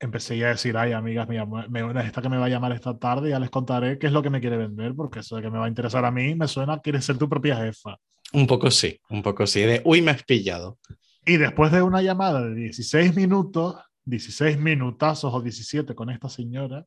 [0.00, 3.30] Empecé a decir, ay, amigas, mira, me, esta que me va a llamar esta tarde,
[3.30, 5.58] ya les contaré qué es lo que me quiere vender, porque eso de que me
[5.58, 7.98] va a interesar a mí me suena quieres ser tu propia jefa.
[8.32, 9.62] Un poco sí, un poco sí.
[9.62, 10.78] De, uy, me has pillado.
[11.26, 16.84] Y después de una llamada de 16 minutos, 16 minutazos o 17 con esta señora,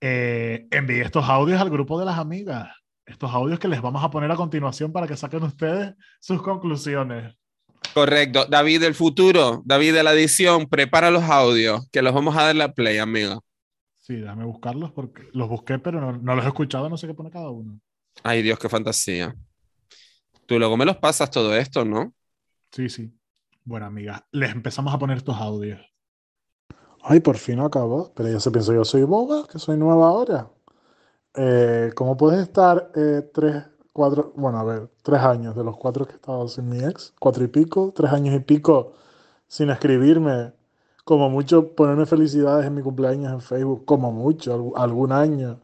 [0.00, 2.68] eh, envié estos audios al grupo de las amigas.
[3.04, 7.34] Estos audios que les vamos a poner a continuación para que saquen ustedes sus conclusiones.
[7.94, 8.46] Correcto.
[8.46, 12.56] David del futuro, David de la edición, prepara los audios, que los vamos a dar
[12.56, 13.40] la play, amiga.
[13.96, 17.14] Sí, déjame buscarlos porque los busqué, pero no, no los he escuchado, no sé qué
[17.14, 17.80] pone cada uno.
[18.22, 19.34] Ay, Dios, qué fantasía.
[20.46, 22.14] Tú luego me los pasas todo esto, ¿no?
[22.72, 23.12] Sí, sí.
[23.64, 25.80] Bueno, amigas, les empezamos a poner estos audios.
[27.02, 28.12] Ay, por fin acabó.
[28.14, 30.50] Pero ya se piensa, yo soy boba, que soy nueva ahora.
[31.34, 33.64] Eh, ¿Cómo puedes estar eh, tres,
[33.98, 37.12] cuatro, bueno, a ver, tres años de los cuatro que he estado sin mi ex,
[37.18, 38.92] cuatro y pico, tres años y pico
[39.48, 40.52] sin escribirme,
[41.04, 45.58] como mucho ponerme felicidades en mi cumpleaños en Facebook, como mucho, algún, año.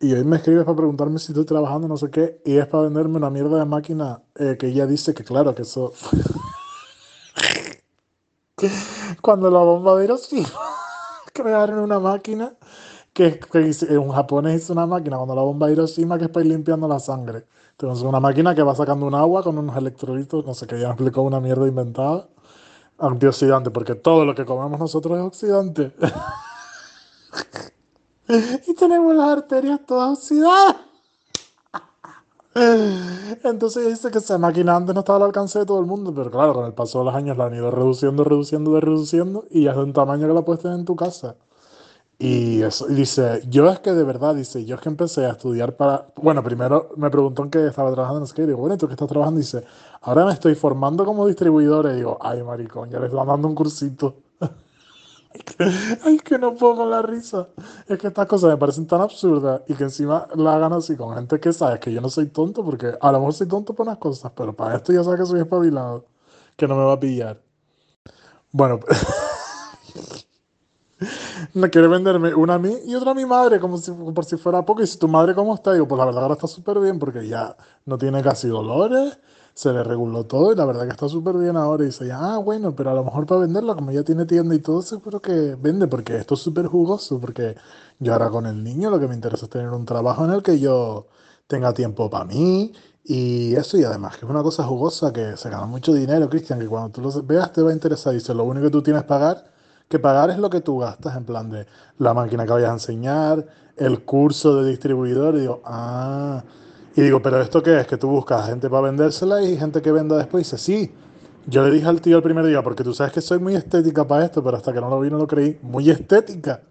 [0.00, 2.84] Y hoy me escribes para preguntarme si estoy trabajando, no sé qué, y es para
[2.84, 5.94] venderme una mierda de máquina eh, que ella dice que claro, que eso...
[9.22, 10.48] Cuando la bomba de Hiroshima
[11.32, 12.54] crearon una máquina
[13.16, 16.44] que, que un japonés hizo una máquina cuando la bomba de Hiroshima que es para
[16.44, 17.46] ir limpiando la sangre.
[17.70, 20.88] Entonces una máquina que va sacando un agua con unos electrolitos, no sé qué, ya
[20.88, 22.28] me explicó una mierda inventada.
[22.98, 25.94] Antioxidante, porque todo lo que comemos nosotros es oxidante.
[28.66, 30.76] y tenemos las arterias todas oxidadas.
[33.44, 36.30] Entonces dice que esa máquina antes no estaba al alcance de todo el mundo, pero
[36.30, 39.70] claro, con el paso de los años la han ido reduciendo, reduciendo, reduciendo y ya
[39.70, 41.36] es de un tamaño que la puedes tener en tu casa.
[42.18, 45.32] Y, eso, y dice, yo es que de verdad, dice, yo es que empecé a
[45.32, 48.78] estudiar para, bueno, primero me preguntó en qué estaba trabajando, no sé digo, bueno, ¿y
[48.78, 49.38] ¿tú qué estás trabajando?
[49.38, 49.64] Dice,
[50.00, 53.54] ahora me estoy formando como distribuidor, y digo, ay, maricón, ya le están dando un
[53.54, 54.16] cursito.
[56.04, 57.48] Ay, que no puedo con la risa.
[57.86, 61.14] Es que estas cosas me parecen tan absurdas y que encima la hagan así con
[61.14, 63.90] gente que sabe que yo no soy tonto, porque a lo mejor soy tonto para
[63.90, 66.06] unas cosas, pero para esto ya sabes que soy espabilado,
[66.56, 67.42] que no me va a pillar.
[68.52, 68.80] Bueno,
[71.54, 74.36] no quiere venderme una a mí y otra a mi madre, como si, por si
[74.36, 74.82] fuera poco.
[74.82, 75.72] Y si tu madre, ¿cómo está?
[75.72, 79.18] Digo, pues la verdad ahora está súper bien porque ya no tiene casi dolores,
[79.54, 81.84] se le reguló todo y la verdad que está súper bien ahora.
[81.84, 84.60] Y dice, ah, bueno, pero a lo mejor para venderla, como ya tiene tienda y
[84.60, 87.20] todo, seguro que vende porque esto es súper jugoso.
[87.20, 87.56] Porque
[87.98, 90.42] yo ahora con el niño lo que me interesa es tener un trabajo en el
[90.42, 91.06] que yo
[91.46, 92.72] tenga tiempo para mí
[93.04, 96.58] y eso, y además que es una cosa jugosa que se gana mucho dinero, Cristian,
[96.58, 98.12] que cuando tú lo veas te va a interesar.
[98.14, 99.44] Dice, lo único que tú tienes que pagar,
[99.88, 101.66] que pagar es lo que tú gastas, en plan de
[101.98, 103.46] la máquina que vayas a enseñar,
[103.76, 106.42] el curso de distribuidor, y digo, ah,
[106.96, 107.86] y digo, pero ¿esto qué es?
[107.86, 110.40] Que tú buscas gente para vendérsela y gente que venda después.
[110.40, 110.94] Y dice, sí.
[111.46, 114.04] Yo le dije al tío el primer día, porque tú sabes que soy muy estética
[114.04, 115.58] para esto, pero hasta que no lo vi no lo creí.
[115.62, 116.60] Muy estética.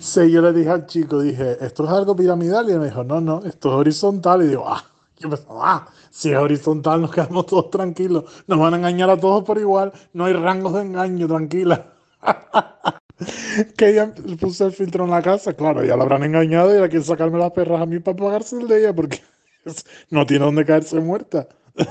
[0.00, 2.68] Sí, yo le dije al chico, dije, ¿esto es algo piramidal?
[2.68, 4.42] Y me dijo, no, no, esto es horizontal.
[4.42, 4.84] Y digo, ah,
[5.18, 8.24] yo pensaba, ah, si es horizontal nos quedamos todos tranquilos.
[8.46, 9.92] Nos van a engañar a todos por igual.
[10.12, 11.92] No hay rangos de engaño, tranquila.
[13.76, 16.88] que ella puse el filtro en la casa, claro, ya la habrán engañado y ahora
[16.88, 19.20] quieren sacarme las perras a mí para pagarse el de ella porque
[20.10, 21.48] no tiene dónde caerse muerta.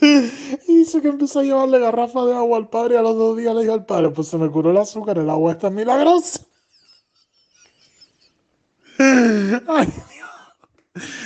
[0.00, 3.36] Y dice que empezó a llevarle garrafa de agua al padre y a los dos
[3.36, 6.47] días le dijo al padre, pues se me curó el azúcar, el agua está milagrosa.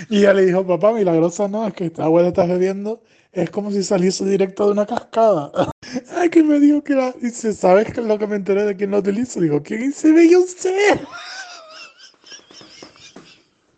[0.09, 3.01] Y ella le dijo, papá, milagrosa no, es que esta agua que estás bebiendo
[3.31, 5.51] es como si saliese directo de una cascada.
[6.15, 8.75] Ay, que me dijo que era, dice, ¿sabes qué es lo que me enteré de
[8.75, 9.39] quién lo utiliza?
[9.39, 11.01] Digo, ¿quién dice Beyoncé?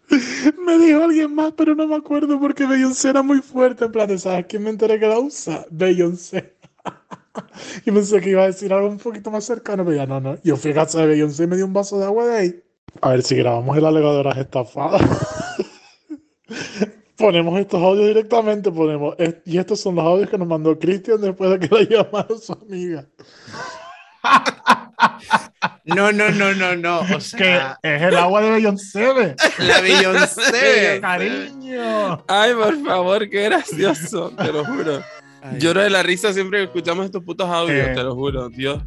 [0.65, 3.85] Me dijo alguien más, pero no me acuerdo porque Beyoncé era muy fuerte.
[3.85, 5.65] En plan, ¿sabes quién me enteré que la usa?
[5.71, 6.53] Beyoncé.
[7.85, 10.37] Y pensé que iba a decir algo un poquito más cercano, pero ya no, no.
[10.43, 12.64] Yo fui a casa de Beyoncé y me dio un vaso de agua de ahí.
[13.01, 15.01] A ver si grabamos el alegadoras estafadas.
[17.17, 19.15] ponemos estos audios directamente, ponemos.
[19.45, 22.53] Y estos son los audios que nos mandó Cristian después de que la llamaron su
[22.53, 23.05] amiga.
[25.85, 26.99] No, no, no, no, no.
[27.01, 30.99] O Que sea, es el agua de Beyoncé, la Beyoncé.
[31.01, 32.23] Cariño.
[32.27, 35.01] Ay, por favor, qué gracioso, te lo juro.
[35.43, 35.59] Ay.
[35.59, 37.93] Lloro de la risa siempre que escuchamos estos putos audios, Eh.
[37.93, 38.83] te lo juro, Dios.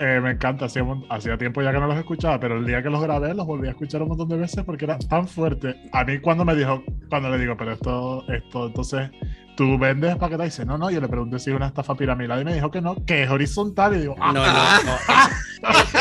[0.00, 2.90] Eh, me encanta, hacía, hacía tiempo ya que no los escuchaba, pero el día que
[2.90, 5.74] los grabé los volví a escuchar un montón de veces porque era tan fuerte.
[5.92, 9.10] A mí cuando me dijo, cuando le digo, pero esto, esto, entonces,
[9.58, 10.46] ¿tú vendes paquetes?
[10.46, 12.70] Y dice, no, no, yo le pregunté si es una estafa piramidal y me dijo
[12.70, 13.96] que no, que es horizontal.
[13.96, 14.52] Y digo, ah, No, no,
[14.84, 14.98] no.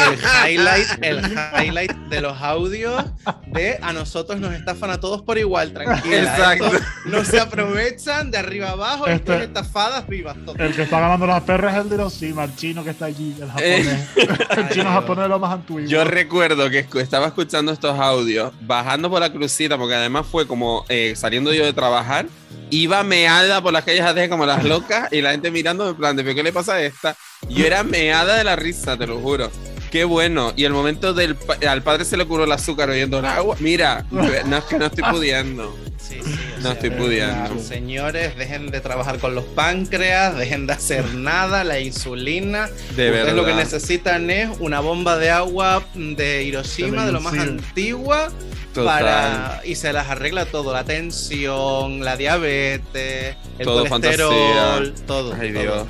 [0.08, 0.20] El
[0.60, 1.20] highlight, el
[1.66, 3.04] highlight de los audios
[3.48, 6.18] de a nosotros nos estafan a todos por igual, tranquila.
[6.20, 6.68] Exacto.
[6.68, 10.62] Esto No se aprovechan de arriba abajo, Este- estas estafadas vivas todas.
[10.62, 13.36] el que está ganando las perras es el de Hiroshima, el chino que está allí,
[13.42, 13.88] el japonés.
[13.88, 14.28] Eh.
[14.58, 15.80] el chino Ay, japonés de lo más antiguo.
[15.82, 20.86] Yo recuerdo que estaba escuchando estos audios, bajando por la crucita, porque además fue como
[20.90, 22.28] eh, saliendo yo de trabajar,
[22.70, 26.16] iba meada por las calles AD como las locas y la gente mirando en plan
[26.16, 27.16] de, ¿pero qué le pasa a esta?
[27.50, 29.52] Yo era meada de la risa, te lo juro.
[29.92, 30.52] Qué bueno.
[30.58, 33.56] Y el momento del pa- al padre se le curó el azúcar oyendo el agua.
[33.60, 34.22] Mira, no
[34.58, 35.76] es que no estoy pudiendo.
[35.98, 37.60] Sí, sí, No sea, estoy pudiendo.
[37.62, 42.70] Señores, dejen de trabajar con los páncreas, dejen de hacer nada, la insulina.
[42.96, 43.34] De verdad.
[43.34, 48.32] lo que necesitan es una bomba de agua de Hiroshima, de lo más antigua,
[48.82, 49.04] Total.
[49.04, 54.30] para y se las arregla todo, la tensión, la diabetes, el Todo colesterol,
[54.88, 55.06] fantasía.
[55.06, 55.34] todo.
[55.40, 55.62] Ay, todo.
[55.62, 55.88] Dios.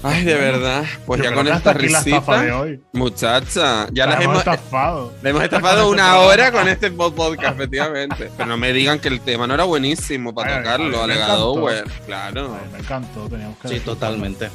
[0.00, 0.84] Ay, de verdad.
[1.06, 2.80] Pues Yo ya con esta de risita, hoy.
[2.92, 5.12] muchacha, ya La las hemos estafado.
[5.20, 8.30] le hemos estafado una hora con este pod- podcast, efectivamente.
[8.36, 11.82] Pero no me digan que el tema no era buenísimo para Ay, tocarlo, alegado, güey.
[12.06, 12.56] Claro.
[12.62, 14.50] Ay, me encantó, teníamos que Sí, totalmente.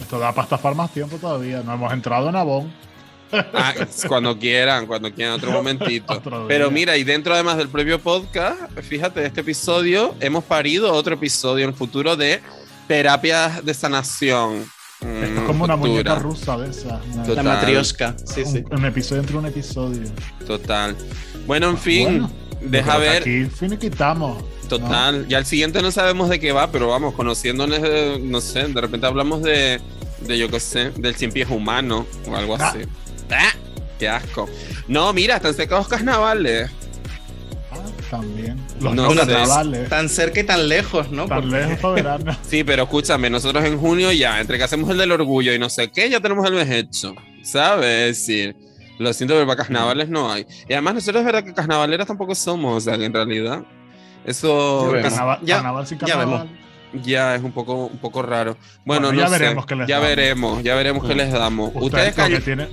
[0.00, 1.62] Esto da para estafar más tiempo todavía.
[1.64, 2.72] No hemos entrado en Avon.
[3.32, 3.74] Ah,
[4.08, 6.12] cuando quieran, cuando quieran, otro momentito.
[6.12, 6.46] Otro.
[6.48, 11.14] Pero mira, y dentro además del propio podcast, fíjate, de este episodio, hemos parido otro
[11.14, 12.40] episodio en el futuro de
[12.86, 14.64] terapias de sanación.
[15.00, 15.92] Esto es Mm, como una futura.
[15.92, 17.00] muñeca rusa de esas.
[17.12, 17.44] una- Total.
[17.44, 18.64] La matriosca, sí, un, sí.
[18.70, 20.02] un episodio entre un episodio.
[20.46, 20.96] Total.
[21.46, 22.30] Bueno, en fin, Bueno,
[22.62, 23.22] deja ver.
[23.22, 24.42] Aquí finiquitamos.
[24.68, 25.26] Total.
[25.28, 28.80] Ya el siguiente no sabemos de qué va, pero vamos, conociéndonos, eh, no sé, de
[28.80, 29.80] repente hablamos de,
[30.20, 32.68] de yo qué sé, del cien pies humano o algo Ah.
[32.70, 32.78] así.
[33.30, 33.52] ¡Ah!
[33.98, 34.48] ¡Qué asco!
[34.88, 36.70] No, mira, están secados carnavales.
[37.70, 37.76] Ah,
[38.10, 38.56] también.
[38.80, 39.16] Los No sé.
[39.16, 39.88] carnavales.
[39.88, 41.26] Tan cerca y tan lejos, ¿no?
[41.26, 42.36] Tan Porque- lejos para verano.
[42.42, 45.68] Sí, pero escúchame, nosotros en junio ya, entre que hacemos el del orgullo y no
[45.68, 47.86] sé qué, ya tenemos el mes hecho, ¿sabes?
[48.10, 48.56] Es decir,
[48.98, 50.46] lo siento, pero para carnavales no hay.
[50.68, 53.62] Y además nosotros es verdad que carnavaleras tampoco somos, o sea, que en realidad
[54.24, 55.02] eso Ya.
[55.02, 56.48] Carnaval, Ya- carnaval sin ya carnaval.
[57.02, 58.56] ya es un poco, un poco raro.
[58.84, 59.38] Bueno, Bueno, no ya sé.
[59.42, 60.08] veremos qué les Ya damos.
[60.08, 61.18] veremos, ya veremos qué Mm.
[61.18, 61.70] les damos.
[61.74, 62.68] Ustedes Ustedes que tienen,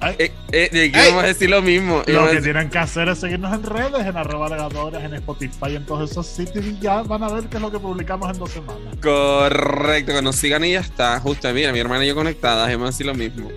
[0.00, 2.02] Eh, eh, eh, vamos a decir lo mismo.
[2.06, 5.74] lo que decir- tienen que hacer es seguirnos en redes, en arroba legadores, en Spotify,
[5.76, 8.38] en todos esos sitios y ya van a ver qué es lo que publicamos en
[8.38, 8.94] dos semanas.
[9.02, 11.18] Correcto, que nos sigan y ya está.
[11.20, 13.50] Justo, mira, mi hermana y yo conectadas, vamos a decir lo mismo.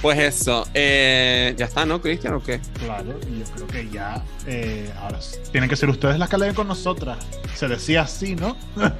[0.00, 2.60] Pues eso, eh, ya está, ¿no, Cristian, o qué?
[2.84, 5.18] Claro, y yo creo que ya eh, ahora
[5.50, 7.16] tienen que ser ustedes las que leen con nosotras.
[7.54, 8.54] Se decía así, ¿no?